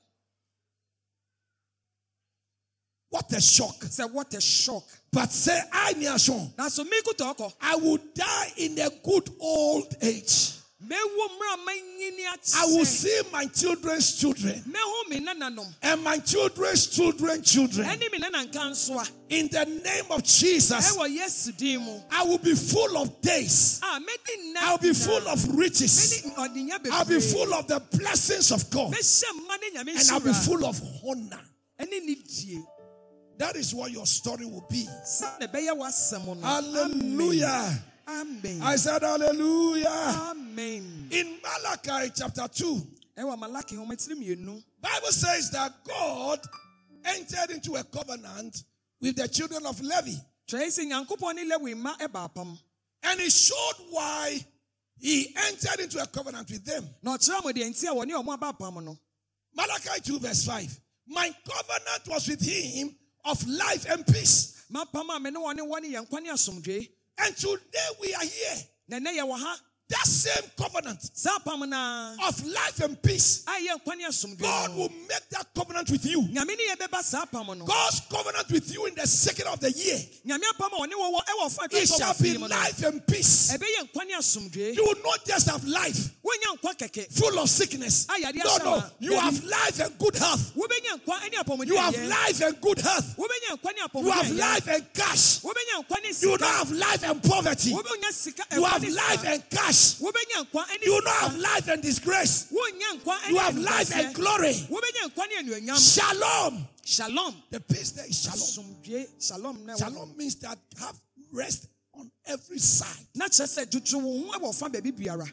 What 3.09 3.33
a 3.33 3.41
shock. 3.41 3.85
Say, 3.85 4.05
what 4.05 4.35
a 4.35 4.41
shock 4.41 4.85
But 5.13 5.31
say, 5.31 5.59
I 5.73 5.93
Niashon, 5.95 6.57
na 6.57 6.69
so 6.69 6.85
mekuta 6.85 7.37
ɔkɔ 7.37 7.53
I 7.61 7.77
will 7.77 7.99
die 8.15 8.53
in 8.57 8.79
a 8.79 8.89
good 9.05 9.29
old 9.41 9.95
age. 10.01 10.53
Mewo 10.81 11.29
mmra 11.29 11.57
manyini 11.65 12.23
I 12.55 12.67
will 12.67 12.85
see 12.85 13.21
my 13.33 13.47
children's 13.47 14.15
children 14.21 14.63
mɛho 14.69 15.09
me 15.09 15.21
nananom 15.21 15.67
and 15.83 16.03
my 16.05 16.19
children's 16.19 16.87
children's 16.89 17.51
children. 17.51 17.87
ɛne 17.89 18.13
me 18.13 18.19
nana 18.19 18.45
nka 18.47 18.71
nsoa 18.71 19.09
In 19.31 19.49
the 19.49 19.65
name 19.65 20.05
of 20.11 20.23
Jesus, 20.23 20.95
ɛwɔ 20.97 21.17
yesu 21.17 21.57
din 21.57 21.81
mu 21.81 21.99
I 22.11 22.25
will 22.25 22.39
be 22.39 22.55
full 22.55 22.99
of 22.99 23.21
days. 23.23 23.81
a 23.83 23.99
mɛdi 24.01 24.53
nna 24.53 24.57
I'll 24.61 24.79
be 24.79 24.93
full 24.93 25.27
of 25.29 25.57
riches. 25.57 26.25
I'll 26.37 27.05
be 27.07 27.21
full 27.21 27.55
of 27.55 27.67
the 27.69 27.81
blessings 27.93 28.51
of 28.53 28.69
God. 28.71 28.93
mɛhyɛ 28.93 29.25
mma 29.33 29.57
ne 29.61 29.71
nyame 29.79 29.99
And 30.01 30.11
I'll 30.11 30.21
be 30.21 30.33
full 30.35 30.65
of 30.67 30.79
honor. 31.09 31.41
ɛne 31.81 32.05
ne 32.05 32.15
die 32.17 32.63
That 33.39 33.57
is 33.57 33.75
what 33.75 33.91
your 33.93 34.05
story 34.07 34.45
will 34.45 34.67
be. 34.71 34.87
sɛ 35.07 35.41
na 35.41 35.47
ɛbɛyɛ 35.47 35.75
w'asɛm 35.79 36.39
no 36.39 36.47
Hallelujah. 36.47 37.83
Amen 38.09 38.61
I 38.63 38.77
said 38.77 39.03
hallelujah. 39.03 39.89
amen 40.31 41.09
In 41.11 41.39
Malachi 41.43 42.11
chapter 42.15 42.47
2, 42.49 42.87
ɛwɔ 43.19 43.39
malaki 43.39 43.77
homa 43.77 43.95
tiri 43.97 44.15
mmienu 44.17 44.63
Bible 44.81 45.13
says 45.13 45.51
that 45.51 45.73
God 45.85 46.41
entered 47.05 47.51
into 47.51 47.75
a 47.75 47.85
covenant 47.85 48.63
with 49.01 49.17
the 49.17 49.29
children 49.29 49.65
of 49.67 49.81
Levi. 49.81 50.17
twɛɛ 50.49 50.67
sɛ 50.67 50.87
nyankopɔn 50.91 51.35
ne 51.37 51.45
lewi 51.51 51.75
mma 51.75 51.97
ɛba 51.99 52.31
apam 52.33 52.59
And 53.03 53.21
he 53.21 53.31
showed 53.31 53.75
why 53.91 54.45
he 54.99 55.35
entered 55.49 55.81
into 55.81 56.03
a 56.03 56.07
covenant 56.07 56.51
with 56.51 56.65
them. 56.65 56.89
na 57.03 57.17
ɔkyerɛ 57.17 57.45
mo 57.45 57.51
deɛ 57.53 57.69
nti 57.71 57.85
a 57.85 57.95
wɔne 57.95 58.13
ɔmo 58.25 58.33
aba 58.35 58.53
apam 58.53 58.85
no 58.85 58.99
Malachi 59.55 60.01
2, 60.03 60.19
verse 60.19 60.45
5. 60.45 60.81
My 61.07 61.35
covenant 61.49 62.07
was 62.09 62.29
with 62.29 62.43
him 62.43 62.95
of 63.25 63.47
life 63.49 63.87
and 63.89 64.07
peace. 64.07 64.53
And 67.19 67.37
today 67.37 67.89
we 68.01 68.15
are 68.15 68.23
here. 68.23 68.63
Na 69.89 69.97
ɛnɛ 69.97 69.97
yɛwɔ 69.97 69.97
ha 69.97 69.97
that 69.97 70.07
same 70.07 70.51
covenant 70.57 71.11
saa 71.13 71.39
apam 71.39 71.69
na 71.69 72.15
of 72.29 72.45
life 72.47 72.81
and 72.81 73.01
peace, 73.03 73.45
a 73.47 73.51
ɛyɛ 73.51 73.83
nkwa 73.85 74.39
God 74.39 74.77
will 74.77 74.89
make 75.09 75.29
that 75.31 75.47
covenant 75.55 75.91
with 75.91 76.05
you. 76.07 76.23
nyame 76.23 76.57
ne 76.57 76.75
yɛbɛba 76.75 77.03
saa 77.03 77.25
apam 77.25 77.57
no 77.59 77.65
God's 77.65 78.01
covenant 78.11 78.51
with 78.51 78.73
you 78.73 78.87
in 78.87 78.95
the 78.95 79.07
second 79.07 79.47
of 79.49 79.61
the 79.61 79.71
year. 79.71 79.99
nyame 80.27 80.43
apam 80.55 80.73
a 80.73 80.87
ɔne 80.87 80.93
wɔwɔ 80.93 81.73
It 81.73 81.89
shall 81.89 82.15
be 82.21 82.37
life 82.39 82.83
and 82.83 83.07
peace. 83.07 83.53
ɛbɛyɛ 83.53 83.93
nkwa 83.93 84.07
ne 84.07 84.15
asomdwe 84.15 84.77
You 84.77 84.85
will 84.85 85.03
not 85.05 85.25
just 85.27 85.49
have 85.49 85.65
life 85.65 86.11
wonya 86.25 86.59
nkwa 86.59 86.75
kɛkɛ 86.77 87.13
full 87.13 87.39
of 87.39 87.49
sickness. 87.49 88.07
No, 88.09 88.57
no. 88.59 88.85
You 88.99 89.19
have 89.19 89.45
life 89.45 89.81
and 89.81 89.99
good 89.99 90.17
health. 90.17 90.53
wobɛnya 90.57 91.01
nkwa 91.01 91.31
ne 91.31 91.37
apɔmuden 91.39 91.67
You 91.67 91.77
have 91.77 91.99
life 92.09 92.41
and 92.43 92.61
good 92.61 92.79
health. 92.81 93.17
wobɛnya 93.17 93.57
nkwa 93.57 93.73
ne 93.75 94.03
You 94.03 94.11
have 94.11 94.31
life 94.33 94.69
and 94.69 94.93
cash. 94.95 95.41
wobɛnya 95.41 95.85
nkwa 95.87 96.03
ne 96.03 96.13
You 96.21 96.37
don't 96.39 96.51
have 96.51 96.71
life 96.73 97.03
and 97.05 97.23
poverty. 97.23 97.71
You 97.71 98.65
have 98.65 98.83
life 98.89 99.25
and 99.25 99.51
cash. 99.51 99.76
You 100.01 101.01
don't 101.03 101.09
have 101.09 101.37
life 101.37 101.69
and 101.69 101.83
disgrace. 101.83 102.47
You 102.51 103.37
have 103.39 103.59
life 103.59 103.95
and 103.95 104.15
glory. 104.15 104.53
wobɛnya 104.71 105.09
nkwa 105.11 105.27
ne 105.29 105.37
anuonyam 105.43 105.77
Shalom. 105.79 106.69
shalom 106.85 107.35
The 107.51 107.61
peace 107.61 107.91
there 107.93 108.07
is 108.07 108.21
shalom. 108.23 108.77
shalom 109.21 109.77
Shalom 109.79 110.17
means 110.17 110.37
that 110.37 110.59
have 110.79 110.97
rest 111.33 111.69
on 111.95 112.11
every 112.27 112.59
side. 112.59 113.07
na 113.15 113.27
kyerɛ 113.27 113.47
sɛ 113.47 113.67
dwodwo 113.71 114.03
wo 114.03 114.33
ho 114.33 114.39
wɔ 114.39 114.55
fa 114.55 114.69
baabi 114.69 114.93
biara 114.93 115.31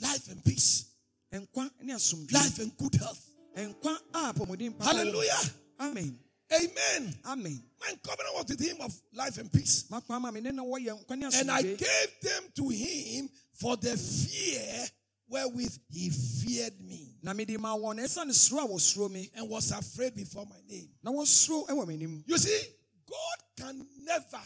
Life 0.00 0.28
and 0.30 0.44
peace. 0.44 0.84
Life 1.32 2.58
and 2.60 2.76
good 2.76 2.94
health. 2.94 3.24
nkwa 3.56 3.98
a 4.14 4.32
apɔmuden 4.32 4.78
pa 4.78 4.84
wɔ. 4.84 4.86
Hallelujah. 4.86 5.40
amen 5.80 6.18
Amen. 6.52 7.14
amen 7.26 7.62
My 7.80 7.94
covenant 8.02 8.34
was 8.34 8.46
with 8.48 8.60
him 8.60 8.78
of 8.80 8.92
life 9.12 9.38
and 9.38 9.52
peace. 9.52 9.84
makwa 9.90 10.16
ama 10.16 10.32
me 10.32 10.40
ne 10.40 10.50
no 10.50 10.64
wɔyɛ 10.66 11.04
nkwa 11.04 11.18
ne 11.18 11.26
And 11.38 11.50
I 11.50 11.62
gave 11.62 12.20
them 12.22 12.42
to 12.56 12.68
him 12.68 13.28
for 13.52 13.76
the 13.76 13.96
fear 13.96 14.86
wherewith 15.28 15.78
he 15.90 16.10
feared 16.10 16.80
me 16.80 17.16
na 17.22 17.32
mede 17.34 17.58
ma 17.60 17.76
wɔn 17.76 18.00
ɛsiane 18.00 18.32
suro 18.32 18.64
a 18.64 18.68
wɔsuro 18.68 19.30
and 19.36 19.48
was 19.48 19.70
afraid 19.72 20.14
before 20.14 20.46
my 20.46 20.60
name. 20.66 20.88
na 21.02 21.10
wɔsuro 21.10 21.68
wɔ 21.68 21.86
m'anim 21.86 22.22
You 22.26 22.38
see, 22.38 22.60
God 23.06 23.38
can 23.66 23.86
never 24.04 24.42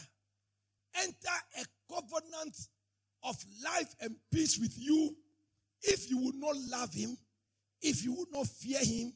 enter 0.95 1.37
a 1.59 1.65
covenant 1.89 2.57
of 3.23 3.37
life 3.63 3.95
and 4.01 4.15
peace 4.31 4.59
with 4.59 4.77
you 4.77 5.15
if 5.83 6.09
you 6.09 6.17
will 6.17 6.33
not 6.35 6.55
love 6.69 6.93
him, 6.93 7.17
if 7.81 8.03
you 8.03 8.13
will 8.13 8.27
not 8.31 8.47
fear 8.47 8.79
him, 8.79 9.13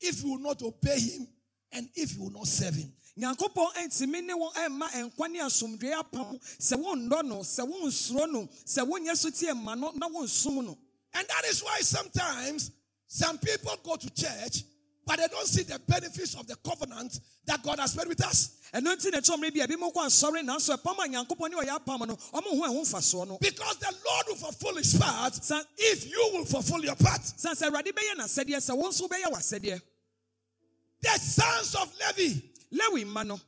if 0.00 0.22
you 0.22 0.30
will 0.32 0.38
not 0.40 0.62
obey 0.62 0.98
him, 0.98 1.26
and 1.72 1.88
if 1.94 2.14
you 2.16 2.22
will 2.24 2.30
not 2.30 2.46
serve 2.46 2.74
him. 2.74 2.92
nyankopɔn 3.18 3.86
ntumi 3.86 4.22
ne 4.24 4.32
wɔn 4.32 4.54
ɛmma 4.54 4.88
nkwa 5.10 5.30
ne 5.30 5.38
asomdwe 5.40 5.92
apam 5.92 6.38
sɛ 6.58 6.76
wondɔ 6.82 7.24
no 7.24 7.36
sɛ 7.40 7.68
wonsuro 7.68 8.30
no 8.30 8.48
sɛ 8.64 8.86
wonyɛ 8.88 9.16
so 9.16 9.30
tie 9.30 9.52
mma 9.52 9.78
no 9.78 9.90
na 9.94 10.08
wonsom 10.08 10.64
no 10.64 10.78
And 11.14 11.26
that 11.28 11.44
is 11.46 11.62
why 11.62 11.78
sometimes 11.80 12.70
some 13.06 13.36
people 13.38 13.72
go 13.84 13.96
to 13.96 14.10
church, 14.14 14.62
but 15.06 15.18
they 15.18 15.26
don't 15.28 15.46
see 15.46 15.62
the 15.62 15.78
benefits 15.86 16.34
of 16.34 16.46
the 16.46 16.56
covenant 16.56 17.20
that 17.44 17.62
God 17.62 17.78
has 17.80 17.94
made 17.96 18.08
with 18.08 18.24
us. 18.24 18.56
ɛno 18.72 18.96
nti 18.96 19.12
na 19.12 19.18
ɛkyɛ 19.18 19.36
ɔmmerɛ 19.36 19.54
bi 19.54 19.60
a 19.60 19.68
bi 19.68 19.76
mo 19.76 19.90
kɔ 19.90 20.06
asɔre 20.06 20.42
nanso 20.42 20.74
ɛpam 20.76 21.04
a 21.04 21.08
nyankopɔn 21.08 21.50
ne 21.50 21.56
ɔyɛ 21.56 21.78
apam 21.84 22.06
no 22.08 22.16
ɔmo 22.16 22.56
ho 22.56 22.62
ɛho 22.62 22.80
mfasoɔ 22.82 23.28
no 23.28 23.38
Because 23.38 23.76
the 23.76 23.94
Lord 24.06 24.26
will 24.28 24.36
fulfill 24.36 24.76
his 24.76 24.94
part 24.94 25.38
if 25.76 26.06
you 26.08 26.30
will 26.32 26.46
fulfill 26.46 26.82
your 26.82 26.96
part. 26.96 27.20
The 31.02 31.18
sons 31.18 31.74
of 31.74 31.92
Levi, 31.98 32.40
lewi 32.72 33.04
mma 33.04 33.26
no 33.26 33.40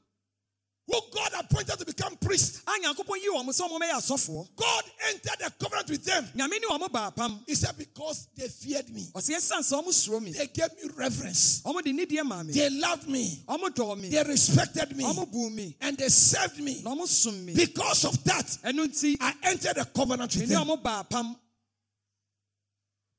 who 0.86 1.00
God 1.14 1.30
appointed 1.40 1.78
to 1.78 1.86
become 1.86 2.16
priests, 2.16 2.62
a 2.66 2.70
ah, 2.70 2.78
nyankopɔn 2.82 3.22
yi 3.22 3.30
wɔn 3.30 3.48
sɛ 3.48 3.68
ɔmo 3.68 3.78
bɛyɛ 3.80 3.92
asɔfoɔ. 3.92 4.48
God 4.56 4.84
entered 5.08 5.38
the 5.40 5.50
covenant 5.58 5.88
with 5.90 6.04
them. 6.04 6.28
nyame 6.36 6.50
ne 6.60 6.66
ɔmo 6.70 6.92
ba 6.92 7.12
apam 7.14 7.40
He 7.46 7.54
said, 7.54 7.76
Because 7.78 8.28
they 8.36 8.48
feared 8.48 8.90
me, 8.90 9.08
ɔsɛ 9.14 9.36
ɛsiane 9.36 9.62
sɛ 9.62 9.82
ɔmo 9.82 9.88
suro 9.88 10.32
they 10.36 10.46
gave 10.48 10.70
me 10.82 10.90
reverence, 10.94 11.62
ɔmo 11.62 11.82
de 11.82 11.92
nidie 11.92 12.24
maa 12.24 12.42
they 12.42 12.68
loved 12.70 13.08
me, 13.08 13.42
ɔmo 13.48 13.64
dɔɔ 13.74 14.00
me. 14.00 14.08
They 14.10 14.22
respected 14.24 14.96
me, 14.96 15.04
ɔmo 15.04 15.30
bu 15.30 15.50
me. 15.50 15.76
And 15.80 15.96
they 15.96 16.08
served 16.08 16.58
me. 16.60 16.82
na 16.84 16.94
ɔmo 16.94 17.06
som 17.06 17.44
me. 17.44 17.54
Because 17.54 18.04
of 18.04 18.22
that, 18.24 18.58
I 18.64 19.34
entered 19.42 19.76
the 19.76 19.88
covenant 19.94 20.36
with 20.36 20.48
them. 20.48 21.36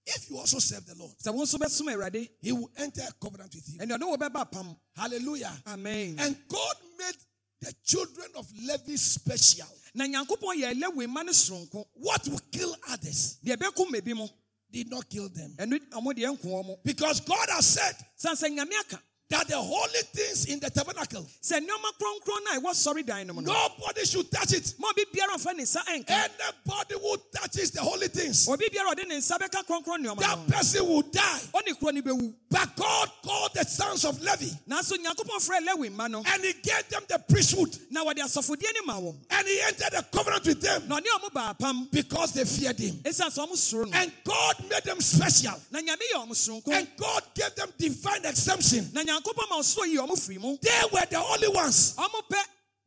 Ɔmo 0.06 0.14
ba 0.14 0.14
apam 0.14 0.16
If 0.16 0.30
you 0.30 0.38
also 0.38 0.60
serve 0.60 0.86
the 0.86 0.96
Lord, 0.96 1.12
sɛ 1.24 1.34
wo 1.34 1.44
nso 1.44 1.56
bɛsom 1.58 1.94
awurade 1.94 2.30
He 2.42 2.52
will 2.52 2.70
enter 2.78 3.02
a 3.08 3.12
covenant 3.14 3.54
with 3.54 3.68
you. 3.74 3.80
ɛne 3.80 3.92
ɔne 3.98 4.08
wo 4.08 4.18
bɛba 4.18 4.50
apam 4.52 4.76
Hallelujah. 4.96 5.54
amen 5.68 6.16
And 6.20 6.38
God 6.48 6.76
made 6.98 7.16
the 7.62 7.74
children 7.86 8.28
of 8.38 8.48
Levi 8.62 8.96
special. 8.98 9.68
na 9.94 10.06
nyankopɔn 10.06 10.62
yɛ 10.62 10.82
lewi 10.82 11.08
mma 11.08 11.86
What 11.94 12.28
will 12.28 12.42
kill 12.52 12.76
others 12.90 13.38
deɛ 13.46 13.58
ɛbɛko 13.58 13.90
ma 14.16 14.28
did 14.72 14.90
not 14.90 15.10
kill 15.10 15.30
them. 15.30 15.56
ɛno 15.58 15.80
ɔmo 15.92 16.14
deɛ 16.14 16.38
nko 16.38 16.84
Because 16.84 17.20
God 17.22 17.50
has 17.50 17.66
said 17.66 17.96
that 19.28 19.48
the 19.48 19.58
holy 19.58 20.02
things 20.14 20.46
in 20.46 20.60
the 20.60 20.70
tabernacle, 20.70 21.26
sɛ 21.42 21.58
nneɔma 21.60 21.92
kronkron 22.00 22.44
no 22.46 22.52
a 22.52 22.62
ɛwɔ 22.62 22.72
sɔre 22.74 23.06
dan 23.06 23.26
no 23.28 23.34
mu 23.34 23.42
no 23.42 23.52
nobody 23.54 24.06
should 24.06 24.30
touch 24.30 24.54
it. 24.54 24.76
ma 24.78 24.90
obi 24.90 25.04
biara 25.06 25.36
mfa 25.36 25.56
ne 25.56 25.64
nsa 25.64 25.78
ɛnka 25.84 26.10
Anybody 26.10 26.94
who 27.02 27.18
touches 27.36 27.72
the 27.72 27.82
holy 27.82 28.05
things, 28.16 28.48
obi 28.48 28.66
biara 28.70 28.92
a 28.92 28.96
ɔde 28.96 29.08
ne 29.08 29.18
nsa 29.18 29.38
bɛka 29.38 30.20
that 30.20 30.48
person 30.48 30.88
will 30.88 31.02
die. 31.02 31.40
ɔne 31.54 31.80
kuro 31.80 31.92
no 31.92 32.02
bɛwu. 32.02 32.34
But 32.50 32.76
God 32.76 33.12
called 33.24 33.54
the 33.54 33.66
sons 33.66 34.06
of 34.06 34.22
Levi. 34.22 34.50
Nanso 34.70 34.94
nyankopɔn 34.94 35.40
frɛ 35.50 35.68
lewi 35.68 35.90
mma 35.90 36.10
no. 36.10 36.24
And 36.26 36.44
He 36.44 36.54
gave 36.54 36.88
them 36.90 37.04
the 37.10 37.20
priesthood. 37.20 37.78
Na 37.92 38.04
wɔde 38.06 38.20
asɔfodeɛ 38.20 38.74
ne 38.74 38.86
ma 38.86 39.00
wɔn. 39.00 39.16
And 39.30 39.48
He 39.48 39.62
entered 39.62 39.92
the 39.92 40.06
covenant 40.12 40.46
with 40.46 40.62
them. 40.62 40.88
Na 40.88 41.00
ɔne 41.00 41.06
ɔmo 41.06 41.34
ba 41.34 41.56
apam. 41.60 41.92
Because 41.92 42.32
they 42.32 42.46
feared 42.46 42.80
Him. 42.80 42.96
ɛsiane 43.04 43.32
sɛ 43.32 43.48
ɔmo 43.48 43.94
And 43.94 44.12
God 44.24 44.70
made 44.70 44.84
them 44.84 45.02
special. 45.02 45.60
Na 45.72 45.80
nyame 45.80 46.02
yɛ 46.14 46.28
ɔmo 46.28 46.72
and 46.72 46.88
God 46.98 47.24
gave 47.34 47.56
them 47.56 47.70
divine 47.78 48.26
exemption. 48.26 48.90
na 48.94 49.02
nyankopɔn 49.02 49.50
ma 49.50 49.60
ɔsoro 49.60 49.86
yi 49.88 49.98
ɔmo 49.98 50.14
firi 50.14 50.62
They 50.62 50.82
were 50.92 51.06
the 51.10 51.24
only 51.24 51.48
ones 51.50 51.96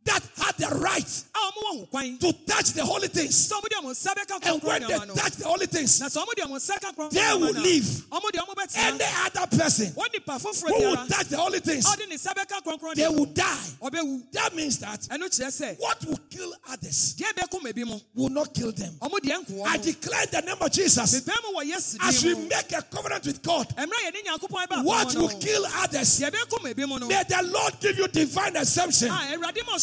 that 0.04 0.22
had 0.38 0.56
the 0.56 0.68
right 0.78 1.24
a 1.34 1.38
ɔmo 1.38 1.60
wɔ 1.62 1.78
ho 1.80 1.86
kwan 1.90 2.18
to 2.18 2.32
touch 2.46 2.72
the 2.72 2.84
holy 2.84 3.08
things. 3.08 3.48
sɛ 3.48 3.52
ɔmo 3.52 3.68
de 3.68 3.76
ɔmo 3.76 3.90
nsa 3.90 4.14
bɛka 4.14 4.46
And 4.48 4.62
when 4.62 4.82
they 4.82 5.14
touch 5.20 5.32
the 5.36 5.44
holy 5.46 5.66
things, 5.66 6.00
na 6.00 6.06
sɛ 6.06 6.24
ɔmo 6.24 6.34
de 6.34 6.42
ɔmo 6.42 6.56
nsa 6.56 6.80
ka 6.80 6.92
kronkron 6.92 7.10
They 7.10 7.34
will 7.34 7.52
no 7.52 7.60
a, 7.60 7.62
leave. 7.62 7.84
ɔmo 8.10 8.30
de 8.32 8.38
ɔmo 8.38 8.76
any 8.76 9.04
other 9.26 9.56
person 9.56 9.86
wɔn 9.92 10.12
nipa 10.12 10.32
foforɔ 10.38 10.68
who 10.68 10.82
will 10.88 10.96
touch 11.06 11.28
the 11.28 11.36
holy 11.36 11.60
things, 11.60 11.84
ɔde 11.86 12.08
ne 12.08 12.16
nsa 12.16 12.32
bɛka 12.34 12.62
kronkron 12.64 12.94
they 12.94 13.08
will 13.08 13.26
die. 13.26 13.56
That 14.32 14.54
means 14.54 14.78
that 14.78 15.00
ɛno 15.10 15.28
kyerɛ 15.28 15.48
sɛ 15.48 15.78
what 15.80 16.04
will 16.04 16.18
kill 16.30 16.54
others 16.68 17.14
deɛ 17.18 17.32
bɛko 17.34 17.62
ma 17.62 17.72
bi 17.72 17.84
mo 17.84 18.00
will 18.14 18.28
not 18.30 18.54
kill 18.54 18.72
them. 18.72 18.94
ɔmo 19.00 19.18
deɛ 19.18 19.44
nko 19.46 19.66
I 19.66 19.76
declare 19.76 20.26
the 20.26 20.40
name 20.42 20.56
of 20.60 20.72
Jesus, 20.72 21.20
bɛn 21.20 21.36
mu 21.52 21.58
wɔ 21.60 21.70
yesu 21.72 21.98
as 22.02 22.24
we 22.24 22.34
make 22.34 22.72
a 22.72 22.82
covenant 22.82 23.26
with 23.26 23.42
God, 23.42 23.68
ɛmira 23.76 24.00
yɛ 24.06 24.12
ne 24.14 24.22
nyankopɔn 24.30 24.66
ɛba 24.66 24.84
what 24.84 25.14
will 25.14 25.28
kill 25.28 25.66
others, 25.76 26.20
deɛ 26.20 26.30
bɛko 26.30 26.62
ma 26.62 26.72
bi 26.72 26.84
mo 26.86 26.96
no 26.96 27.08
may 27.08 27.22
the 27.28 27.42
Lord 27.42 27.74
give 27.80 27.98
you 27.98 28.08
divine 28.08 28.56
exemption. 28.56 29.08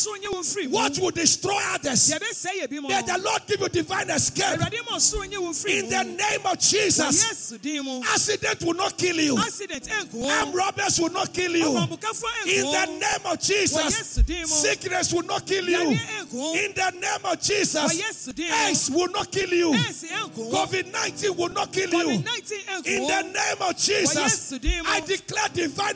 A 0.05 0.09
awurade 0.09 0.21
ma 0.21 0.21
ɔsoro 0.21 0.21
nye 0.21 0.27
wɔn 0.27 0.45
firi. 0.45 0.65
Mu 0.65 0.75
What 0.75 0.99
will 0.99 1.11
destroy 1.11 1.61
others, 1.73 2.09
deɛ 2.09 2.19
bɛsɛe 2.19 2.61
yɛ 2.61 2.69
bi 2.69 2.79
mo 2.79 2.89
may 2.89 3.01
the 3.01 3.17
Lord 3.17 3.41
give 3.47 3.59
you 3.61 3.69
divine 3.69 4.09
escape. 4.09 4.59
awurade 4.59 4.79
ma 4.89 4.97
ɔsoro 4.97 5.29
nye 5.29 5.37
wɔn 5.37 5.55
firi. 5.65 5.83
In 5.83 5.89
the 5.89 6.03
name 6.03 6.45
of 6.45 6.59
Jesus, 6.59 7.51
mu 7.83 8.01
accident 8.03 8.63
will 8.63 8.73
not 8.73 8.97
kill 8.97 9.19
you. 9.19 9.37
Armed 9.37 10.55
robbers 10.55 10.99
will 10.99 11.09
not 11.11 11.33
kill 11.33 11.55
you. 11.55 11.77
In 11.77 12.65
the 12.65 12.85
name 12.85 13.25
of 13.25 13.39
Jesus, 13.39 13.99
yesu 13.99 14.25
din 14.25 14.41
mu 14.41 14.47
sickness 14.47 15.13
will 15.13 15.23
not 15.23 15.45
kill 15.45 15.67
you. 15.67 15.89
In 15.89 16.73
the 16.73 16.91
name 16.99 17.25
of 17.25 17.41
Jesus, 17.41 18.39
AIDS 18.39 18.89
will 18.91 19.09
not 19.09 19.31
kill 19.31 19.49
you. 19.49 19.71
COVID 19.71 20.91
19 20.91 21.35
will 21.35 21.49
not 21.49 21.71
kill 21.71 21.91
you. 21.91 22.09
In 22.09 22.23
the 22.23 23.21
name 23.21 23.61
of 23.61 23.77
Jesus, 23.77 24.15
yesu 24.15 24.61
din 24.61 24.83
mu 24.83 24.89
I 24.89 24.99
declare 25.01 25.49
divine 25.53 25.95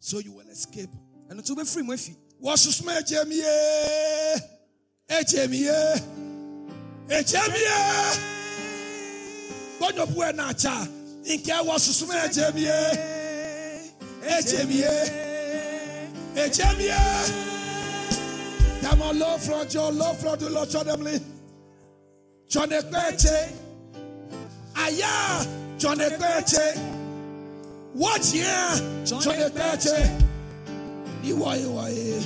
So 0.01 0.19
you 0.19 0.33
will 0.33 0.49
escape. 0.49 0.91
mu 9.97 10.07
bue 10.07 10.33
na 10.33 10.53
cha, 10.53 10.87
inke 11.25 11.53
wasusuma 11.65 12.15
ejemie, 12.27 12.71
ejemie, 14.23 14.89
ejemie. 16.35 16.99
Come 18.83 19.03
on, 19.03 19.19
low 19.19 19.39
front, 19.39 19.71
Joe, 19.71 19.91
low 19.91 20.15
front, 20.15 20.41
do 20.41 20.49
Lord 20.49 20.69
Chodemly. 20.69 21.21
John 22.49 22.71
Ekpeche, 22.71 23.53
Aya, 24.75 25.47
John 25.79 25.99
Ekpeche. 25.99 26.79
What 27.93 28.25
here? 28.25 29.05
John 29.05 29.21
Ekpeche. 29.23 30.25
Iwaye, 31.25 31.63
iwaye. 31.65 32.25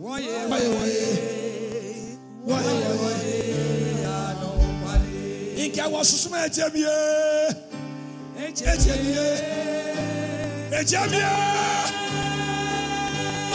wɔyɛ 0.00 0.48
Waye, 0.50 0.68
waye. 0.68 2.18
Waye, 2.44 2.74
waye. 3.02 3.34
Inke 5.56 5.82
wasusuma 5.82 6.46
ejemie. 6.46 6.86
Ejemie. 8.38 9.26
Ejemie. 10.70 11.30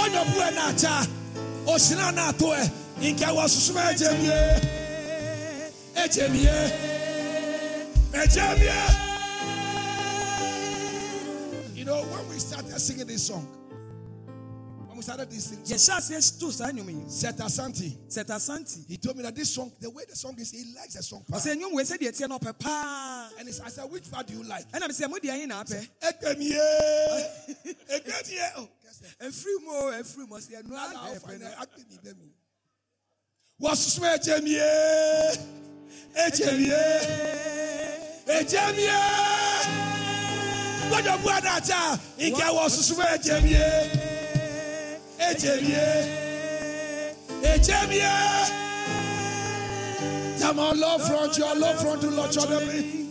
Onye 0.02 0.22
bu 0.34 0.40
ẹ 0.42 0.50
na-acha. 0.56 1.08
Osina 1.68 2.12
na-atụ 2.12 2.48
ẹ. 2.60 2.72
Nke 3.02 3.26
wọ 3.36 3.44
susuma 3.48 3.92
ejemie. 3.94 4.79
Ejemie. 6.10 6.50
Ejemie. 8.14 8.96
You 11.76 11.86
know, 11.86 12.02
when 12.04 12.28
we 12.30 12.40
started 12.40 12.80
singing 12.80 13.06
this 13.08 13.28
song, 13.28 13.46
when 14.88 14.98
we 14.98 15.04
started 15.04 15.30
this 15.30 15.48
thing, 15.52 15.60
yɛhyɛ 15.60 15.98
aseɛ 15.98 16.40
to 16.40 16.52
saa 16.52 16.72
nnwom 16.72 16.90
yi 16.90 17.10
Seta 17.10 17.48
Santi, 17.50 17.96
sɛta 18.10 18.40
santi 18.40 18.80
he 18.88 18.98
told 18.98 19.16
me 19.18 19.24
that 19.24 19.36
this 19.36 19.54
song, 19.54 19.72
the 19.80 19.90
way 19.90 20.04
the 20.10 20.16
song 20.16 20.36
is, 20.40 20.52
he 20.52 20.74
likes 20.76 20.96
the 20.96 21.04
song. 21.04 21.24
ɔsɛ 21.32 21.56
nnwom 21.56 21.74
wei 21.76 21.84
sɛdeɛ 21.84 22.10
ɛteɛ 22.12 22.28
no 22.30 22.40
ɔpɛ 22.40 22.60
paa 22.60 23.30
And 23.40 23.48
he- 23.48 23.62
I 23.64 23.70
said, 23.70 23.86
which 23.92 24.10
part 24.12 24.26
do 24.28 24.34
you 24.34 24.44
like? 24.44 24.70
ɛnam 24.72 24.90
sɛ 24.90 25.10
mode 25.10 25.26
ahe 25.30 25.46
na 25.46 25.64
apɛ 25.64 25.88
Ekemie. 26.02 26.58
Ekemie. 27.88 28.52
Oh, 28.58 28.68
guess 28.84 28.98
that. 28.98 29.20
ɛfiri 29.22 29.62
mu 29.64 29.72
o 29.72 29.92
ɛfiri 29.94 30.28
mu 30.28 30.36
ɔsɛ 30.36 30.64
ɛno 30.64 30.70
Nada, 30.70 30.98
I'll 30.98 31.16
find 31.20 31.44
out. 31.44 31.52
no 31.60 31.66
Ekemie, 31.66 32.00
ekemie. 32.00 32.32
Ejemie. 36.16 36.72
Ejemie. 38.28 38.40
Ejemie. 38.40 39.00
Gbọ́dọ̀ 40.90 41.18
bu 41.24 41.30
adata. 41.30 42.00
Ike 42.18 42.44
wasusuma 42.58 43.06
ejemie. 43.16 43.68
Ejemie. 45.20 45.88
Ejemie. 47.44 48.10
Tell 50.40 50.54
my 50.54 50.72
love 50.72 51.06
front, 51.08 51.38
your 51.38 51.56
love 51.56 51.80
front 51.82 52.02
to 52.02 52.10
Lord 52.10 52.32
Chodemi. 52.32 53.06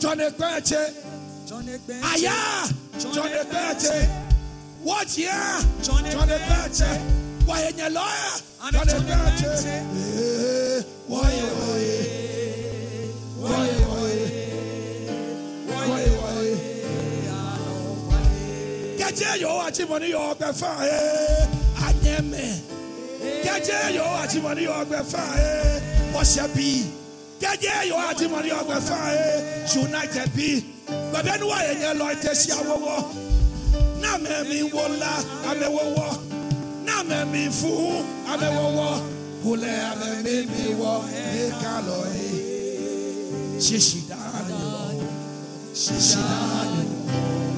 John 0.00 0.18
Ekweche. 0.18 0.92
John 1.48 1.64
Ekpe 1.66 1.94
Aya. 2.02 2.68
John 2.98 3.28
Ekweche. 3.40 4.08
What 4.84 5.18
year? 5.18 5.60
John 5.82 6.04
John 6.10 6.28
Ekpe. 6.28 6.54
Ekweche. 6.54 6.90
Why 7.46 7.62
in 7.68 7.78
your 7.78 7.90
lawyer? 7.90 8.34
John 8.72 8.86
John 8.86 8.86
Ekweche. 8.86 9.48
Ekpe. 9.50 9.68
Eh, 10.78 10.82
Why, 11.08 11.18
why? 11.18 11.67
Kẹ́jẹ́ 19.08 19.32
yóò 19.42 19.56
àjìmọ̀ní 19.66 20.06
yóò 20.14 20.24
ọgbẹ́ 20.32 20.50
fà 20.60 20.70
ẹ́ 20.96 21.46
anyẹ́mẹ́. 21.86 22.50
Kẹ́jẹ́ 23.44 23.82
yóò 23.96 24.10
àjìmọ̀ní 24.22 24.62
yóò 24.68 24.76
ọgbẹ́ 24.82 25.02
fà 25.12 25.22
ẹ́ 25.52 25.80
ọ̀ṣẹ́ 26.20 26.46
bí. 26.54 26.68
Kẹ́jẹ́ 27.42 27.86
yóò 27.90 28.00
àjìmọ̀ní 28.10 28.48
yóò 28.52 28.60
ọgbẹ́ 28.62 28.80
fà 28.88 28.98
ẹ́ 29.24 29.34
united 29.84 30.28
bí. 30.36 30.48
Gbẹ̀bẹ́ 31.10 31.34
ni 31.40 31.44
wàá 31.50 31.60
yẹn 31.68 31.78
yẹn 31.84 31.94
lọ 32.00 32.06
ìtẹ̀sí 32.14 32.48
àwọ̀wọ̀. 32.60 33.00
Náà 34.02 34.16
mẹ́mi 34.24 34.58
wò 34.74 34.84
la 35.02 35.12
amẹ́wọ̀wọ̀. 35.50 36.10
Náà 36.86 37.00
mẹ́mi 37.10 37.40
fún 37.58 37.96
amẹ́wọ̀wọ̀. 38.32 38.92
Kúlẹ̀ 39.42 39.74
amẹ́mi 39.90 40.34
mi 40.52 40.64
wọ̀ 40.80 40.96
ẹ̀ 41.24 41.48
kálọ̀ 41.62 42.00
ẹ̀. 42.24 42.36
Ṣèṣì 43.66 43.98
dáadé 44.10 44.54
wọ̀. 44.72 44.92
Ṣèṣì 45.82 46.20
dáadé 46.30 46.82
wọ̀. 46.84 46.96
Shidano, 47.08 47.08
money, 47.08 47.16
I 47.16 47.26
want 47.34 47.57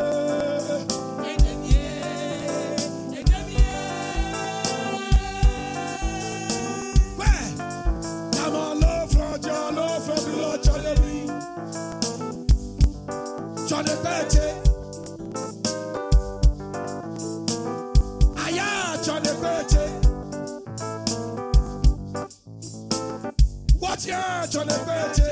What 24.53 24.67
ya, 24.67 25.13
Johnny 25.13 25.30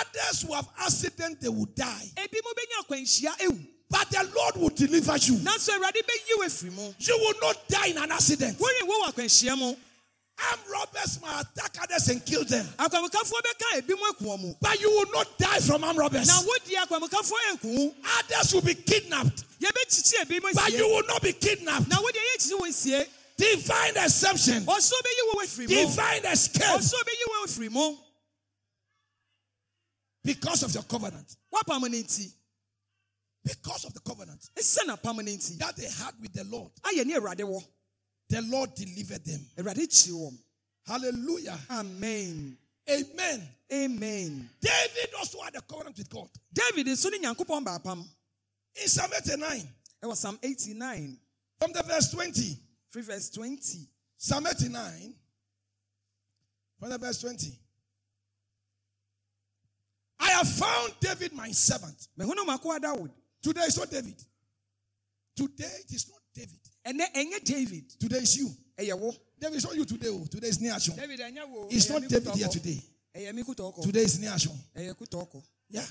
Others 0.00 0.42
who 0.42 0.52
have 0.54 0.68
accident, 0.80 1.40
they 1.40 1.48
will 1.48 1.66
die. 1.74 2.10
ebi 2.16 2.38
mo 2.44 2.50
bɛnya 2.54 2.84
akwanhyia 2.84 3.38
ewu 3.40 3.66
But 3.90 4.10
the 4.10 4.30
Lord 4.36 4.56
will 4.56 4.68
deliver 4.70 5.16
you. 5.16 5.34
nanso 5.36 5.70
awurade 5.70 6.02
bɛyi 6.02 6.38
wo 6.38 6.44
afiri 6.44 6.72
mu 6.74 6.92
You 6.98 7.16
will 7.18 7.34
not 7.40 7.68
die 7.68 7.86
in 7.88 7.98
an 7.98 8.12
accident. 8.12 8.58
wɔnyɛ 8.58 8.86
wo 8.86 9.02
wɔ 9.04 9.12
akwanhyia 9.14 9.58
mu 9.58 9.74
Armed 10.50 10.64
robbers 10.70 11.20
might 11.20 11.40
attack 11.40 11.76
others 11.82 12.08
and 12.08 12.24
kill 12.24 12.44
them. 12.44 12.64
akwamukafoɔ 12.78 13.40
bɛka 13.42 13.78
ebi 13.78 13.88
mu 13.98 14.04
aku 14.10 14.24
wɔn 14.24 14.40
mu 14.40 14.54
But 14.60 14.80
you 14.80 14.90
will 14.90 15.10
not 15.12 15.36
die 15.38 15.58
from 15.60 15.82
armed 15.84 15.98
robbers. 15.98 16.26
na 16.28 16.34
wodi 16.42 16.74
akwamukafoɔ 16.76 17.38
anku 17.52 17.64
wo 17.76 17.94
Others 18.20 18.54
will 18.54 18.62
be 18.62 18.74
kidnapped. 18.74 19.44
yɛbɛkyikyi 19.60 20.22
ebi 20.22 20.42
mu 20.42 20.50
But 20.54 20.72
you 20.72 20.86
will 20.86 21.06
not 21.06 21.22
be 21.22 21.32
kidnapped. 21.32 21.88
na 21.88 21.96
wodi 21.96 22.18
yɛkyikyi 22.36 22.60
wɔn 22.60 22.72
sie 22.72 23.04
Divine 23.38 23.96
exception. 23.96 24.64
ɔsoro 24.66 25.00
bɛyi 25.00 25.22
wo 25.34 25.40
wɔ 25.40 25.44
afiri 25.44 25.68
mu 25.68 25.74
Divine 25.86 26.24
escape. 26.32 26.62
ɔsoro 26.78 27.02
bɛyi 27.02 27.24
wo 27.28 27.34
wɔ 27.34 27.44
afiri 27.48 27.70
mu 27.72 27.96
Because 30.28 30.62
of 30.62 30.74
your 30.74 30.82
covenant. 30.82 31.36
What 31.48 31.66
ne 31.90 32.02
nti 32.02 32.30
Because 33.42 33.86
of 33.86 33.94
the 33.94 34.00
covenant 34.00 34.46
n'apam 34.86 35.24
ne 35.24 35.36
nti 35.38 35.56
that 35.56 35.74
they 35.74 35.88
had 35.88 36.12
with 36.20 36.34
the 36.34 36.44
Lord. 36.44 36.70
ayɛ 36.82 37.06
ne 37.06 37.14
awurade 37.14 37.40
wɔ 37.40 37.64
The 38.28 38.42
Lord 38.42 38.74
delivered 38.74 39.24
them. 39.24 39.40
awurade 39.56 39.88
kyi 39.88 40.12
wɔn 40.12 40.36
Hallelujah. 40.86 41.58
amen 41.70 42.58
Amen. 42.90 43.48
amen 43.72 44.50
David 44.60 45.14
also 45.18 45.40
had 45.40 45.54
a 45.56 45.62
covenant 45.62 45.96
with 45.96 46.10
God. 46.10 46.28
david 46.52 46.86
nso 46.88 47.10
ne 47.10 47.18
nyankopɔn 47.20 47.64
baapam 47.64 48.04
In 48.82 48.88
Psalm 48.88 49.10
89, 49.16 49.66
It 50.02 50.06
was 50.06 50.18
psalm 50.20 50.38
89 50.42 51.18
from 51.58 51.72
the 51.72 51.82
verse 51.84 52.10
20. 52.10 52.54
free 52.90 53.02
verse 53.02 53.30
20 53.30 53.78
Psalm 54.18 54.46
89, 54.46 55.14
from 56.78 56.90
the 56.90 56.98
verse 56.98 57.18
20. 57.22 57.50
I 60.20 60.30
have 60.30 60.48
found 60.48 60.92
David 61.00 61.32
my 61.32 61.50
servant. 61.52 62.08
mehunu 62.18 62.44
makoa 62.46 62.78
dawod 62.80 63.10
Today 63.42 63.62
is 63.66 63.76
not 63.78 63.90
David. 63.90 64.16
Today 65.36 65.70
it 65.84 65.92
is 65.92 66.08
not 66.10 66.20
David. 66.34 66.58
ɛnɛ 66.86 67.12
ɛnyɛ 67.14 67.44
david 67.44 67.90
Today 68.00 68.18
is 68.18 68.36
you. 68.36 68.50
David 69.40 69.56
is 69.56 69.64
not 69.64 69.76
you 69.76 69.84
today. 69.84 70.08
oh. 70.08 70.26
Today 70.30 70.48
is 70.48 70.58
Neashon. 70.58 70.96
david 70.96 71.20
ɛnyɛ 71.20 71.66
It's 71.72 71.88
not 71.88 72.02
David 72.08 72.34
here 72.34 72.48
today. 72.48 72.82
ɛyɛ 73.16 73.34
me 73.34 73.42
kutɔkɔ 73.42 73.82
Today 73.82 74.02
is 74.02 74.18
Neashon. 74.18 74.56
ɛyɛ 74.76 74.94
kutɔkɔ 74.94 75.42
Yeah. 75.70 75.86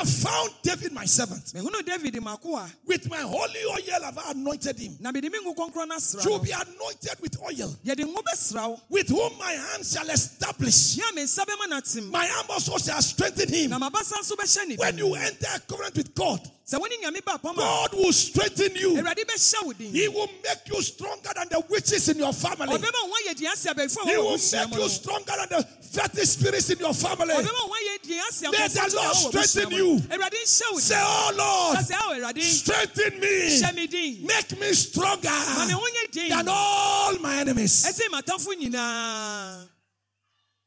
I 0.00 0.02
have 0.02 0.08
found 0.08 0.50
David 0.62 0.92
my 0.92 1.04
servant. 1.04 1.44
mehunu 1.54 1.84
david 1.84 2.14
makoa 2.14 2.66
With 2.86 3.10
my 3.10 3.18
holy 3.18 3.60
oil 3.68 4.02
have 4.02 4.16
I 4.16 4.30
anointed 4.30 4.78
him. 4.78 4.96
na 4.98 5.12
mede 5.12 5.24
me 5.30 5.38
ngo 5.44 5.54
kɔnkrɔn 5.54 5.88
no 5.88 5.94
asra 5.96 6.22
To 6.22 6.30
no 6.30 6.38
be 6.38 6.50
anointed 6.52 7.20
with 7.20 7.36
oil, 7.42 7.76
yɛde 7.84 8.06
ngo 8.06 8.22
bɛsra 8.22 8.68
wo 8.70 8.80
with 8.88 9.08
whom 9.08 9.36
my 9.38 9.52
hand 9.52 9.84
shall 9.84 10.08
establish. 10.08 10.96
yɛ 10.96 11.10
a 11.10 11.14
me 11.14 11.22
nsa 11.24 11.44
bɛma 11.44 11.68
no 11.68 11.76
atem 11.80 12.10
My 12.10 12.26
arm 12.30 12.46
also 12.48 12.78
shall 12.78 13.02
strengthen 13.02 13.48
him. 13.52 13.70
na 13.70 13.78
mabasa 13.78 14.14
nso 14.14 14.32
bɛhyɛ 14.36 14.68
ne 14.68 14.76
When 14.76 14.96
you 14.96 15.14
enter 15.16 15.46
a 15.54 15.60
covenant 15.60 15.94
with 15.96 16.14
God, 16.14 16.50
sɛ 16.70 16.78
wone 16.78 16.90
nyame 17.02 17.20
baapam 17.22 17.52
a 17.52 17.56
God 17.56 17.94
will 17.94 18.12
strengthen 18.12 18.74
you. 18.76 18.94
awurade 18.96 19.24
bɛhyɛ 19.26 19.64
wo 19.66 19.72
din 19.72 19.92
He 19.92 20.08
will 20.08 20.28
make 20.44 20.68
you 20.68 20.80
stronger 20.82 21.30
than 21.34 21.48
the 21.48 21.60
witches 21.68 22.08
in 22.08 22.18
your 22.18 22.32
family. 22.32 22.76
ɔbɛma 22.78 23.08
wo 23.08 23.14
ayɛ 23.26 23.34
diɛ 23.34 23.52
ase 23.52 23.66
abɛɛfo 23.66 24.02
a 24.02 24.08
He 24.08 24.16
will 24.16 24.30
make 24.30 24.74
you 24.82 24.88
stronger 24.88 25.32
than 25.36 25.48
the 25.48 25.66
fetish 25.90 26.28
spirits 26.28 26.70
in 26.70 26.78
your 26.78 26.94
family. 26.94 27.34
ɔbɛma 27.34 27.68
wo 27.68 27.74
ayɛ 27.74 27.98
diɛ 28.06 28.28
ase 28.28 28.42
May 28.42 28.68
the 28.68 28.96
Lord 28.96 29.16
strengthen 29.16 29.70
you. 29.72 29.94
no. 29.96 30.00
awurade 30.16 30.38
nhyɛ 30.38 30.72
wo 30.72 30.78
Say, 30.78 30.94
Oh 30.98 31.32
Lord, 31.36 31.76
ka 31.78 31.82
sɛ 31.82 31.96
oh, 31.98 32.12
ao 32.12 32.20
awurade 32.20 32.42
strengthen 32.42 33.20
me. 33.20 34.26
Make 34.26 34.60
me 34.60 34.72
stronger 34.72 35.28
ma 35.28 35.66
me 35.66 35.72
ho 35.72 35.80
nyɛ 35.80 36.10
din 36.12 36.28
than 36.28 36.48
all 36.48 37.18
my 37.18 37.36
enemies. 37.38 37.84
ɛsɛ 37.84 38.06
matamfo 38.12 38.54
nyinaa 38.54 39.66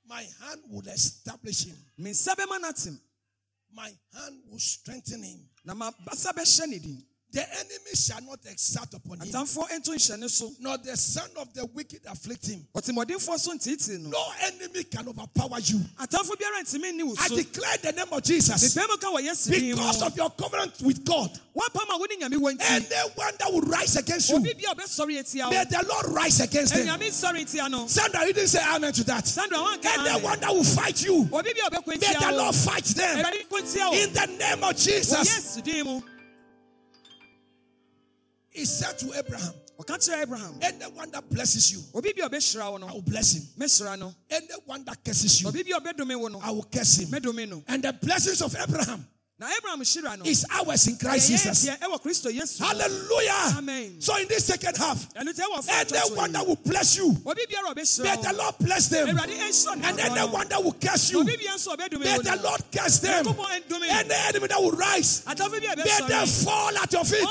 My 0.06 0.28
hand 0.41 0.62
will 0.70 0.88
establish 0.89 1.64
him. 1.64 1.78
me 1.97 2.12
nsa 2.12 2.36
bɛma 2.36 2.60
no 2.60 2.70
atem 2.72 2.99
My 3.72 3.89
hand 4.14 4.41
will 4.51 4.60
strengthen 4.60 5.24
him. 5.24 5.39
Na 5.66 5.74
mabasa 5.74 6.30
bɛhyɛ 6.38 6.66
ne 6.68 6.80
din 6.80 6.99
The 7.34 7.42
enemy 7.42 7.96
shall 7.96 8.22
not 8.22 8.40
exert 8.46 8.94
upon 8.94 9.20
him, 9.20 9.28
atamfoɔ 9.34 9.68
nto 9.80 9.96
nhyɛ 9.96 10.20
ne 10.20 10.28
so. 10.28 10.52
Nor 10.60 10.78
the 10.78 10.96
son 10.96 11.30
of 11.38 11.52
the 11.56 11.66
wicked 11.66 12.02
afflict 12.06 12.46
him. 12.46 12.64
ɔtemmɔdenfoɔ 12.76 13.40
so 13.40 13.54
ntiitii 13.58 14.02
no 14.02 14.24
enemy 14.44 14.84
can 14.84 15.08
overpower 15.08 15.58
you. 15.62 15.80
atamfo 16.00 16.38
biara 16.38 16.62
ntumi 16.62 16.94
nni 16.94 17.04
wo 17.04 17.16
I 17.20 17.28
declare 17.30 17.78
the 17.82 17.92
name 17.94 18.06
of 18.12 18.22
Jesus. 18.24 18.76
mepɛ 18.76 18.88
mu 18.88 18.98
ka 18.98 19.08
wɔ 19.12 19.22
yesu 19.24 19.52
din 19.52 19.70
mu 19.72 19.76
Because 19.78 20.02
of 20.04 20.16
your 20.16 20.30
covenant 20.30 20.80
with 20.84 21.04
God, 21.04 21.32
woapam 21.58 21.90
a 21.90 21.98
wone 21.98 22.20
nyame 22.22 22.38
wɔ 22.40 22.56
nti 22.56 22.70
anyone 22.70 23.34
that 23.40 23.52
will 23.52 23.62
rise 23.62 23.96
against 23.96 24.30
you, 24.30 24.36
obi 24.36 24.54
bia 24.54 24.70
a 24.70 24.76
ɔbɛsɔre 24.76 25.20
atia 25.20 25.50
may 25.50 25.66
the 25.66 25.86
Lord 25.90 26.06
rise 26.16 26.40
against 26.40 26.76
them. 26.76 26.88
anyame 26.88 27.10
sɔre 27.10 27.52
tia 27.52 27.68
no 27.68 27.88
Sandra, 27.88 28.28
you 28.28 28.34
didn't 28.34 28.50
say 28.50 28.62
amen 28.64 28.94
to 28.94 29.04
that. 29.06 29.26
Anyone 29.40 30.40
that 30.40 30.54
will 30.54 30.64
fight 30.64 31.04
you, 31.04 31.28
obi 31.34 31.52
bia 31.54 31.66
a 31.66 31.72
ɔbɛkɔ 31.72 31.88
may 31.88 31.98
the 31.98 32.38
Lord 32.38 32.54
fight 32.54 32.86
them. 32.86 33.18
awurade 33.26 33.48
kɔ 33.50 33.60
ntia 33.60 33.90
wo 33.90 33.98
In 33.98 34.14
the 34.14 34.28
name 34.38 34.64
of 34.64 34.78
Jesus, 34.78 35.28
yesu 35.28 35.64
din 35.64 35.84
mu 35.84 36.02
he 38.54 38.66
said 38.66 38.97
to 38.99 39.18
Abraham, 39.18 39.54
ɔka 39.80 39.97
kyerɛ 39.97 40.22
abraham 40.24 40.60
Anyone 40.62 41.12
that 41.12 41.30
blesses 41.30 41.72
you, 41.72 41.80
obi 41.93 42.14
bia 42.14 42.26
a 42.26 42.30
ɔbɛhyira 42.30 42.72
wo 42.80 42.88
I 42.88 42.91
will 42.93 43.01
bless 43.01 43.34
him. 43.34 43.43
mɛhyira 43.58 43.97
no 43.99 44.14
Anyone 44.30 44.84
that 44.86 45.04
curses 45.04 45.41
you, 45.41 45.47
obi 45.49 45.64
bia 45.64 45.78
a 45.78 45.82
ɔbɛdome 45.82 46.20
wo 46.20 46.28
no 46.28 46.39
I 46.41 46.51
will 46.51 46.64
curse 46.64 46.99
him. 46.99 47.10
mɛdome 47.10 47.49
no 47.49 47.64
And 47.68 47.84
the 47.84 47.93
blessings 47.93 48.41
of 48.41 48.56
Abraham 48.56 49.08
na 49.44 49.50
abraham 49.58 49.82
hyira 49.82 50.18
no 50.18 50.24
is 50.26 50.46
ours 50.50 50.88
in 50.88 50.96
Christ 50.98 51.28
Jesus. 51.30 51.66
deɛ 51.68 51.78
ɛwɔ 51.80 52.02
kristo 52.02 52.32
yesu 52.32 52.62
mu. 52.62 52.68
Hallelujah. 52.68 53.58
Amen. 53.58 53.96
So 54.00 54.16
in 54.18 54.28
this 54.28 54.46
second 54.46 54.78
half, 54.78 55.14
ɛno 55.14 55.30
nti 55.34 55.41
ɛwɔ 55.44 55.91
anyone 55.91 56.32
that 56.32 56.48
will 56.48 56.60
bless 56.64 56.96
you, 56.96 57.10
obi 57.26 57.41
biara 57.52 57.72
a 57.72 57.76
may 57.76 58.16
the 58.24 58.34
Lord 58.38 58.56
bless 58.60 58.88
them. 58.88 59.08
awurade 59.08 59.36
ɛnhyira 59.38 59.76
no 59.82 59.88
And 59.89 60.00
anyone 60.00 60.48
that 60.48 60.64
will 60.64 60.74
curse 60.80 61.12
you, 61.12 61.20
obi 61.22 61.36
biara 61.36 61.56
nso 61.56 61.74
a 61.74 61.78
ɔbɛdome 61.78 62.00
may 62.00 62.18
the 62.20 62.39
Lord 62.41 62.62
curse 62.72 63.00
them. 63.00 63.26
Ɛndome 63.26 63.88
Any 63.89 64.14
enemy 64.14 64.48
that 64.48 64.62
will 64.62 64.72
rise, 64.72 65.24
atamfo 65.28 65.60
bi 65.60 65.68
a 65.72 65.76
may 65.76 65.84
them 65.84 66.08
ɛbɛsɔre 66.08 66.44
fall 66.46 66.78
at 66.78 66.94
your 66.94 67.04
feet. 67.04 67.28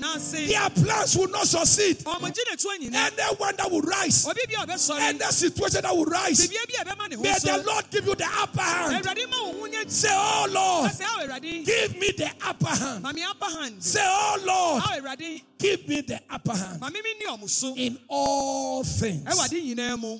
n'ase 0.00 0.48
Their 0.48 0.70
plans 0.70 1.16
will 1.16 1.28
not 1.28 1.46
succeed. 1.46 1.98
ɔmogye 1.98 2.42
ne 2.50 2.56
toɔ 2.56 2.78
nyinaa 2.80 3.10
Anyone 3.22 3.56
that 3.56 3.70
will 3.70 3.82
rise, 3.82 4.26
obi 4.26 4.40
bi 4.48 4.60
a 4.62 4.66
ɔbɛsɔre 4.66 4.98
any 5.00 5.18
situation 5.30 5.82
that 5.82 5.94
will 5.94 6.06
rise, 6.06 6.46
bibia 6.48 6.66
bi 6.66 6.74
a 6.80 6.84
ɛbɛma 6.94 7.08
ne 7.10 7.16
ho 7.16 7.22
may 7.22 7.32
the 7.38 7.62
Lord 7.66 7.84
give 7.90 8.04
you 8.06 8.14
the 8.16 8.26
upper 8.40 8.60
hand. 8.60 9.04
awurade 9.04 9.30
ma 9.30 9.42
wo 9.44 9.52
ho 9.52 9.68
nyɛ 9.68 9.82
Say, 9.92 10.08
Oh 10.10 10.46
Lord, 10.50 10.90
awurade 10.90 11.51
give 11.64 11.98
me 11.98 12.10
the 12.16 12.30
upper 12.46 12.66
hand. 12.66 13.04
apa 13.06 13.44
hand 13.60 13.82
Say, 13.82 14.00
Oh 14.02 14.38
Lord, 14.44 15.18
give 15.58 15.86
me 15.88 16.00
the 16.00 16.20
upper 16.30 16.52
hand 16.56 16.80
ma 16.80 16.88
me 16.90 17.00
menni 17.00 17.26
ɔmo 17.28 17.76
in 17.76 17.98
all 18.08 18.82
things. 18.84 19.24
ɛwɔ 19.24 19.44
ade 19.46 19.62
nyinaa 19.64 19.98
mu 19.98 20.18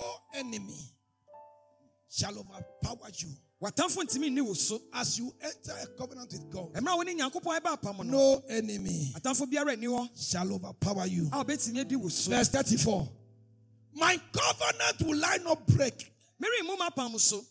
No 0.00 0.20
enemy 0.34 0.74
shall 2.10 2.38
overpower 2.38 3.10
you 3.18 3.28
watamfo 3.60 4.02
ntumi 4.04 4.30
nni 4.30 4.40
wo 4.46 4.54
so 4.54 4.80
as 4.94 5.18
you 5.18 5.32
enter 5.40 5.72
a 5.82 5.86
covenant 5.98 6.30
with 6.32 6.48
God. 6.50 6.72
ɛmmerɛ 6.74 6.92
a 6.92 6.96
wo 6.96 7.02
ne 7.02 7.14
nyankopɔn 7.14 7.60
ɛba 7.60 7.76
apam 7.80 7.98
no 7.98 8.02
No 8.04 8.42
enemy 8.48 9.12
atamfo 9.16 9.46
biara 9.50 9.76
nni 9.76 9.86
hɔ 9.88 10.08
shall 10.30 10.52
overpower 10.52 11.06
you. 11.06 11.28
a 11.32 11.44
wobɛtumi 11.44 11.80
adi 11.80 11.96
wo 11.96 12.08
so 12.08 12.30
Verse 12.30 12.48
34. 12.48 13.08
My 13.94 14.16
covenant 14.32 15.02
will 15.02 15.24
I 15.24 15.38
not 15.38 15.66
break. 15.66 16.12
merenmu 16.40 16.76
m'apam 16.78 17.18
so 17.18 17.42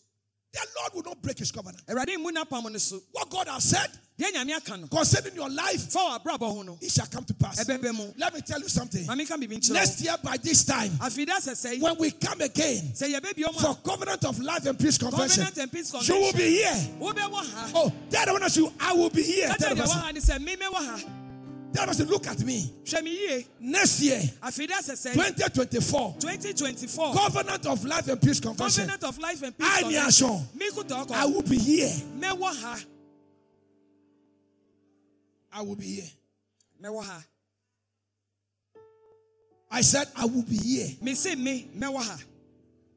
The 0.58 0.66
Lord 0.80 0.94
will 0.94 1.10
not 1.12 1.22
break 1.22 1.38
his 1.38 1.52
covenant. 1.52 1.86
awurade 1.86 2.16
mmu 2.16 2.30
n'apam 2.32 2.70
no 2.72 2.78
so 2.78 3.00
What 3.12 3.30
God 3.30 3.48
has 3.48 3.64
said, 3.64 3.90
deɛ 4.18 4.32
nyame 4.32 4.56
aka 4.56 4.76
no 4.76 4.86
concerning 4.88 5.34
your 5.34 5.48
life, 5.48 5.92
fa 5.92 5.98
wɔ 5.98 6.18
abrabɔ 6.20 6.52
ho 6.52 6.62
no 6.62 6.78
it 6.80 6.90
shall 6.90 7.06
come 7.06 7.24
to 7.24 7.34
pass. 7.34 7.66
Let 7.68 8.34
me 8.34 8.40
tell 8.40 8.60
you 8.60 8.68
something. 8.68 9.06
ma 9.06 9.14
meka 9.14 9.36
biribi 9.38 9.58
nkyerɛ 9.58 9.72
Next 9.72 10.00
year, 10.02 10.16
by 10.22 10.36
this 10.36 10.64
time, 10.64 10.90
wo 10.98 11.06
afei 11.06 11.26
da 11.26 11.36
sɛ 11.38 11.52
sɛ 11.52 11.80
when 11.80 11.96
we 11.98 12.10
come 12.10 12.40
again 12.40 12.92
for 12.94 13.74
Covenant 13.84 14.24
of 14.24 14.40
Life 14.40 14.66
and 14.66 14.78
Peace 14.78 14.98
Convention, 14.98 15.46
you 16.02 16.14
will 16.20 16.32
be 16.32 16.50
here. 16.50 16.88
Oh, 17.00 17.92
that 18.10 18.28
one 18.28 18.42
you, 18.54 18.72
I 18.80 18.92
will 18.92 19.10
be 19.10 19.22
here. 19.22 19.48
Tell 21.72 21.86
kyerɛ 21.86 21.96
the 21.98 22.04
deɛ 22.04 22.04
wɔ 22.04 22.04
person, 22.04 22.04
ha 22.04 22.04
ne 22.04 22.04
sɛ 22.04 22.04
memɛwɔ 22.04 22.04
ha 22.04 22.04
that 22.04 22.04
person, 22.04 22.08
look 22.08 22.26
at 22.26 22.40
me. 22.40 22.72
hwɛ 22.84 23.04
me 23.04 23.10
yie 23.10 23.46
Next 23.60 24.00
year, 24.00 24.20
afei 24.42 24.66
da 24.68 24.74
sɛ 24.76 24.92
sɛ 24.92 25.14
2024, 25.14 26.16
2024 26.20 27.14
Covenant 27.14 27.66
of 27.66 27.84
Life 27.84 28.08
and 28.08 28.20
Peace 28.22 28.40
Convention, 28.40 28.88
covenant 28.88 29.04
of 29.04 29.18
life 29.18 29.42
and 29.42 29.56
peace 29.56 29.68
I, 29.68 29.82
convention 29.82 30.46
I 31.14 31.26
will 31.26 31.42
be 31.42 31.58
here. 31.58 31.90
I 35.52 35.62
will 35.62 35.76
be 35.76 35.86
here. 35.86 36.10
I 39.70 39.80
said, 39.82 40.06
I 40.16 40.24
will 40.24 40.42
be 40.42 40.56
here. 40.56 40.88
me 41.02 41.14
se 41.14 41.34
me 41.34 41.68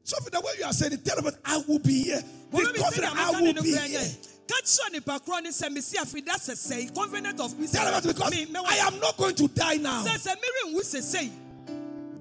So, 0.04 0.16
for 0.22 0.30
the 0.30 0.40
way 0.40 0.52
you 0.58 0.64
are 0.64 0.72
saying 0.72 0.94
it, 0.94 1.04
tell 1.04 1.20
them, 1.20 1.32
I 1.44 1.62
will 1.68 1.78
be 1.78 2.04
here. 2.04 2.22
Be 2.50 2.58
Wɔn 2.58 2.72
mi 2.72 2.78
sɛ 2.78 2.82
confident, 2.82 3.16
I 3.16 3.30
will 3.30 3.62
be 3.62 3.76
here. 3.76 4.00
Nyɛ 4.52 4.60
ka 4.60 4.62
kyerɛ 4.62 4.92
nipa 4.92 5.20
korɔ 5.20 5.42
ne 5.42 5.50
sɛ 5.50 5.68
mesi 5.70 5.96
afei 5.96 6.24
da 6.24 6.34
sɛ 6.34 6.52
sɛ 6.54 6.94
covenant 6.94 7.40
of 7.40 7.58
peace 7.58 7.72
Tell 7.72 7.90
them 8.00 8.02
because 8.12 8.32
I 8.32 8.76
am 8.86 8.98
not 9.00 9.16
going 9.16 9.34
to 9.36 9.48
die 9.48 9.76
now. 9.76 10.04
sɛ 10.04 10.16
sɛ 10.18 10.34
merenwu 10.36 10.80
sesei 10.82 11.30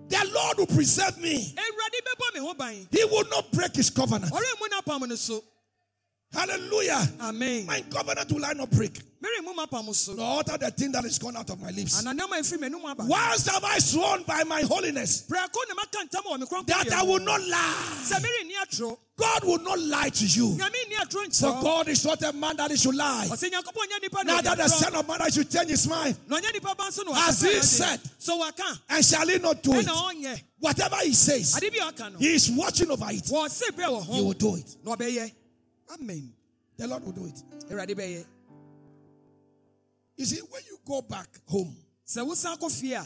The 0.10 0.30
Lord 0.34 0.58
will 0.58 0.68
preserve 0.68 1.18
me. 1.20 1.54
awurade 1.56 2.02
bɛbɔ 2.06 2.34
me 2.34 2.40
ho 2.40 2.54
ban 2.54 2.88
He 2.92 3.06
will 3.06 3.28
not 3.30 3.52
break 3.52 3.76
his 3.76 3.90
covenant. 3.90 4.32
ɔrenmu 4.34 4.68
n'apam 4.72 5.08
no 5.08 5.16
so 5.16 5.44
Hallelujah. 6.34 7.02
amen 7.22 7.66
My 7.66 7.82
covenant 7.82 8.32
will 8.32 8.46
I 8.46 8.54
not 8.54 8.72
break, 8.72 8.94
merenmu 9.22 9.54
m'apam 9.54 9.94
so 9.94 10.14
nor 10.14 10.40
utter 10.40 10.58
the 10.58 10.72
thing 10.72 10.92
that 10.94 11.04
is 11.04 11.20
gone 11.20 11.36
out 11.36 11.50
of 11.50 11.60
my 11.62 11.72
lips. 11.72 12.00
ana 12.06 12.14
nneɛma 12.14 12.40
efiri 12.40 12.58
m'anum 12.60 12.90
aba 12.90 13.04
Once 13.06 13.48
have 13.48 13.64
I 13.64 13.80
sworn 13.80 14.24
by 14.24 14.44
my 14.46 14.62
holiness 14.62 15.26
prɛko 15.28 15.60
ne 15.68 15.76
maka 15.76 15.98
ntam 16.08 16.24
wɔ 16.24 16.40
me 16.40 16.46
kronkron 16.46 16.66
that 16.68 16.94
I 16.94 17.04
will 17.04 17.20
not 17.20 17.42
lie. 17.42 18.98
God 19.18 19.44
will 19.44 19.60
not 19.60 19.78
lie 19.80 20.10
to 20.10 20.26
you. 20.26 20.58
For 20.58 21.62
God 21.62 21.90
is 21.90 22.04
not 22.04 22.24
a 22.24 22.34
man 22.34 22.58
that 22.58 22.72
he 22.72 22.78
should 22.78 22.96
lie. 22.96 23.28
ɔsɛ 23.30 23.52
nyankopɔn 23.52 23.86
nyɛ 23.92 24.02
nipa 24.02 24.24
Neither 24.24 24.56
the 24.56 24.68
Son 24.70 24.96
of 24.96 25.08
Man 25.08 25.18
that 25.20 25.34
should 25.34 25.52
change 25.52 25.70
his 25.70 25.88
mind. 25.88 26.16
na 26.28 26.40
ɔnyɛ 26.40 26.54
nipa 26.54 26.76
ba 26.76 26.84
nso 26.86 27.04
As 27.28 27.42
he 27.42 27.62
said. 27.62 28.00
And 28.90 29.06
shall 29.06 29.28
he 29.28 29.38
not 29.38 29.62
do 29.62 29.74
it? 29.74 30.44
Whatever 30.60 30.96
he 31.04 31.14
says, 31.14 31.62
ade 31.62 31.72
bi 31.72 31.86
a 31.86 31.92
ɔka 31.92 32.14
no 32.14 32.20
he 32.20 32.36
is 32.36 32.50
watching 32.52 32.90
over 32.90 33.08
it. 33.10 33.26
wɔse 33.26 33.64
bɛ 33.72 33.84
wɔ 33.84 34.06
He 34.06 34.22
will 34.22 34.34
do 34.34 34.56
it. 34.56 34.76
Amen 35.94 36.34
The 36.78 36.88
Lord 36.88 37.04
will 37.04 37.12
do 37.12 37.26
it. 37.26 37.44
You 40.18 40.26
see, 40.26 40.42
when 40.50 40.62
you 40.68 40.78
go 40.86 41.02
back 41.02 41.28
home, 41.48 41.76
sɛ 42.08 42.26
wosan 42.26 42.58
kɔ 42.60 42.72
fie 42.72 42.94
a 42.94 43.06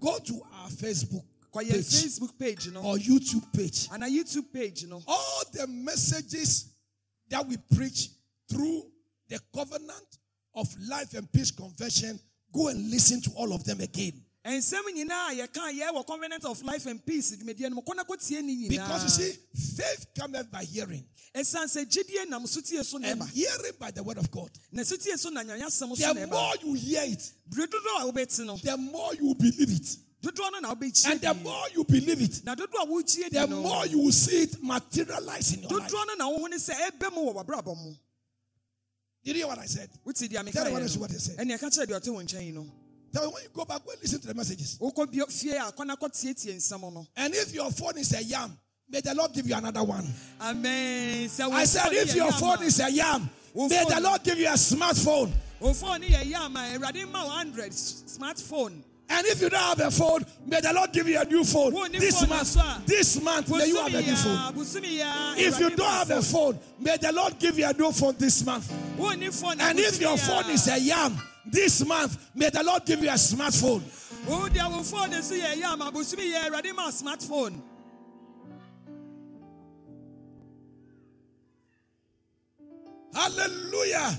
go 0.00 0.18
to 0.18 0.42
our 0.54 0.68
Facebook 0.70 1.24
page 1.54 1.70
facebook 1.70 2.38
page 2.38 2.70
no 2.72 2.80
or 2.80 2.96
YouTube 2.96 3.52
page. 3.52 3.88
ana 3.92 4.06
youtube 4.06 4.50
page 4.52 4.84
no 4.86 5.02
All 5.06 5.42
the 5.52 5.66
messages 5.66 6.72
that 7.28 7.46
we 7.46 7.56
preach 7.74 8.08
through 8.50 8.84
the 9.28 9.38
covenant 9.54 10.18
of 10.54 10.68
life 10.88 11.14
and 11.14 11.30
peace 11.32 11.50
convention, 11.50 12.18
go 12.52 12.68
and 12.68 12.90
listen 12.90 13.20
to 13.22 13.30
all 13.36 13.52
of 13.54 13.64
them 13.64 13.80
again. 13.80 14.12
Nsɛm 14.44 14.84
nyinaa 14.94 15.30
yɛka 15.38 15.70
yɛ 15.72 15.92
wɔ 15.94 16.06
covenant 16.06 16.44
of 16.44 16.62
life 16.64 16.86
and 16.86 17.04
peace 17.06 17.36
dwumadie 17.36 17.68
no 17.70 17.76
mu 17.76 17.82
kɔ 17.82 17.94
na 17.96 18.04
kɔtie 18.04 18.42
ne 18.42 18.68
Because 18.68 19.02
you 19.04 19.08
see, 19.10 19.38
faith 19.76 20.06
cometh 20.18 20.50
by 20.50 20.64
hearing, 20.64 21.04
ɛsiane 21.34 21.66
sɛ 21.66 21.84
gyidie 21.86 22.28
nam 22.28 22.46
so 22.46 22.60
so 22.82 22.98
na 22.98 23.08
and 23.08 23.22
hearing 23.30 23.72
by 23.78 23.90
the 23.92 24.02
word 24.02 24.18
of 24.18 24.30
God. 24.30 24.50
na 24.72 24.82
so 24.82 24.96
so 24.96 25.30
na 25.30 25.42
nyanya 25.42 25.66
asɛm 25.66 25.96
so 25.96 26.12
na 26.12 26.12
The 26.14 26.26
more 26.26 26.54
you 26.62 26.74
hear 26.74 27.02
it, 27.04 27.32
bere 27.48 27.66
dodoɔ 27.68 28.00
a 28.08 28.12
wobɛte 28.12 28.44
no 28.46 28.56
the 28.56 28.76
more 28.76 29.14
you 29.14 29.34
believe 29.36 29.70
it. 29.70 29.96
dodoɔ 30.22 30.52
no 30.52 30.58
na 30.58 30.74
wobɛkyie 30.74 31.10
And 31.12 31.20
the 31.20 31.34
more 31.34 31.64
you 31.74 31.84
believe 31.84 32.20
it, 32.22 32.44
na 32.44 32.54
dodoɔ 32.56 32.82
a 32.82 32.86
wokyie 32.86 33.30
the 33.30 33.46
more 33.46 33.86
you 33.86 33.98
will 34.00 34.12
see 34.12 34.42
it 34.42 34.60
materialize 34.62 35.54
in 35.54 35.62
your 35.62 35.78
life. 35.78 35.88
dodoɔ 35.90 36.06
no 36.08 36.14
na 36.14 36.28
wohu 36.38 36.48
sɛ 36.54 36.74
ɛbɛ 36.90 37.12
mu 37.14 37.32
wɔ 37.32 37.34
w'abrabɔ 37.46 37.76
mu 37.76 37.94
Did 39.24 39.36
you 39.36 39.42
hear 39.42 39.46
what 39.46 39.58
I 39.60 39.66
said? 39.66 39.88
wote 40.04 40.16
deɛ 40.16 40.42
meka 40.44 40.52
Tell 40.52 40.64
them 40.64 40.72
what 40.72 40.82
yɛ 40.82 40.84
else 40.86 40.94
no 40.96 41.00
what 41.02 41.10
they 41.10 41.18
said. 41.18 41.38
Ɛne 43.12 43.20
ɛka 43.20 43.20
kyerɛ 43.20 43.20
deɛ 43.20 43.20
ɔte 43.20 43.20
wo 43.20 43.20
nkyɛn 43.20 43.20
yi 43.20 43.20
no 43.20 43.20
Tell 43.20 43.26
me 43.26 43.32
when 43.34 43.42
you 43.42 43.48
go 43.52 43.64
back, 43.64 43.84
go 43.84 43.90
and 43.92 44.00
listen 44.02 44.20
to 44.20 44.26
the 44.26 44.34
messages. 44.34 44.78
wokɔ 44.80 45.12
bio- 45.12 45.26
fie 45.26 45.50
a 45.56 45.72
kɔ 45.72 45.86
na 45.86 45.96
kɔtietie 45.96 46.56
nsɛm 46.56 46.92
no 46.92 47.06
And 47.16 47.34
if 47.34 47.52
your 47.54 47.70
phone 47.70 47.98
is 47.98 48.12
a 48.14 48.22
yam, 48.22 48.56
may 48.88 49.00
the 49.00 49.14
Lord 49.14 49.32
give 49.32 49.46
you 49.48 49.54
another 49.54 49.82
one. 49.84 50.12
amen 50.40 51.24
I 51.24 51.64
said, 51.64 51.92
if 51.92 52.14
your 52.14 52.32
phone 52.32 52.62
is 52.62 52.80
a 52.80 52.90
yam, 52.90 53.28
may 53.54 53.84
the 53.88 54.00
Lord 54.00 54.22
give 54.22 54.38
you 54.38 54.46
a 54.48 54.52
smartphone. 54.52 55.32
wo 55.60 55.72
phone 55.74 56.00
yɛ 56.02 56.24
yam 56.28 56.56
a 56.56 56.60
awurade 56.78 57.10
ma 57.10 57.22
wo 57.24 57.28
100 57.28 57.72
smartphone 57.72 58.82
And 59.08 59.26
if 59.26 59.42
you 59.42 59.50
don't 59.50 59.60
have 59.60 59.80
a 59.80 59.90
phone, 59.90 60.24
may 60.46 60.60
the 60.62 60.72
Lord 60.72 60.90
give 60.92 61.06
you 61.06 61.20
a 61.20 61.24
new 61.26 61.44
phone. 61.44 61.74
This 61.92 62.26
month, 62.26 62.86
this 62.86 63.20
month, 63.20 63.50
may 63.50 63.66
you 63.66 63.76
have 63.76 63.92
a 63.94 64.00
new 64.00 64.16
phone. 64.16 64.54
Bosumi 64.54 64.96
ya, 64.96 64.96
bosumi 64.96 64.98
ya, 64.98 65.34
If 65.36 65.60
you 65.60 65.70
don't 65.76 65.90
have 65.90 66.10
a 66.12 66.22
phone, 66.22 66.58
may 66.80 66.96
the 66.96 67.12
Lord 67.12 67.38
give 67.38 67.58
you 67.58 67.66
a 67.66 67.72
new 67.74 67.92
phone 67.92 68.14
this 68.18 68.42
month. 68.46 68.72
Wo 68.96 69.10
ni 69.12 69.28
phone 69.28 69.60
And 69.60 69.78
if 69.78 70.00
your 70.00 70.16
phone 70.16 70.48
is 70.50 70.66
a 70.68 70.78
yam, 70.80 71.20
this 71.46 71.84
month, 71.86 72.30
may 72.34 72.50
the 72.50 72.62
Lord 72.62 72.84
give 72.84 73.02
you 73.02 73.08
a 73.10 73.14
smartphone. 73.14 73.82
Wo 74.26 74.48
deɛ 74.48 74.70
wo 74.70 74.82
phone 74.82 75.10
nso 75.10 75.38
yɛ 75.38 75.56
yam 75.56 75.80
a 75.82 75.90
bosumi 75.90 76.32
yɛ 76.32 76.48
awurade 76.48 76.74
ma 76.74 76.90
smartphone 76.90 77.60
Hallelujah. 83.14 84.18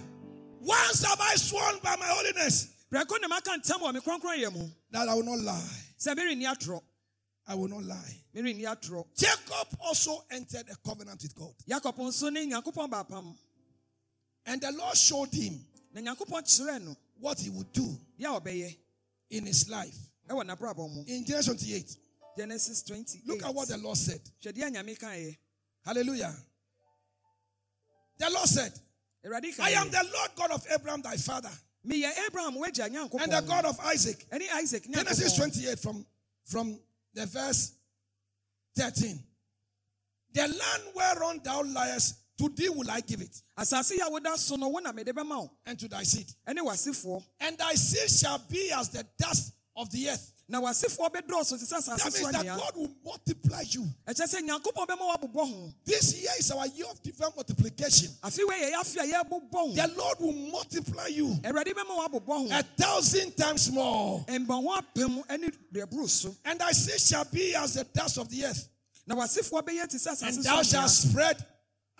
Once 0.59 1.03
have 1.03 1.19
I 1.19 1.35
sworn 1.35 1.79
by 1.83 1.95
my 1.95 2.05
holiness 2.05 2.69
prɛko 2.91 3.21
ne 3.21 3.27
maka 3.27 3.51
ntam 3.51 3.79
wɔ 3.79 3.93
me 3.93 3.99
kronkron 4.01 4.37
yɛ 4.37 4.53
mu 4.53 4.69
that 4.91 5.07
I 5.07 5.13
will 5.15 5.23
not 5.23 5.39
lie. 5.39 5.69
sɛ 5.97 6.15
merenni 6.15 6.43
atorɔ 6.45 6.81
I 7.45 7.55
will 7.55 7.67
not 7.67 7.83
lie. 7.83 8.19
Jacob 8.33 9.67
also 9.81 10.23
entered 10.31 10.65
a 10.71 10.75
covenant 10.87 11.21
with 11.21 11.35
God. 11.35 11.53
yakob 11.67 11.95
nso 11.97 12.31
ne 12.31 12.45
nyankopɔn 12.47 12.89
baapam 12.89 13.35
And 14.45 14.59
the 14.61 14.71
Lord 14.73 14.97
showed 14.97 15.33
him 15.33 15.65
na 17.23 17.29
nyankopɔn 17.29 17.29
kyerɛɛ 17.29 17.29
no 17.29 17.29
what 17.29 17.39
he 17.39 17.49
would 17.49 17.71
do 17.71 17.97
deɛ 18.19 18.37
a 18.37 18.41
ɔbɛyɛ 18.41 18.77
in 19.31 19.45
his 19.45 19.69
life. 19.69 19.95
ɛwɔ 20.29 20.45
n'abrabɔ 20.45 20.93
mu. 20.93 21.03
In 21.07 21.25
Genesis 21.25 21.45
28, 21.45 21.97
genesis 22.37 22.83
28 22.83 23.27
look 23.27 23.43
at 23.43 23.53
what 23.53 23.67
the 23.67 23.77
Lord 23.77 23.97
said. 23.97 24.21
hwɛ 24.41 24.51
deɛ 24.53 24.71
nyame 24.75 24.97
kaeɛ 24.99 25.37
Hallelujah. 25.85 26.33
The 28.17 28.29
Lord 28.29 28.47
said, 28.47 28.71
I 29.25 29.71
am 29.71 29.89
the 29.89 30.05
Lord 30.13 30.29
God 30.35 30.51
of 30.51 30.65
Abraham, 30.73 31.01
thy 31.01 31.17
father, 31.17 31.49
and 31.83 31.91
the 31.91 33.43
God 33.47 33.65
of 33.65 33.79
isaac. 33.81 34.25
Genesis 34.31 35.35
28 35.35 35.79
from, 35.79 36.05
from 36.45 36.79
the 37.13 37.25
verse 37.25 37.73
13. 38.77 39.19
The 40.33 40.41
land 40.41 40.83
whereon 40.95 41.41
thou 41.43 41.63
liest, 41.63 42.13
to 42.49 42.55
thee 42.55 42.69
will 42.69 42.89
I 42.89 43.01
give 43.01 43.21
it, 43.21 43.41
asase 43.57 43.91
yi 43.91 44.01
a 44.05 44.09
woda 44.09 44.37
so 44.37 44.55
no 44.55 44.67
wo 44.69 44.79
na 44.79 44.91
mede 44.91 45.07
bɛma 45.13 45.37
wo 45.37 45.51
and 45.65 45.79
to 45.79 45.87
thy 45.87 46.03
seed. 46.03 46.27
ɛne 46.47 46.59
w'asefoɔ 46.59 47.23
And 47.39 47.57
thy 47.57 47.73
seed 47.75 48.09
shall 48.09 48.39
be 48.49 48.71
as 48.71 48.89
the 48.89 49.05
dust 49.17 49.53
of 49.75 49.89
the 49.91 50.09
earth. 50.09 50.31
na 50.49 50.59
w'asefoɔ 50.61 51.09
bɛdɔɔso 51.13 51.57
te 51.59 51.65
sɛ 51.65 51.85
That 51.85 51.99
asase 51.99 52.11
so 52.13 52.23
means 52.23 52.31
that 52.43 52.45
God 52.45 52.71
will 52.75 52.91
multiply 53.03 53.61
you. 53.69 53.87
nyankopɔn 54.07 54.87
bɛma 54.87 55.15
wabobɔ 55.15 55.49
ho 55.49 55.73
This 55.85 56.21
year 56.21 56.31
is 56.37 56.51
our 56.51 56.67
year 56.67 56.85
of 56.89 57.01
divine 57.01 57.31
multiplication. 57.35 58.09
afe 58.23 58.39
wei 58.47 58.71
yɛyɛ 58.71 58.73
afe 58.73 58.97
a 58.97 59.13
yɛbobɔ 59.23 59.51
ho 59.51 59.71
The 59.73 59.87
Lord 59.97 60.19
will 60.19 60.33
multiply 60.33 61.07
you 61.07 61.27
awurade 61.43 61.73
bɛma 61.73 61.97
wabobɔ 62.09 62.25
ho 62.27 62.47
a 62.51 62.63
thousand 62.63 63.37
times 63.37 63.71
more. 63.71 64.23
mba 64.27 64.47
ho 64.61 64.81
apem 64.81 65.39
ne 65.39 65.49
deɛboro 65.73 66.09
so 66.09 66.35
And 66.45 66.59
thy 66.59 66.71
seed 66.71 66.99
shall 66.99 67.25
be 67.25 67.55
as 67.55 67.75
the 67.75 67.85
dust 67.85 68.17
of 68.17 68.29
the 68.29 68.45
earth. 68.45 68.67
na 69.07 69.15
w'asefoɔ 69.15 69.61
bɛyɛ 69.63 69.89
te 69.89 69.97
sɛ 69.97 70.21
And 70.23 70.37
asase 70.39 70.43
thou 70.43 70.61
shalt 70.61 70.89
spread 70.91 71.45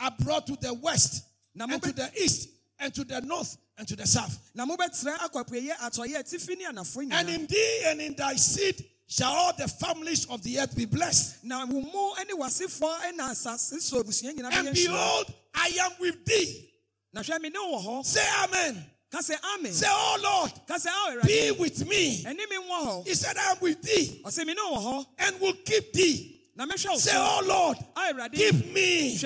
abroad 0.06 0.46
to 0.48 0.56
the 0.58 0.74
west, 0.74 1.24
and 1.60 1.82
to 1.82 1.92
the 1.92 2.10
east, 2.22 2.50
and 2.80 2.94
to 2.94 3.04
the 3.04 3.22
north, 3.22 3.58
and 3.78 3.88
to 3.88 3.96
the 3.96 4.06
south. 4.06 4.38
na 4.54 4.66
mobɛtrɛ 4.66 5.18
akɔ 5.18 5.46
apueyɛ 5.46 5.78
atɔyɛ 5.78 6.18
atifi 6.18 6.58
ne 6.58 7.12
And 7.12 7.30
in 7.30 7.48
thee 7.48 7.82
and 7.86 8.02
in 8.02 8.16
thy 8.16 8.36
seed 8.36 8.84
shall 9.08 9.32
all 9.32 9.54
the 9.58 9.68
families 9.68 10.26
of 10.30 10.44
the 10.44 10.60
earth 10.60 10.76
be 10.76 10.86
blessed. 10.86 11.44
na 11.44 11.66
wo 11.66 11.82
mu 11.82 12.26
ne 12.26 12.34
w'asefoɔ 12.34 13.16
ne 13.16 13.24
asase 13.24 13.80
so 13.82 14.02
abusua 14.04 14.34
nyinaa 14.34 14.54
And 14.54 14.74
behold, 14.76 15.34
I 15.56 15.72
am 15.82 15.92
with 16.00 16.26
thee. 16.26 16.70
na 17.14 17.22
hwɛ 17.22 17.42
me 17.42 17.50
ne 17.50 17.60
wo 17.60 17.82
wɔ 17.82 18.06
Say 18.06 18.28
amen. 18.44 18.86
sɛ 19.12 19.36
amen 19.56 19.74
Say, 19.74 19.88
oh 19.90 20.20
Lord, 20.24 20.52
sɛ 20.68 20.88
ao 20.88 21.18
oh, 21.18 21.22
be 21.26 21.52
with 21.52 21.88
me. 21.88 22.24
ɛne 22.24 22.38
me 22.38 22.58
nwɔ 22.58 22.84
hɔ 22.86 23.08
He 23.08 23.16
said, 23.16 23.38
I 23.38 23.52
am 23.52 23.58
with 23.62 23.82
thee 23.82 24.22
ɔsɛ 24.24 24.46
me 24.46 24.54
ne 24.54 24.62
wo 24.62 25.06
and 25.20 25.40
will 25.40 25.54
keep 25.66 25.94
thee. 25.94 26.30
Say, 26.98 27.12
oh 27.16 27.42
Lord, 27.48 27.78
keep 28.32 28.72
me. 28.72 29.18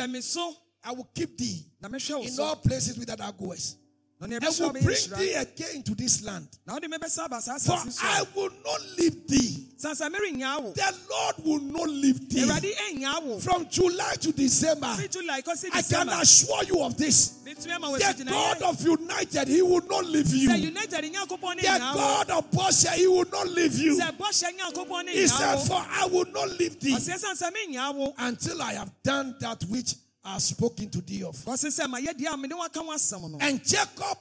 Hwɛ 0.88 0.96
me 0.96 0.96
so 0.96 0.96
I 0.96 0.98
will 0.98 1.10
keep 1.14 1.38
thee 1.38 1.66
na 1.82 1.90
mɛhwɛ 1.90 2.16
wo 2.18 2.24
in 2.24 2.40
all 2.40 2.56
places 2.58 2.98
whither 2.98 3.16
thou 3.16 3.32
goest. 3.32 3.78
And 4.20 4.32
will 4.32 4.72
bring 4.72 4.84
thee 5.18 5.34
again 5.34 5.84
to 5.84 5.94
this 5.94 6.24
land. 6.24 6.48
na 6.66 6.74
wode 6.74 6.86
mɛbɛsa 6.86 7.26
aba 7.26 7.40
saa 7.40 7.58
For 7.60 7.78
I 8.04 8.24
will 8.36 8.50
not 8.66 8.82
leave 8.98 9.28
thee. 9.28 9.68
sansa 9.78 10.10
merenyaa 10.10 10.60
wo 10.64 10.72
The 10.72 10.96
Lord 11.08 11.36
will 11.46 11.60
not 11.60 11.88
leave 11.90 12.28
thee. 12.28 12.42
awurade 12.42 12.74
ɛnyaa 12.90 13.24
wo 13.24 13.40
From 13.40 13.70
July 13.70 14.16
to 14.22 14.32
December, 14.32 14.96
fi 14.96 15.08
july 15.08 15.42
kɔsi 15.42 15.70
I 15.72 15.84
can 15.84 16.10
assure 16.10 16.64
you 16.64 16.82
of 16.82 16.98
this. 16.98 17.34
metumi 17.46 17.76
ama 17.76 17.92
wo 17.92 17.98
The 18.00 18.26
God 18.26 18.62
of 18.64 18.82
United, 18.84 19.48
He 19.50 19.62
will 19.62 19.86
not 19.88 20.06
leave 20.08 20.34
you. 20.34 20.50
sɛ 20.50 20.62
united 20.62 21.14
nyankopɔn 21.14 21.56
ne 21.58 21.62
The 21.62 21.78
God 21.94 22.30
of 22.32 22.52
Bosnia, 22.52 22.92
He 22.94 23.06
will 23.08 23.26
not 23.32 23.48
leave 23.50 23.76
you. 23.78 24.00
He 24.00 25.28
said, 25.28 25.60
For 25.60 25.86
I 25.92 26.08
will 26.12 26.26
not 26.34 26.50
leave 26.58 26.80
thee 26.80 26.96
ɔsɛ 26.96 27.24
sansa 27.24 27.52
menyaa 27.54 27.94
wo 27.94 28.16
until 28.18 28.60
I 28.64 28.74
have 28.74 28.92
done 29.04 29.36
that 29.42 29.62
which 29.66 29.94
I 30.28 30.34
have 30.34 30.42
spoken 30.42 30.90
to 30.90 31.00
thee 31.02 31.24
of. 31.24 31.36
ɔse 31.46 31.68
sɛ 31.72 31.88
mayɛ 31.88 32.14
deɛ 32.14 32.34
a 32.34 32.38
mede 32.38 32.52
waka 32.54 32.80
ho 32.80 32.92
asɛm 32.92 33.32
no 33.32 33.38
And 33.40 33.64
Jacob 33.66 34.18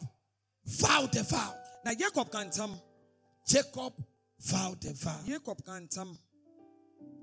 vowed 0.65 1.17
a 1.17 1.23
vow. 1.25 1.55
Now 1.85 1.95
Jacob 1.95 2.31
can 2.31 2.49
ntam 2.49 2.81
Jacob 3.45 3.93
vowed 4.39 4.85
a 4.85 4.93
vow. 4.93 5.21
yakob 5.27 5.65
ka 5.65 5.73
ntam 5.73 6.17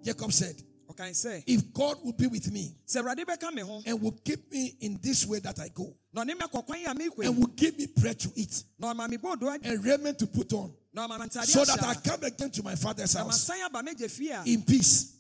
Jacob 0.04 0.34
said, 0.34 0.62
ɔkan 0.90 1.12
sɛ 1.12 1.44
If 1.48 1.74
God 1.74 2.04
will 2.04 2.12
be 2.12 2.28
with 2.28 2.52
me 2.52 2.76
sɛ 2.86 3.02
awurade 3.02 3.26
bɛka 3.26 3.54
me 3.54 3.62
ho 3.62 3.82
and 3.86 4.02
will 4.02 4.20
keep 4.22 4.52
me 4.52 4.76
in 4.82 5.00
this 5.02 5.26
way 5.26 5.40
that 5.40 5.62
I 5.62 5.70
go, 5.70 5.96
na 6.12 6.26
ɔne 6.26 6.28
me 6.28 6.42
akɔ 6.42 6.66
kwan 6.66 6.86
a 6.86 6.94
mekɔ 6.94 7.26
and 7.26 7.38
will 7.38 7.48
give 7.56 7.78
me 7.78 7.86
bread 7.86 8.20
to 8.20 8.34
eat 8.36 8.66
na 8.78 8.94
ɔma 8.94 9.10
me 9.10 9.16
bɔɔdo 9.16 9.50
adi 9.50 9.70
and 9.70 9.86
raiment 9.86 10.20
to 10.20 10.28
put 10.28 10.52
on, 10.52 10.74
na 10.92 11.08
ɔma 11.08 11.22
me 11.22 11.26
ntade 11.28 11.46
so 11.46 11.64
that 11.64 11.82
I 11.82 11.94
come 11.96 12.24
again 12.24 12.52
to 12.52 12.62
my 12.64 12.76
father's 12.76 13.14
house 13.14 13.50
masan 13.50 13.66
aba 13.66 13.82
m'agya 13.82 14.12
fie 14.12 14.32
a 14.32 14.44
in 14.46 14.62
peace, 14.64 15.14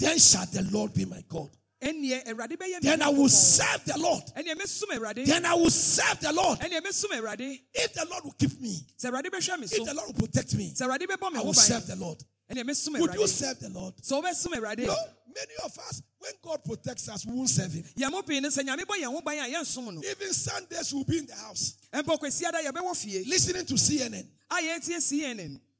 then 0.00 0.18
shall 0.18 0.46
the 0.46 0.62
Lord 0.72 0.92
be 0.92 1.04
my 1.04 1.22
God. 1.28 1.48
Ɛnneɛ 1.82 2.24
awurade 2.26 2.56
bɛyɛ 2.56 2.74
me 2.74 2.80
Then 2.82 3.02
I 3.02 3.08
will 3.08 3.28
serve 3.28 3.84
the 3.84 3.98
Lord. 3.98 4.22
ɛnneɛ 4.36 4.54
mɛsum 4.54 4.96
awurade 4.96 5.26
Then 5.26 5.44
I 5.44 5.54
will 5.54 5.70
serve 5.70 6.20
the 6.20 6.32
Lord. 6.32 6.58
ɛnneɛ 6.60 6.80
mɛsum 6.80 7.10
awurade 7.18 7.60
If 7.74 7.92
the 7.94 8.06
Lord 8.10 8.24
will 8.24 8.32
keep 8.32 8.60
me, 8.60 8.86
sɛ 8.98 9.10
awurade 9.10 9.26
bɛhwɛ 9.30 9.58
me 9.60 9.64
if 9.66 9.84
the 9.84 9.94
Lord 9.94 10.06
will 10.08 10.26
protect 10.26 10.54
me, 10.54 10.72
sɛ 10.74 10.86
awurade 10.88 11.06
bɛbɔ 11.06 11.32
me 11.32 11.38
I 11.38 11.42
will 11.42 11.54
serve 11.54 11.86
the 11.86 11.96
Lord. 11.96 12.22
Would 12.50 13.14
you 13.14 13.26
serve 13.26 13.58
the 13.60 13.70
Lord? 13.70 13.94
awurade 13.96 14.86
No, 14.86 14.96
many 15.34 15.54
of 15.64 15.78
us, 15.78 16.02
when 16.18 16.32
God 16.42 16.62
protects 16.64 17.08
us, 17.08 17.26
we 17.26 17.32
won't 17.32 17.48
serve 17.50 17.72
Him. 17.72 17.84
yɛn 17.96 18.10
mo 18.10 18.22
pii 18.22 18.40
no 18.40 18.48
sɛ 18.48 18.62
nyame 18.64 18.84
bɔ 18.84 19.00
yɛn 19.02 19.06
ho 19.12 19.20
ban 19.20 19.38
a 19.38 19.54
yɛnsom 19.54 19.92
no 19.94 20.00
Even 20.08 20.32
Sundays, 20.32 20.92
we'll 20.92 21.04
be 21.04 21.18
in 21.18 21.26
the 21.26 21.34
house 21.34 21.74
mpo 21.92 22.18
kwasiada 22.18 22.62
yɛbɛwɔ 22.64 22.96
fie 22.96 23.24
listening 23.24 23.66
to 23.66 23.74
CNN. 23.74 24.26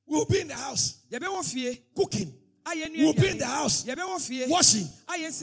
We'll 0.07 0.26
be 0.26 0.40
in 0.40 0.49
the 0.49 0.55
house 0.55 0.99
cooking. 1.97 2.34
We'll 2.66 3.12
be 3.12 3.28
in 3.28 3.38
the 3.38 3.46
house 3.46 3.86
washing. 4.48 4.88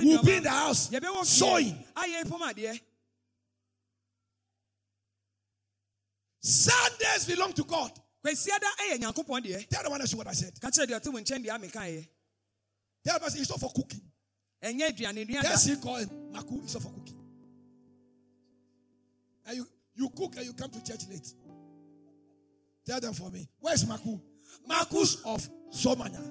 We'll 0.03 0.23
be 0.23 0.35
in 0.37 0.43
the 0.43 0.49
house 0.49 0.91
sewing. 1.23 1.77
Sundays 6.43 7.25
belong 7.27 7.53
to 7.53 7.63
God. 7.63 7.91
kwasiada 8.23 8.69
yɛ 8.89 8.97
nyankopɔn 8.99 9.41
deɛ 9.43 9.67
Tell 9.69 9.83
the 9.83 9.89
one 9.89 10.01
else 10.01 10.13
what 10.13 10.27
I 10.27 10.33
said. 10.33 10.59
ka 10.59 10.69
kyerɛ 10.69 10.87
deɛ 10.87 10.99
ɔte 10.99 11.13
wo 11.13 11.19
nkyɛn 11.19 11.45
deɛ 11.45 11.49
amekaeɛ 11.59 12.07
Tell 13.03 13.13
the 13.15 13.19
person 13.19 13.41
it's 13.41 13.49
not 13.49 13.59
for 13.59 13.71
cooking. 13.71 14.01
ɛnyɛ 14.63 14.89
aduane 14.89 15.27
nua 15.27 15.43
Yes, 15.43 15.65
he 15.65 15.75
call 15.77 15.95
it 15.97 16.09
Maku. 16.31 16.63
It's 16.63 16.73
not 16.75 16.83
for 16.83 16.89
cooking. 16.89 17.17
And 19.45 19.57
you, 19.57 19.67
you 19.95 20.09
cook 20.09 20.35
and 20.37 20.45
you 20.45 20.53
come 20.53 20.69
to 20.69 20.83
church 20.83 21.07
late. 21.09 21.33
Tell 22.85 22.99
them 22.99 23.13
for 23.13 23.29
me. 23.31 23.47
Where's 23.59 23.85
Maku? 23.85 24.21
Marcus 24.67 25.15
of 25.25 25.47
Somanya. 25.71 26.21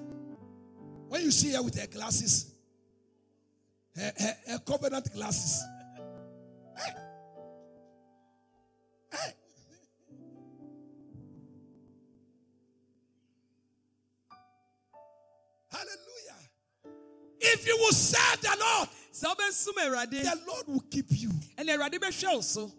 When 1.11 1.23
you 1.23 1.31
see 1.31 1.51
her 1.51 1.61
with 1.61 1.77
her 1.77 1.87
glasses, 1.87 2.53
her, 3.97 4.13
her, 4.17 4.33
her 4.47 4.59
covenant 4.59 5.13
glasses. 5.13 5.61
Hey. 6.77 6.91
Hey. 9.11 9.33
Hallelujah. 15.69 16.49
If 17.41 17.67
you 17.67 17.75
will 17.77 17.91
serve 17.91 18.39
the 18.39 18.57
Lord, 18.57 18.87
sɛ 19.13 19.35
wobɛsum 19.35 19.73
awurade 19.83 20.11
the 20.23 20.41
Lord 20.47 20.67
will 20.67 20.83
keep 20.89 21.07
you. 21.09 21.29
ɛne 21.57 21.77
awurade 21.77 21.99
bɛhwɛ 21.99 22.35
wo 22.35 22.39
so 22.39 22.71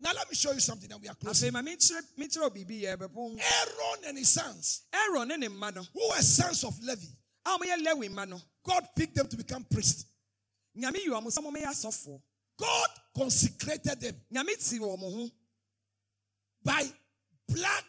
Now 0.00 0.12
let 0.14 0.28
me 0.30 0.36
show 0.36 0.52
you 0.52 0.60
something 0.60 0.88
that 0.90 1.00
we 1.00 1.08
are 1.08 1.14
closing. 1.16 1.52
ma 1.52 1.60
mekyerɛ 1.60 2.02
mekyerɛ 2.16 2.40
wo 2.42 2.50
biribi 2.50 2.82
yɛ 2.82 2.96
bɛpon 2.96 3.40
Aaron 3.40 4.04
and 4.06 4.16
his 4.18 4.28
sons, 4.28 4.82
aaron 4.92 5.32
and 5.32 5.42
mma 5.42 5.74
no 5.74 5.82
who 5.92 6.08
were 6.08 6.22
sons 6.22 6.62
of 6.62 6.78
Levi, 6.84 7.06
a 7.54 7.58
wɔyɛ 7.58 7.84
lewi 7.84 8.08
mma 8.08 8.28
no 8.28 8.40
God 8.62 8.88
picked 8.94 9.14
them 9.14 9.28
to 9.28 9.36
become 9.36 9.64
priests. 9.64 10.06
nyame 10.76 10.96
yi 11.04 11.08
wɔn 11.08 11.24
sɛ 11.26 11.42
wɔmɛyɛ 11.44 11.66
asɔfoɔ 11.66 12.22
God 12.56 12.88
consecrated 13.16 14.00
them 14.00 14.20
nyame 14.32 14.54
ti 14.68 14.78
wɔn 14.78 14.98
ho 15.00 15.30
by 16.62 16.84
blood 17.48 17.84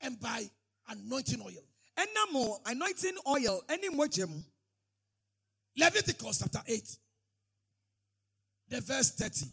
and 0.00 0.18
by 0.20 0.48
anointing 0.88 1.42
oil. 1.42 1.64
ɛnam 1.96 2.60
anointing 2.66 3.18
oil 3.26 3.62
mogya 3.92 4.28
mu 4.28 4.42
Leviticus 5.76 6.38
chapter 6.40 6.60
8, 6.66 6.96
the 8.68 8.80
verse 8.82 9.10
30. 9.12 9.46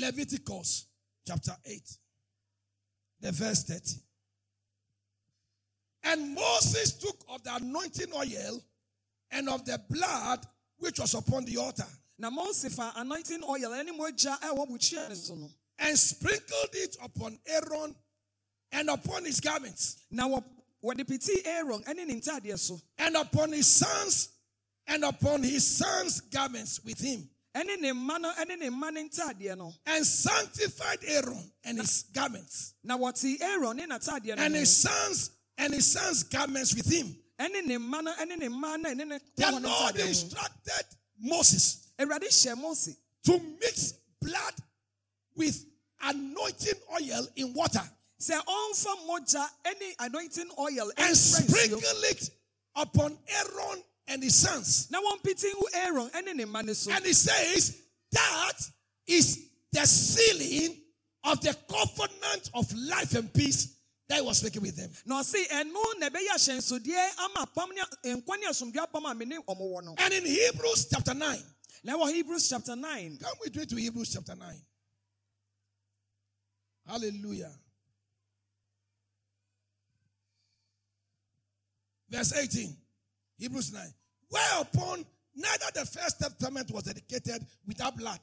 Leviticus 0.00 0.86
chapter 1.26 1.52
8, 1.64 1.82
the 3.20 3.32
verse 3.32 3.64
30. 3.64 4.00
And 6.04 6.34
Moses 6.34 6.92
took 6.92 7.16
of 7.28 7.42
the 7.42 7.54
anointing 7.56 8.12
oil 8.14 8.62
and 9.30 9.48
of 9.48 9.64
the 9.64 9.80
blood 9.90 10.40
which 10.78 10.98
was 11.00 11.14
upon 11.14 11.44
the 11.44 11.56
altar. 11.56 11.86
Na 12.18 12.30
Moses 12.30 12.74
fa 12.74 12.92
anointing 12.96 13.42
oil 13.42 13.70
ne 13.84 13.92
mogya 13.98 14.34
a 14.42 14.54
ɛwɔ 14.54 14.68
bukyia 14.70 15.08
ne 15.08 15.14
so 15.14 15.34
no 15.34 15.50
and 15.78 15.98
sprinkled 15.98 16.68
it 16.74 16.96
upon 17.02 17.38
Aaron 17.46 17.94
and 18.72 18.88
upon 18.90 19.24
his 19.24 19.40
garments. 19.40 19.96
Na 20.10 20.28
wɔ- 20.28 20.44
wɔde 20.84 21.08
piti 21.08 21.44
aaron 21.46 21.82
ne 21.94 22.04
ne 22.04 22.20
ntadeɛ 22.20 22.58
so. 22.58 22.80
And 22.98 23.16
upon 23.16 23.52
his 23.52 23.66
sons 23.66 24.28
and 24.86 25.04
upon 25.04 25.42
his 25.42 25.66
sons' 25.66 26.20
garments 26.20 26.80
with 26.84 26.98
him. 27.00 27.28
Ɛne 27.54 27.80
ne 27.80 27.90
mma 27.92 28.20
no 28.20 28.32
ne 28.46 28.56
ne 28.56 28.68
mma 28.68 28.92
ne 28.92 29.54
no. 29.54 29.72
And 29.86 30.06
sanctified 30.06 30.98
Aaron 31.06 31.50
and 31.64 31.78
his 31.78 32.04
garments. 32.12 32.74
Now, 32.82 32.96
na 32.96 33.04
wɔte 33.04 33.40
aaron 33.40 33.76
ne 33.76 33.86
n'atadeɛ 33.86 34.36
no 34.36 34.42
and 34.42 34.54
his 34.54 34.76
sons 34.76 35.30
and 35.58 35.72
his 35.74 35.92
sons' 35.92 36.22
garments 36.24 36.74
with 36.74 36.90
him. 36.92 37.16
ɛne 37.38 37.66
ne 37.66 37.76
mma 37.78 38.02
no 38.04 38.12
ne 38.24 38.36
ne 38.36 38.48
mma 38.48 38.78
no 38.80 38.92
ne 38.92 39.04
ne 39.04 39.18
The 39.36 39.42
kɔn 39.44 39.62
no 39.62 39.68
Lord 39.68 39.96
instructed 39.96 40.84
Moses 41.18 41.88
awurade 41.98 42.28
hyɛ 42.28 42.56
mose 42.56 42.90
to 43.24 43.38
mix 43.60 43.94
blood 44.20 44.54
with 45.36 45.64
anointing 46.02 46.74
oil 46.92 47.26
in 47.36 47.52
water 47.54 47.82
sɛ 48.20 48.40
ɔmfa 48.44 49.06
mogya 49.06 49.46
ne 49.80 49.94
anointing 50.00 50.50
oil 50.58 50.90
and 50.96 51.16
sprinkle 51.16 51.78
it 52.04 52.30
upon 52.76 53.16
Aaron 53.28 53.82
and 54.08 54.22
his 54.22 54.34
sons. 54.34 54.88
na 54.90 55.00
wɔmpete 55.00 55.44
ngu 55.44 55.62
aaron 55.74 56.10
ne 56.24 56.32
ne 56.34 56.44
mma 56.44 56.64
no 56.64 56.72
so 56.72 56.90
And 56.92 57.04
he 57.04 57.12
says 57.12 57.76
that 58.12 58.52
is 59.06 59.48
the 59.72 59.86
sealing 59.86 60.76
of 61.24 61.40
the 61.40 61.56
covenant 61.68 62.50
of 62.54 62.72
life 62.74 63.14
and 63.14 63.32
peace 63.32 63.73
that 64.08 64.16
he 64.16 64.22
was 64.22 64.42
making 64.42 64.62
with 64.62 64.76
them. 64.76 64.90
na 65.06 65.20
ɔse 65.22 65.46
ɛno 65.48 65.98
na 65.98 66.08
ɛbɛyɛ 66.10 66.34
ahyɛnsodeɛ 66.34 67.18
ama 67.18 67.46
apam 67.46 67.68
ne 67.74 68.14
nkwa 68.14 68.38
ne 68.40 68.46
asomdwe 68.46 68.76
apam 68.86 69.10
a 69.10 69.14
me 69.14 69.24
ne 69.24 69.36
ɔmo 69.38 69.60
wɔ 69.60 69.84
no 69.84 69.94
And 69.98 70.12
in 70.14 70.24
Hebrews 70.26 70.88
chapter 70.90 71.14
9, 71.14 71.38
na 71.84 71.94
ɛwɔ 71.96 72.12
hebrews 72.12 72.48
chapter 72.48 72.76
9 72.76 73.18
Come 73.18 73.32
with 73.40 73.56
me 73.56 73.66
to 73.66 73.76
Hebrews 73.76 74.12
chapter 74.12 74.34
9. 74.36 74.60
Hallelujah. 76.86 77.50
Verse 82.10 82.32
18. 82.36 82.76
Hebrews 83.38 83.72
9. 83.72 83.82
Whereupon 84.28 85.04
neither 85.34 85.66
the 85.74 85.86
first 85.86 86.20
testament 86.20 86.70
was 86.70 86.84
dedicated 86.84 87.44
without 87.66 87.96
blood. 87.96 88.20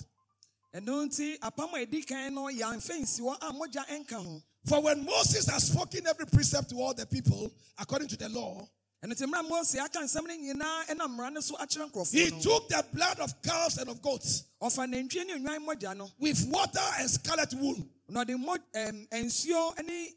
ɛno 0.76 1.06
nti 1.08 1.38
apam 1.40 1.74
a 1.74 1.86
ɛdi 1.86 2.06
kan 2.08 2.34
no 2.36 2.44
yɛamfa 2.46 3.00
nsi 3.02 3.20
hɔ 3.22 3.36
a 3.42 3.52
mogya 3.52 3.86
ɛnka 3.88 4.24
ho 4.24 4.42
For 4.66 4.82
when 4.82 5.04
Moses 5.06 5.50
had 5.50 5.62
spoken 5.62 6.06
every 6.08 6.26
precept 6.28 6.70
to 6.70 6.76
all 6.82 6.94
the 6.94 7.06
people 7.06 7.52
according 7.80 8.08
to 8.10 8.18
the 8.18 8.30
law, 8.30 8.68
ɛno 9.04 9.14
nti 9.14 9.26
mmerɛ 9.26 9.40
a 9.40 9.44
mose 9.44 9.76
aka 9.76 10.00
nsɛm 10.00 10.28
no 10.28 10.36
nyinaa 10.38 10.86
ɛnam 10.88 11.18
mmara 11.18 11.34
no 11.34 11.42
so 11.42 11.56
akyerɛ 11.56 12.12
he 12.12 12.30
took 12.42 12.70
the 12.70 12.86
blood 12.94 13.20
of 13.20 13.42
calves 13.42 13.78
and 13.80 13.90
of 13.90 14.00
goats 14.02 14.44
ɔfa 14.62 14.88
nantwie 14.88 15.26
ne 15.26 15.34
nnwan 15.40 15.66
mogya 15.68 15.96
with 16.20 16.46
water 16.48 16.80
and 17.00 17.10
scarlet 17.10 17.52
wool, 17.56 17.76
na 18.08 18.24
ɔde 18.24 18.38
mo 18.40 18.56
ɛm, 18.76 19.08
nsuo 19.26 19.84
ne 19.88 20.10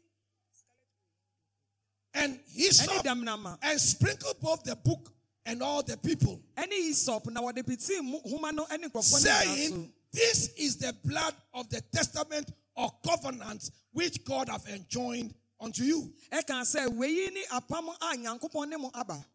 and 2.13 2.35
ɛne 2.37 2.39
hyssop, 2.53 3.03
dɛm 3.03 3.23
nama. 3.23 3.57
and 3.63 3.81
sprinkled 3.81 4.39
both 4.39 4.63
the 4.63 4.75
book 4.75 5.11
and 5.47 5.61
all 5.63 5.81
the 5.81 5.97
people. 5.97 6.39
ɛne 6.55 6.71
hisop 6.71 7.25
na 7.31 7.41
wɔde 7.41 7.65
pete 7.65 8.01
mu- 8.03 8.19
homa 8.19 8.51
no 8.51 8.65
ne 8.69 8.87
nkurɔfoɔ 8.87 8.93
no 8.93 9.01
nyinaa 9.01 9.01
so 9.01 9.17
saying, 9.29 9.93
This 10.11 10.49
is 10.55 10.77
the 10.77 10.93
blood 11.03 11.33
of 11.53 11.67
the 11.69 11.81
testament 11.81 12.49
or 12.75 12.91
covenant 13.05 13.69
which 13.93 14.23
God 14.25 14.49
have 14.49 14.65
enjoined 14.67 15.33
unto 15.59 15.83
you. 15.83 16.13
ɛka 16.31 16.61
sɛ 16.63 16.93
wei 16.95 17.29
ne 17.33 17.43
apam 17.51 17.87
a 18.01 18.15
nyankopɔn 18.17 18.69
ne 18.69 18.77
mo 18.77 18.91
aba 18.93 19.25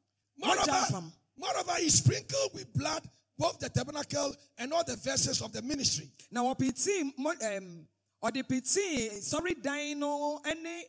mogya 0.41 0.66
Moreover, 0.66 1.12
moreover, 1.36 1.74
he 1.78 1.88
sprinkled 1.91 2.51
with 2.55 2.72
blood 2.74 3.03
both 3.38 3.59
the 3.59 3.70
tabernacle 3.70 4.34
and 4.59 4.72
all 4.72 4.84
the 4.84 4.97
vessels 4.97 5.41
of 5.41 5.53
the 5.53 5.62
ministry. 5.62 6.11
na 6.30 6.43
wɔpete 6.43 7.12
mo- 7.16 7.34
ɛm, 7.34 7.86
ɔde 8.22 8.43
pitii 8.47 9.18
sɔre 9.20 9.62
dan 9.62 9.99
no 9.99 10.41
ne 10.45 10.84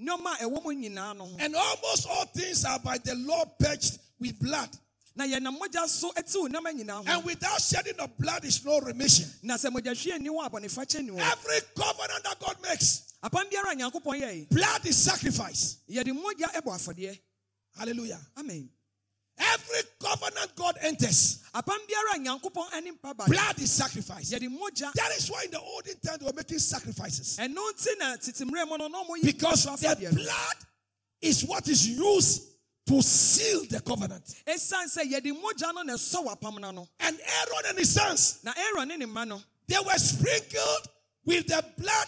nneɛma 0.00 0.34
a 0.40 0.44
ɛwɔ 0.44 0.62
mu 0.64 0.70
nyinaa 0.72 1.16
no 1.16 1.28
And 1.38 1.54
almost 1.56 2.06
all 2.08 2.24
things 2.26 2.64
are 2.64 2.78
by 2.78 2.98
the 2.98 3.14
law 3.16 3.44
purged 3.58 3.98
with 4.18 4.38
blood. 4.38 4.70
Na 5.16 5.24
yɛnam 5.26 5.58
mogya 5.58 5.86
so 5.88 6.10
tew 6.12 6.48
nneɛma 6.48 6.72
nyinaa 6.74 6.96
ho 6.98 7.04
And 7.06 7.24
without 7.24 7.60
shedding 7.60 7.98
of 8.00 8.16
blood 8.18 8.44
is 8.44 8.64
no 8.64 8.80
remission. 8.80 9.26
na 9.42 9.54
sɛ 9.56 9.70
mogya 9.70 9.92
hwie 9.94 10.18
ni 10.20 10.28
wɔ 10.28 10.48
abɔnefakyɛ 10.50 11.02
ni 11.04 11.10
wɔ 11.10 11.20
Every 11.20 11.60
covenant 11.76 12.24
that 12.24 12.38
God 12.40 12.56
makes, 12.62 13.02
apam 13.22 13.44
biara 13.50 13.72
a 13.72 13.76
nyankopɔn 13.76 14.48
blood 14.50 14.86
is 14.86 14.96
sacrifice. 14.96 15.78
yɛde 15.90 16.08
mogya 16.16 16.48
bɔ 16.62 16.74
afɔdeɛ 16.74 17.18
Hallelujah. 17.76 18.20
amen 18.38 18.68
Every 19.38 19.82
covenant 19.98 20.54
God 20.56 20.76
enters, 20.82 21.38
apam 21.54 21.78
biara 21.88 22.16
a 22.16 22.18
nyankopɔn 22.18 22.74
ani 22.74 22.92
mpa 22.92 23.16
ba 23.16 23.24
blood 23.26 23.58
is 23.60 23.72
sacrifice. 23.72 24.28
That 24.30 24.42
is 24.42 25.30
why 25.30 25.44
in 25.44 25.50
the 25.50 25.60
olden 25.60 25.94
times 26.04 26.18
they 26.18 26.26
were 26.26 26.32
making 26.34 26.58
sacrifices. 26.58 27.38
ɛno 27.38 27.56
nti 27.72 27.98
na 27.98 28.16
tete 28.16 28.44
mmerɛ 28.48 28.68
mu 28.68 28.76
no 28.78 28.88
na 28.88 29.02
ɔmo 29.02 29.16
yi 29.16 29.22
Because 29.32 29.64
the 29.64 30.10
blood 30.14 30.56
is 31.20 31.44
what 31.44 31.66
is 31.68 31.86
used 31.88 32.42
to 32.86 33.02
seal 33.02 33.62
the 33.70 33.80
covenant. 33.80 34.24
ɛsiane 34.46 34.86
sɛ 34.88 35.02
yɛde 35.10 35.32
mogya 35.40 35.72
no 35.74 35.82
na 35.82 35.94
ɛsɔ 35.94 36.24
wɔ 36.26 36.38
apam 36.38 36.60
no 36.60 36.70
no 36.70 36.88
And 37.00 37.18
Aaron 37.20 37.64
and 37.68 37.78
his 37.78 37.92
sons, 37.92 38.40
na 38.42 38.52
aaron 38.56 38.88
ne 38.88 39.06
mma 39.06 39.42
they 39.68 39.76
were 39.78 39.98
sprinkled 39.98 40.88
with 41.24 41.46
the 41.46 41.64
blood 41.78 42.06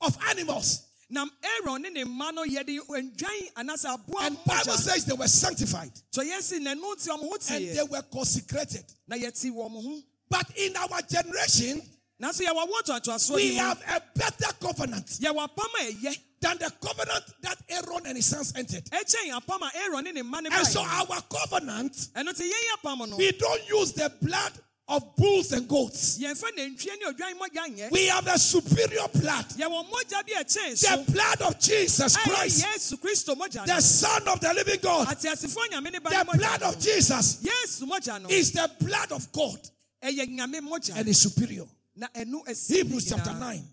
of 0.00 0.16
animals. 0.28 0.82
na 1.08 1.26
aaron 1.62 1.82
ne 1.82 1.90
ne 1.90 2.04
mma 2.04 2.34
no 2.34 2.44
ndwan 2.44 3.54
anaasɛ 3.54 3.94
aboa 3.94 4.26
And 4.26 4.38
Bible 4.44 4.72
says 4.72 5.04
they 5.04 5.14
were 5.14 5.28
sanctified. 5.28 5.92
So 6.10 6.22
ti 6.22 6.30
ɔmo 6.30 7.50
and 7.50 7.76
they 7.76 7.82
were 7.88 8.02
consecrated. 8.02 8.84
na 9.06 9.16
yɛti 9.16 9.50
wɔ 9.52 9.70
mo 9.70 9.80
ho. 9.80 10.02
But 10.28 10.50
in 10.56 10.74
our 10.76 11.00
generation, 11.02 11.80
nanso 12.20 12.42
yɛwɔ 12.42 12.66
awo 12.66 12.72
atoatoasoɔ 12.82 13.34
we 13.36 13.54
have 13.54 13.80
a 13.88 14.02
better 14.18 14.52
covenant. 14.60 15.06
Yɛwɔ 15.06 15.48
apam 15.48 15.68
a 15.80 15.92
ɛyɛ 15.92 16.18
than 16.40 16.58
the 16.58 16.70
covenant 16.80 17.24
that 17.42 17.56
Aaron 17.68 18.06
and 18.06 18.16
his 18.16 18.26
sons 18.26 18.52
entered. 18.56 18.84
ɛkyɛn 18.86 19.32
apam 19.40 19.62
a 19.62 19.70
aaron 19.78 20.04
ne 20.04 20.12
ne 20.12 20.22
mma 20.22 20.42
ne 20.42 20.48
And 20.52 20.66
so 20.66 20.80
our 20.82 21.20
covenant, 21.30 21.92
ɛno 22.14 22.36
ti 22.36 22.44
yɛn 22.50 22.78
apam 22.82 23.08
no 23.08 23.16
we 23.16 23.32
don't 23.32 23.68
use 23.68 23.92
the 23.92 24.12
blood 24.22 24.52
of 24.88 25.16
bulls 25.16 25.50
and 25.52 25.66
goats. 25.66 26.18
yɛmfa 26.18 26.44
nantwie 26.56 26.90
ne 27.00 27.06
odwan 27.12 27.34
mogya 27.38 27.66
nyɛ 27.74 27.90
We 27.90 28.06
have 28.06 28.26
a 28.28 28.38
superior 28.38 29.08
blood, 29.14 29.46
yɛwɔ 29.56 29.90
mogya 29.90 30.24
bi 30.26 30.40
a 30.40 30.44
ɛkyɛn 30.44 30.76
so 30.76 30.96
the 31.04 31.12
blood 31.12 31.42
of 31.42 31.58
Jesus 31.58 32.16
Christ, 32.18 32.64
yesu 32.64 32.96
kristo 33.00 33.34
mogya 33.34 33.64
the 33.66 33.80
Son 33.80 34.28
of 34.28 34.38
the 34.40 34.52
living 34.54 34.78
God. 34.80 35.08
ateasefoɔ 35.08 35.68
nyame 35.72 35.90
ne 35.92 35.98
ba 35.98 36.10
The 36.10 36.36
blood 36.38 36.62
of 36.62 36.78
Jesus 36.80 37.42
is 37.44 38.52
the 38.52 38.70
blood 38.80 39.12
of 39.12 39.32
God. 39.32 39.58
Ɛyɛ 40.04 40.36
nyame 40.36 40.60
mogya 40.60 40.96
and 40.96 41.08
is 41.08 41.20
superior. 41.20 41.64
na 41.96 42.06
ɛno 42.14 42.46
asi 42.48 42.74
ne 42.74 42.78
Hebrews 42.82 43.08
chapter 43.08 43.32
9, 43.32 43.64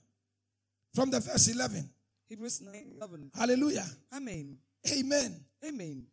from 0.96 1.12
the 1.12 1.20
verse 1.20 1.48
11. 1.50 1.90
Hebrews 2.34 2.62
9 2.62 2.74
11 2.98 3.32
Hallelujah. 3.38 3.86
amen. 4.16 4.58
Amen. 4.92 5.40
amen. 5.68 6.04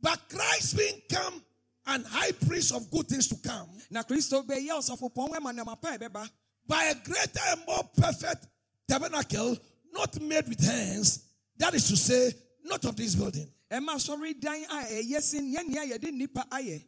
But 0.00 0.20
Christ 0.28 0.76
being 0.76 1.00
come 1.10 1.42
and 1.86 2.04
high 2.06 2.32
priest 2.46 2.74
of 2.74 2.90
good 2.90 3.08
things 3.08 3.28
to 3.28 3.36
come, 3.36 3.68
na 3.90 4.02
kristo 4.02 4.44
bɛyɛ 4.46 4.68
ɔsɔfopɔn 4.76 5.30
wɔ 5.32 5.40
ma 5.40 5.52
nneɛma 5.52 5.80
pa 5.80 5.94
a 5.94 5.98
ɛbɛba 5.98 6.28
by 6.66 6.84
a 6.84 6.94
greater 6.96 7.40
and 7.48 7.62
more 7.66 7.82
perfect 7.96 8.46
tabernacle, 8.86 9.56
not 9.92 10.20
made 10.20 10.46
with 10.48 10.60
hands, 10.62 11.24
that 11.56 11.74
is 11.74 11.88
to 11.88 11.96
say, 11.96 12.32
not 12.64 12.84
of 12.84 12.94
this 12.96 13.14
building, 13.14 13.48
ɛma 13.70 13.94
sɔre 13.96 14.38
dan 14.38 14.64
a 14.64 14.84
ɛyɛ 14.84 15.22
sin 15.22 15.54
yɛn 15.54 15.66
nea 15.68 15.96
yɛde 15.96 16.12
nipa 16.12 16.44
yɛde 16.52 16.84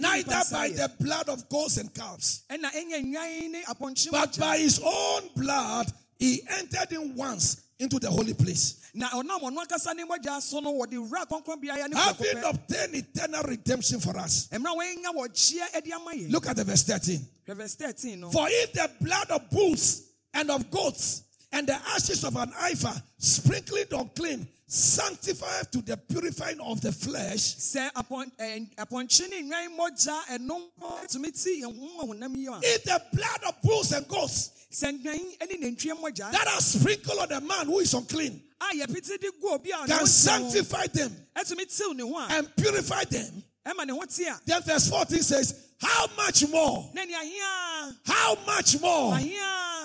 neither 0.00 0.42
by 0.50 0.68
the 0.70 0.90
blood 0.98 1.28
of 1.28 1.48
goats 1.48 1.76
and 1.76 1.94
calves, 1.94 2.42
ɛna 2.50 2.72
ɛnyɛ 2.72 3.04
nnwan 3.04 3.50
ne 3.52 3.62
apɔnkye 3.62 4.10
but 4.10 4.36
by 4.36 4.58
his 4.58 4.80
own 4.84 5.30
blood, 5.36 5.92
he 6.18 6.42
entered 6.48 6.92
in 6.92 7.14
once 7.14 7.62
into 7.78 7.98
the 7.98 8.10
holy 8.10 8.32
place, 8.34 8.90
na 8.94 9.08
ɔnam 9.10 9.40
ɔno 9.42 9.58
ankasa 9.64 9.94
ne 9.94 10.04
mogya 10.04 10.40
so 10.40 10.60
no 10.60 10.72
wɔde 10.72 10.92
wura 10.94 11.26
kronkron 11.26 11.62
biara 11.62 11.88
ne 11.88 11.96
having 11.96 12.42
obtained 12.44 12.94
eternal 12.94 13.42
redemption 13.42 14.00
for 14.00 14.16
us. 14.18 14.48
mmerɛ 14.52 14.72
a 14.72 14.76
wɔanya 14.76 15.14
wɔkyeɛ 15.14 15.84
de 15.84 15.92
ama 15.92 16.10
yɛn 16.12 16.30
Look 16.32 16.46
at 16.48 16.56
the 16.56 16.64
verse 16.64 16.82
13. 16.84 17.26
Verse 17.46 17.74
13 17.74 18.20
no 18.20 18.30
For 18.30 18.46
if 18.48 18.72
the 18.72 18.90
blood 19.00 19.30
of 19.30 19.50
bulls 19.50 20.02
and 20.32 20.50
of 20.50 20.70
goats 20.70 21.22
and 21.52 21.66
the 21.66 21.74
ashes 21.74 22.24
of 22.24 22.36
an 22.36 22.50
heifer 22.56 22.94
sprinkled 23.18 23.92
unclean 23.92 24.48
sanctify 24.66 25.62
to 25.70 25.80
the 25.82 25.96
purifying 25.96 26.60
of 26.60 26.80
the 26.80 26.92
flesh, 26.92 27.56
sɛ 27.56 27.90
apɔn- 27.92 28.32
ɛn- 28.38 28.68
eh, 28.78 28.84
apɔnkye 28.84 29.30
ne 29.30 29.42
nnwan 29.42 29.76
mogya 29.76 30.24
ɛno 30.30 30.60
tumi 31.08 31.30
ti 31.42 31.62
yɛn 31.62 31.76
ho 31.98 32.06
honam 32.06 32.36
yi 32.36 32.46
a 32.48 32.58
if 32.62 32.84
the 32.84 33.00
blood 33.12 33.42
of 33.46 33.62
bulls 33.62 33.92
and 33.92 34.06
goats 34.08 34.50
sɛ 34.72 34.92
nnwan 35.00 35.48
ne 35.48 35.56
nantwie 35.70 35.92
mogya 36.00 36.32
that 36.32 36.48
are 36.48 36.60
sprinkled 36.60 37.18
on 37.18 37.28
the 37.28 37.40
man 37.40 37.66
who 37.66 37.78
is 37.78 37.94
unclean 37.94 38.42
a 38.60 38.76
yɛpete 38.76 39.20
de 39.20 39.30
gu 39.40 39.48
obi 39.50 39.70
a 39.70 39.86
ne 39.86 39.92
ho 39.92 39.98
can 39.98 40.06
sanctify 40.06 40.86
them 40.88 41.14
ɛtumi 41.36 41.76
tew 41.78 41.94
ne 41.94 42.02
ho 42.02 42.18
a 42.18 42.26
and 42.30 42.56
purify 42.56 43.04
them, 43.04 43.44
ɛma 43.64 43.86
ne 43.86 43.92
ho 43.92 44.02
te 44.04 44.24
a 44.26 44.40
then 44.46 44.62
verse 44.62 44.88
14 44.88 45.22
says, 45.22 45.54
How 45.80 46.08
much 46.16 46.48
more? 46.48 46.90
na 46.92 47.04
nea 47.04 47.16
ahia 47.18 47.96
How 48.04 48.34
much 48.46 48.80
more 48.80 49.16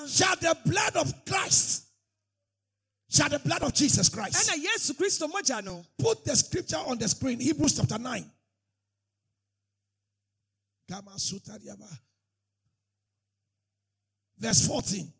shall 0.07 0.35
the 0.37 0.57
blood 0.65 0.95
of 0.95 1.13
Christ, 1.25 1.83
shall 3.11 3.29
the 3.29 3.39
blood 3.39 3.61
of 3.63 3.73
Jesus 3.73 4.09
Christ? 4.09 4.49
ɛna 4.49 4.63
yesu 4.63 4.93
kristo 4.93 5.29
mogya 5.29 5.85
Put 5.97 6.25
the 6.25 6.35
scripture 6.35 6.77
on 6.77 6.97
the 6.97 7.07
screen, 7.07 7.39
Hebrews 7.39 7.77
chapter 7.77 7.97
9. 7.99 8.31
Kama 10.89 11.11
sutariaba. 11.11 11.87
Verse 14.37 14.67
14. 14.67 15.13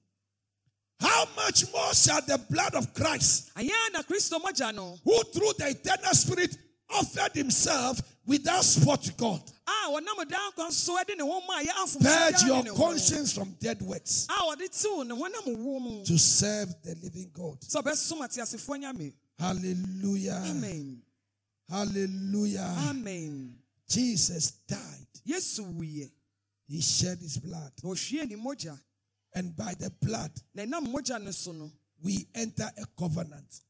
How 0.99 1.25
much 1.35 1.71
more 1.73 1.93
shall 1.93 2.21
the 2.21 2.39
blood 2.49 2.75
of 2.75 2.93
Christ, 2.93 3.51
ahia 3.55 3.93
na 3.93 4.01
kristo 4.03 4.39
mogya 4.39 4.73
no 4.73 4.97
who 5.03 5.23
through 5.33 5.53
the 5.57 5.69
eternal 5.69 6.13
spirit 6.13 6.55
offered 6.89 7.33
himself 7.33 7.99
without 8.25 8.63
spot 8.63 9.01
to 9.03 9.13
God, 9.13 9.41
a 9.67 9.89
wɔnam 9.91 10.27
daa 10.27 10.51
nkwa 10.51 10.71
so 10.71 10.97
de 11.07 11.15
ne 11.15 11.23
ho 11.23 11.41
ma 11.41 11.59
a 11.59 11.99
purge 11.99 12.43
your 12.45 12.63
conscience 12.75 13.33
from 13.33 13.55
dead 13.59 13.81
works 13.81 14.27
a 14.29 14.33
wɔde 14.43 14.67
tew 14.81 15.03
ne 15.05 15.15
honam 15.15 15.57
wo 15.57 15.79
mu 15.79 16.03
to 16.05 16.17
serve 16.17 16.73
the 16.83 16.95
living 16.95 17.29
God? 17.33 17.59
sɛ 17.61 17.81
ɔbɛsom 17.83 18.19
ateasefoɔ 18.21 18.79
nyame 18.81 19.13
Hallelujah. 19.39 20.43
amen 20.45 21.01
Hallelujah. 21.69 22.75
amen 22.89 23.55
Jesus 23.87 24.51
died. 24.67 25.07
yesu 25.25 25.61
wuyɛ 25.73 26.09
He 26.67 26.79
shed 26.81 27.19
his 27.19 27.37
blood. 27.37 27.71
na 27.83 27.89
ɔhwie 27.89 28.27
ne 28.29 28.35
mogya 28.35 28.79
And 29.33 29.55
by 29.55 29.73
the 29.75 29.89
blood, 29.89 30.31
na 30.53 30.63
ɛnam 30.63 30.87
mogya 30.93 31.21
no 31.23 31.31
so 31.31 31.53
we 32.03 32.27
enter 32.35 32.69
a 32.77 32.85
covenant. 32.99 33.61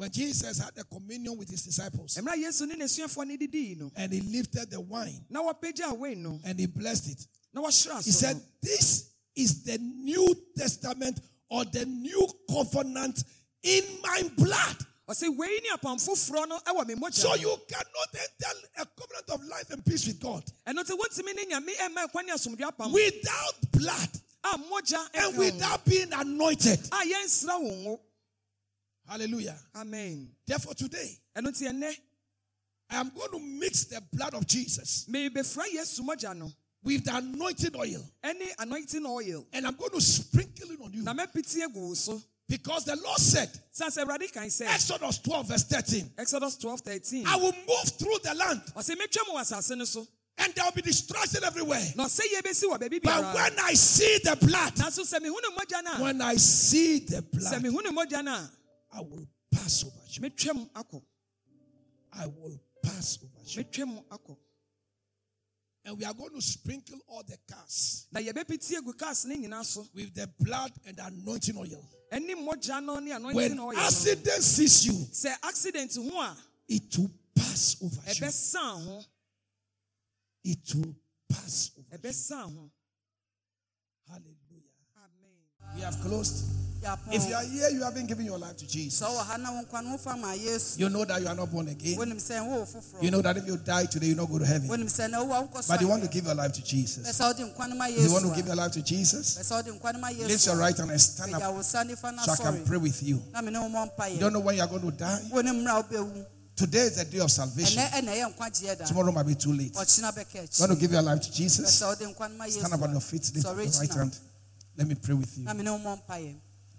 When 0.00 0.10
Jesus 0.10 0.58
had 0.58 0.72
a 0.78 0.84
communion 0.84 1.36
with 1.36 1.50
his 1.50 1.62
disciples. 1.62 2.16
Mmerɛ 2.16 2.32
a 2.32 2.36
yesu 2.38 2.66
ne 2.66 2.74
n'asuafoɔ 2.74 3.26
no 3.26 3.36
didii 3.36 3.78
no. 3.78 3.92
And 3.94 4.10
he 4.10 4.22
lifted 4.22 4.70
the 4.70 4.80
wine. 4.80 5.26
Na 5.28 5.42
wɔapagya 5.42 5.94
wei 5.98 6.14
no. 6.14 6.40
And 6.42 6.58
he 6.58 6.64
blessed 6.64 7.10
it, 7.10 7.26
he 8.02 8.10
said, 8.10 8.40
This 8.62 9.10
is 9.36 9.62
the 9.62 9.76
New 9.76 10.34
Testament 10.56 11.20
or 11.50 11.66
the 11.66 11.84
new 11.84 12.26
covenant 12.50 13.22
in 13.62 13.84
my 14.02 14.22
blood. 14.38 14.76
ɔsɛ 15.06 15.36
wei 15.36 15.60
ne 15.64 15.68
apam 15.76 15.98
foforɔ 16.00 16.48
no 16.48 16.58
ɛwɔ 16.60 16.86
me 16.86 16.94
mogya. 16.94 17.12
So 17.12 17.34
you 17.34 17.54
cannot 17.68 18.14
enter 18.14 18.58
a 18.78 18.86
covenant 18.98 19.28
of 19.28 19.44
life 19.50 19.68
and 19.68 19.84
peace 19.84 20.06
with 20.06 20.18
God 20.18 20.42
ɛno 20.66 20.82
nti 20.82 20.96
wontumi 20.96 21.34
ne 21.36 21.44
nyame 21.44 21.76
ɛma 21.76 22.06
ɛkwa 22.06 22.24
ne 22.24 22.32
asomdwe 22.32 22.70
apam 22.70 22.90
without 22.90 23.70
blood 23.70 24.08
and 25.14 25.36
without 25.36 25.84
being 25.84 26.10
anointed. 26.14 26.78
a 26.90 27.04
yɛnsra 27.04 27.60
wo 27.60 27.70
ngo 27.70 28.00
Hallelujah. 29.08 29.56
amen. 29.76 30.28
Therefore, 30.46 30.74
today, 30.74 31.18
ɛno 31.36 31.48
nti 31.48 31.68
ɛnnɛ 31.68 31.94
I 32.90 32.96
am 32.96 33.10
going 33.14 33.30
to 33.30 33.38
mix 33.38 33.84
the 33.84 34.02
blood 34.12 34.34
of 34.34 34.46
Jesus 34.46 35.06
merebɛfra 35.08 35.64
yesu 35.74 36.00
mogya 36.00 36.36
no 36.36 36.52
with 36.82 37.04
the 37.04 37.16
anointing 37.16 37.76
oil. 37.76 38.04
Ɛne 38.24 38.48
anointing 38.58 39.04
oil. 39.06 39.46
And 39.52 39.66
I'm 39.66 39.74
going 39.74 39.90
to 39.90 40.00
sprinkle 40.00 40.70
it 40.70 40.80
on 40.82 40.92
you. 40.92 41.02
na 41.02 41.12
mɛpete 41.14 41.62
agu 41.66 42.22
Because 42.48 42.84
the 42.84 42.96
Lord 42.96 43.18
said, 43.18 43.48
sane 43.70 43.90
sɛ 43.90 44.04
awurade 44.04 44.32
kan 44.32 44.44
Exodus 44.44 45.18
12, 45.18 45.48
verse 45.48 45.64
13, 45.64 46.10
exodus 46.18 46.56
12 46.56 46.80
13 46.80 47.26
I 47.26 47.36
will 47.36 47.52
move 47.52 47.88
through 47.98 48.18
the 48.24 48.34
land. 48.34 48.62
Ɔsɛ 48.74 48.96
mɛtwa 48.96 49.28
mu 49.28 49.34
wɔ 49.38 49.86
so. 49.86 50.06
And 50.38 50.54
there 50.54 50.64
will 50.64 50.72
be 50.72 50.82
destruction 50.82 51.44
everywhere. 51.44 51.84
na 51.96 52.06
ɔsɛ 52.06 52.22
yɛbɛsi 52.34 52.64
wɔ 52.64 52.78
baabi 52.78 53.02
But 53.02 53.34
when 53.34 53.58
I 53.60 53.74
see 53.74 54.18
the 54.24 54.36
blood, 54.36 54.74
nanso 54.74 55.04
sɛ 55.04 55.20
mehu 55.20 55.36
ne 55.36 55.56
mogya 55.56 55.84
no 55.84 55.92
a 55.92 56.02
when 56.02 56.22
I 56.22 56.36
see 56.36 57.00
the 57.00 57.22
blood, 57.22 57.62
mehu 58.92 58.98
ne 58.98 58.98
mogya 58.98 58.98
no 58.98 58.98
a 58.98 58.98
I 58.98 59.00
will 59.02 59.26
pass 59.52 59.84
over 59.84 60.00
you. 60.06 60.20
mɛtwa 60.22 60.54
mu 60.54 60.66
akɔ 60.74 61.02
I 62.12 62.26
will 62.26 62.60
pass 62.82 63.18
over 63.22 63.44
you. 63.44 63.64
mɛtwa 63.64 63.86
mu 63.86 64.00
akɔ 64.10 64.36
And 65.82 65.96
we 65.96 66.04
are 66.04 66.12
going 66.12 66.34
to 66.34 66.42
sprinkle 66.42 66.98
all 67.08 67.22
the 67.22 67.38
cars 67.50 68.06
na 68.12 68.20
yɛbɛpete 68.20 68.76
agu 68.78 68.96
cars 68.98 69.24
ne 69.26 69.36
nyinaa 69.36 69.88
with 69.94 70.14
the 70.14 70.26
blood 70.38 70.72
and 70.86 70.96
the 70.96 71.06
anointing 71.06 71.56
oil. 71.56 71.88
ɛne 72.12 72.34
mogya 72.36 72.82
no 72.84 72.98
ne 72.98 73.12
anointing 73.12 73.64
When 73.64 73.76
accident 73.78 74.42
sees 74.42 74.86
you, 74.86 74.92
sɛ 74.92 75.36
accident 75.42 75.96
it 76.68 76.98
will 76.98 77.10
pass 77.34 77.76
over 77.82 78.00
you. 78.06 79.00
It 80.44 80.74
will 80.74 80.96
pass 81.28 81.70
over 81.78 81.98
you. 82.08 82.70
Hallelujah. 84.08 84.39
We 85.80 85.84
have 85.86 85.98
closed. 86.02 86.44
If 87.10 87.26
you 87.26 87.34
are 87.34 87.42
here, 87.42 87.70
you 87.70 87.82
haven't 87.82 88.06
given 88.06 88.26
your 88.26 88.36
life 88.36 88.56
to 88.58 88.68
Jesus. 88.68 89.00
sɛ 89.00 89.06
ɔwɔ 89.08 89.24
ha 89.26 89.36
na 89.38 89.50
wo 89.50 89.62
nkwa 89.62 89.82
no 89.84 89.96
wofa 89.96 90.18
ma 90.20 90.32
yesu 90.32 90.78
You 90.78 90.90
know 90.90 91.06
that 91.06 91.22
you 91.22 91.28
are 91.28 91.34
not 91.34 91.50
born 91.50 91.68
again. 91.68 91.96
wonim 91.98 92.16
sɛ 92.20 92.46
wo 92.46 92.66
foforɔ 92.66 93.02
You 93.02 93.10
know 93.10 93.22
that 93.22 93.38
if 93.38 93.46
you 93.46 93.56
die 93.56 93.86
today, 93.86 94.08
you 94.08 94.14
not 94.14 94.28
go 94.30 94.38
to 94.38 94.44
heaven. 94.44 94.68
wonim 94.68 94.86
sɛ 94.92 95.10
na 95.10 95.24
wowa 95.24 95.48
wokɔ 95.50 95.68
But 95.68 95.80
you 95.80 95.88
want 95.88 96.02
to 96.02 96.08
give 96.10 96.24
your 96.26 96.34
life 96.34 96.52
to 96.52 96.62
Jesus. 96.62 97.06
sɛ 97.18 97.20
wode 97.28 97.54
nkwa 97.54 97.68
no 97.74 97.86
You 97.86 98.12
want 98.12 98.26
to 98.26 98.34
give 98.36 98.46
your 98.46 98.56
life 98.56 98.72
to 98.72 98.82
Jesus? 98.82 99.38
pɛ 99.38 99.40
sɛ 99.40 99.56
wode 99.56 99.80
nkwa 99.80 99.92
no 99.94 99.98
ma 100.00 100.08
Lift 100.08 100.46
your 100.46 100.56
right 100.56 100.76
hand 100.76 100.90
and 100.90 101.00
stand 101.00 101.34
up 101.34 101.54
wo 101.54 101.62
sa 101.62 101.82
nifa 101.82 102.14
no 102.14 102.22
so 102.24 102.32
I 102.32 102.36
can 102.36 102.64
pray 102.66 102.78
with 102.78 103.02
you. 103.02 103.22
na 103.32 103.40
mene 103.40 103.56
wo 103.60 103.68
mmɔ 103.68 104.12
You 104.12 104.20
don't 104.20 104.32
know 104.34 104.40
when 104.40 104.56
you 104.56 104.62
are 104.62 104.68
going 104.68 104.82
to 104.82 104.90
die. 104.90 105.20
wonim 105.32 105.64
mmra 105.64 105.82
wobɛwu 105.82 106.26
Today 106.56 106.80
is 106.80 106.96
the 106.96 107.04
day 107.06 107.18
of 107.20 107.30
salvation. 107.30 107.82
ɛnɛ 107.82 107.90
ɛna 107.90 108.08
ɛyɛ 108.08 108.36
nkwagyeɛ 108.36 108.78
da 108.78 108.84
Tomorrow 108.84 109.12
might 109.12 109.26
be 109.26 109.34
too 109.34 109.52
late. 109.52 109.74
You 109.74 110.44
want 110.60 110.72
to 110.72 110.76
give 110.76 110.92
your 110.92 111.00
life 111.00 111.20
to 111.22 111.32
Jesus? 111.32 111.80
sɛ 111.80 111.88
wode 111.88 112.14
nkwa 112.14 112.30
no 112.30 112.36
ma 112.36 112.46
Stand 112.48 112.72
up 112.74 112.82
on 112.82 112.92
your 112.92 113.00
feet. 113.00 113.30
Lift 113.34 113.44
your 113.46 113.54
right 113.54 113.94
hand. 113.94 114.16
Let 114.76 114.86
me 114.88 114.94
pray 114.94 115.14
with 115.14 115.36
you. 115.38 115.44
na 115.44 115.52
mene 115.54 115.70
wo 115.70 115.78
mmɔ 115.78 115.98
mpayɛ 116.06 116.34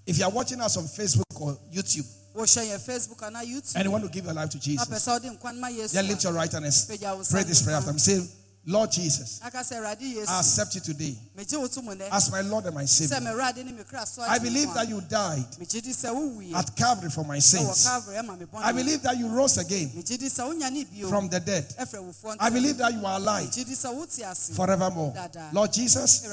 If 0.05 0.17
you 0.17 0.25
are 0.25 0.31
watching 0.31 0.59
us 0.61 0.77
on 0.77 0.85
Facebook 0.85 1.39
or 1.39 1.57
YouTube 1.71 2.05
facebook 2.33 3.21
anaa 3.23 3.43
youtube 3.43 3.75
and 3.75 3.83
you 3.85 3.91
want 3.91 4.03
to 4.05 4.09
give 4.09 4.23
your 4.25 4.33
life 4.33 4.49
to 4.49 4.59
Jesus, 4.59 4.87
pɛ 4.87 4.95
sɛ 4.95 5.07
wode 5.21 5.37
nkwa 5.39 5.53
no 5.53 5.59
ma 5.59 5.67
yesu 5.67 5.91
then 5.93 6.07
lift 6.07 6.23
your 6.23 6.33
right 6.33 6.51
hand 6.51 6.63
and 6.65 6.73
s- 6.73 6.87
pagya 6.87 7.15
wo 7.15 7.23
sa 7.23 7.31
pray 7.35 7.43
this 7.43 7.61
prayer 7.61 7.77
after 7.77 7.91
me. 7.93 7.99
Lord 8.67 8.91
Jesus, 8.91 9.41
aka 9.43 9.63
sɛ 9.63 9.77
awurade 9.79 10.01
yesu. 10.01 10.29
I 10.29 10.39
accept 10.39 10.75
you 10.75 10.81
today. 10.81 11.17
Megye 11.35 11.57
wo 11.57 11.65
to 11.65 11.81
mu 11.81 11.95
nɛ 11.95 12.09
as 12.11 12.31
my 12.31 12.41
Lord 12.41 12.65
and 12.65 12.75
my 12.75 12.85
Savior. 12.85 13.17
mewurade 13.17 13.65
ne 13.65 13.71
me 13.71 13.81
kra 13.83 14.05
so 14.05 14.21
I 14.21 14.37
believe 14.37 14.71
that 14.75 14.87
you 14.87 15.01
died 15.01 15.45
megye 15.59 15.81
di 15.81 15.89
sɛ 15.89 16.13
wowuiɛ 16.13 16.53
at 16.53 16.75
Calvary 16.75 17.09
for 17.09 17.25
my 17.25 17.39
sins. 17.39 17.83
calvary 17.83 18.17
ɛma 18.17 18.37
me 18.37 18.45
bɔne 18.45 18.61
I 18.61 18.71
believe 18.71 19.01
that 19.01 19.17
you 19.17 19.27
rose 19.29 19.57
again 19.57 19.89
megye 19.89 20.19
di 20.19 20.27
sɛ 20.27 20.47
wonya 20.47 20.71
ne 20.71 20.83
bio 20.83 21.09
from 21.09 21.27
the 21.27 21.39
dead. 21.39 21.73
I 22.39 22.49
believe 22.51 22.77
that 22.77 22.93
you 22.93 23.03
are 23.03 23.17
alive 23.17 23.49
megye 23.49 23.65
di 23.65 23.73
sɛ 23.73 23.95
wote 23.95 24.19
ase 24.29 24.51
forevermore. 24.55 25.11
Lord 25.53 25.73
Jesus, 25.73 26.23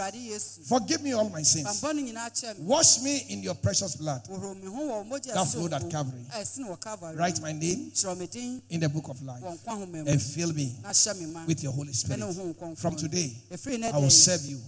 forgive 0.69 1.01
me 1.03 1.15
all 1.15 1.31
my 1.31 1.43
sins. 1.43 1.67
bambɔne 1.67 2.13
nyinaa 2.13 2.29
kyɛ 2.29 2.59
me. 2.59 2.65
Wash 2.67 3.01
me 3.01 3.25
in 3.31 3.43
your 3.43 3.55
precious 3.55 3.97
blood. 3.97 4.23
wɔhoro 4.29 4.55
me 4.63 4.67
ho 4.67 5.03
wɔ 5.03 5.09
mogya 5.09 5.33
That 5.33 5.47
flowed 5.47 5.73
at 5.73 5.89
Calvary. 5.91 6.27
Eh, 6.35 6.43
wɔ 6.43 6.79
calvary. 6.79 7.17
Write 7.17 7.41
my 7.41 7.53
name 7.53 7.91
kyerɛ 7.95 8.19
me 8.19 8.27
din. 8.27 8.63
in 8.69 8.81
the 8.81 8.89
book 8.91 9.09
of 9.09 9.23
life 9.23 9.43
wɔ 9.43 9.59
nkwa 9.59 9.79
homa 9.79 9.87
mu 9.87 10.05
and 10.11 10.21
fill 10.21 10.53
me 10.53 10.77
na 10.83 10.91
hyɛ 10.91 11.19
me 11.19 11.27
ma. 11.33 11.47
with 11.47 11.63
your 11.63 11.73
Holy 11.73 11.95
Spirit. 11.95 12.18
Ɛne 12.19 12.27
wo 12.27 12.33
ho 12.33 12.55
nkɔmfo 12.55 12.79
From 12.79 12.97
today, 12.97 13.37
I 13.51 13.99
will 13.99 14.11
serve 14.11 14.45
you 14.45 14.61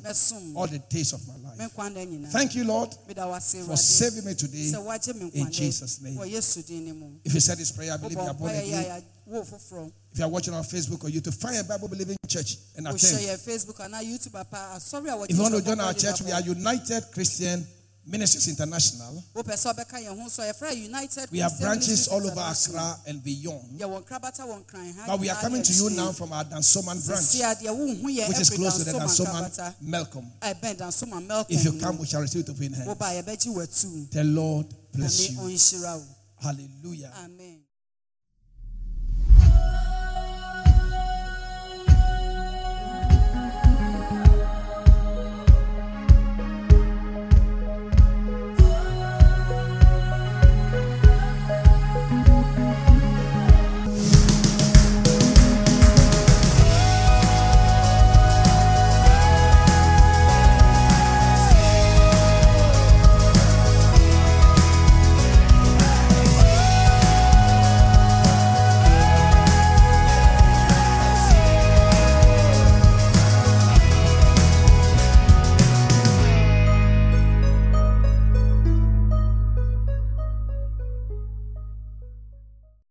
all 0.57 0.67
the 0.67 0.79
days 0.79 1.13
of 1.13 1.21
my 1.29 1.35
life. 1.37 1.59
nkwa 1.59 1.91
nda 1.91 2.05
nyinaa 2.07 2.31
Thank 2.31 2.55
you, 2.55 2.65
Lord, 2.65 2.95
for 2.95 3.77
saving 3.77 4.25
me 4.25 4.35
today. 4.35 4.71
sɛ 4.73 4.85
woagye 4.85 5.15
me 5.15 5.31
in 5.35 5.51
Jesus' 5.51 6.01
name. 6.01 6.17
wɔ 6.17 6.31
yesu 6.31 6.63
din 6.67 6.85
ne 6.85 6.93
mu 6.93 7.11
If 7.25 7.35
you 7.35 7.41
said 7.41 7.59
this 7.59 7.73
prayer, 7.73 7.93
I 7.93 7.97
believe 7.97 8.19
you 8.19 8.25
are 8.25 8.35
born 8.35 8.55
again. 8.55 9.03
If 9.33 10.19
you 10.19 10.25
are 10.25 10.29
watching 10.29 10.55
on 10.55 10.65
Facebook 10.65 11.05
or 11.05 11.09
YouTube, 11.09 11.35
find 11.35 11.57
a 11.59 11.63
Bible 11.65 11.87
believing 11.89 12.17
church 12.27 12.57
and 12.77 12.87
attend. 12.87 13.23
yɛ 13.27 13.39
facebook 13.39 13.81
anaa 13.81 14.03
youtube 14.03 14.35
apa 14.39 14.75
asɔre 14.77 15.09
a 15.09 15.17
wɔgye 15.17 15.31
If 15.31 15.37
you 15.37 15.43
want 15.43 15.55
to 15.55 15.63
join 15.63 15.81
our 15.81 15.95
church, 15.95 16.23
we 16.23 16.33
are. 16.33 16.41
United 16.41 17.05
Christian 17.13 17.67
Ministries 18.07 18.49
International. 18.49 19.23
wopɛ 19.35 19.55
sɛ 19.55 19.73
ɔbɛka 19.75 20.01
yɛn 20.05 20.19
ho 20.19 20.29
so 20.29 20.43
yɛfrɛ 20.43 20.77
united 20.77 21.31
We 21.31 21.39
have 21.41 21.59
branches 21.61 22.09
all 22.09 22.27
over. 22.27 22.41
Accra 22.41 22.97
and 23.07 23.23
beyond. 23.23 23.79
yɛwɔ 23.79 24.05
nkrabata 24.05 24.41
wɔ 24.47 24.65
nkran 24.65 24.95
ha 24.97 25.05
But 25.07 25.21
we 25.21 25.29
are 25.29 25.41
coming 25.41 25.63
to 25.63 25.73
you 25.73 25.91
now 25.91 26.13
from 26.13 26.33
our 26.33 26.45
Dansoman 26.45 27.05
branch, 27.07 27.21
Sisi 27.23 27.43
adeɛ 27.43 27.69
wohu 27.69 28.03
yɛ 28.05 28.29
which 28.29 28.41
is 28.41 28.51
close 28.51 28.79
to 28.79 28.85
the 28.85 28.93
Dansoman 28.93 29.75
Melcom. 29.85 30.27
ɛbɛn 30.41 30.77
dansoma 30.77 31.25
melcom 31.27 31.47
If 31.49 31.65
you 31.65 31.79
come, 31.79 31.99
we 31.99 32.07
shall 32.07 32.21
receive 32.23 32.43
it 32.43 32.51
open 32.51 32.73
hands. 32.73 32.89
woba 32.89 34.11
The 34.11 34.25
Lord 34.25 34.67
bless 34.93 35.31
you. 35.31 36.03
Hallelujah. 36.43 37.13
amen 37.23 37.60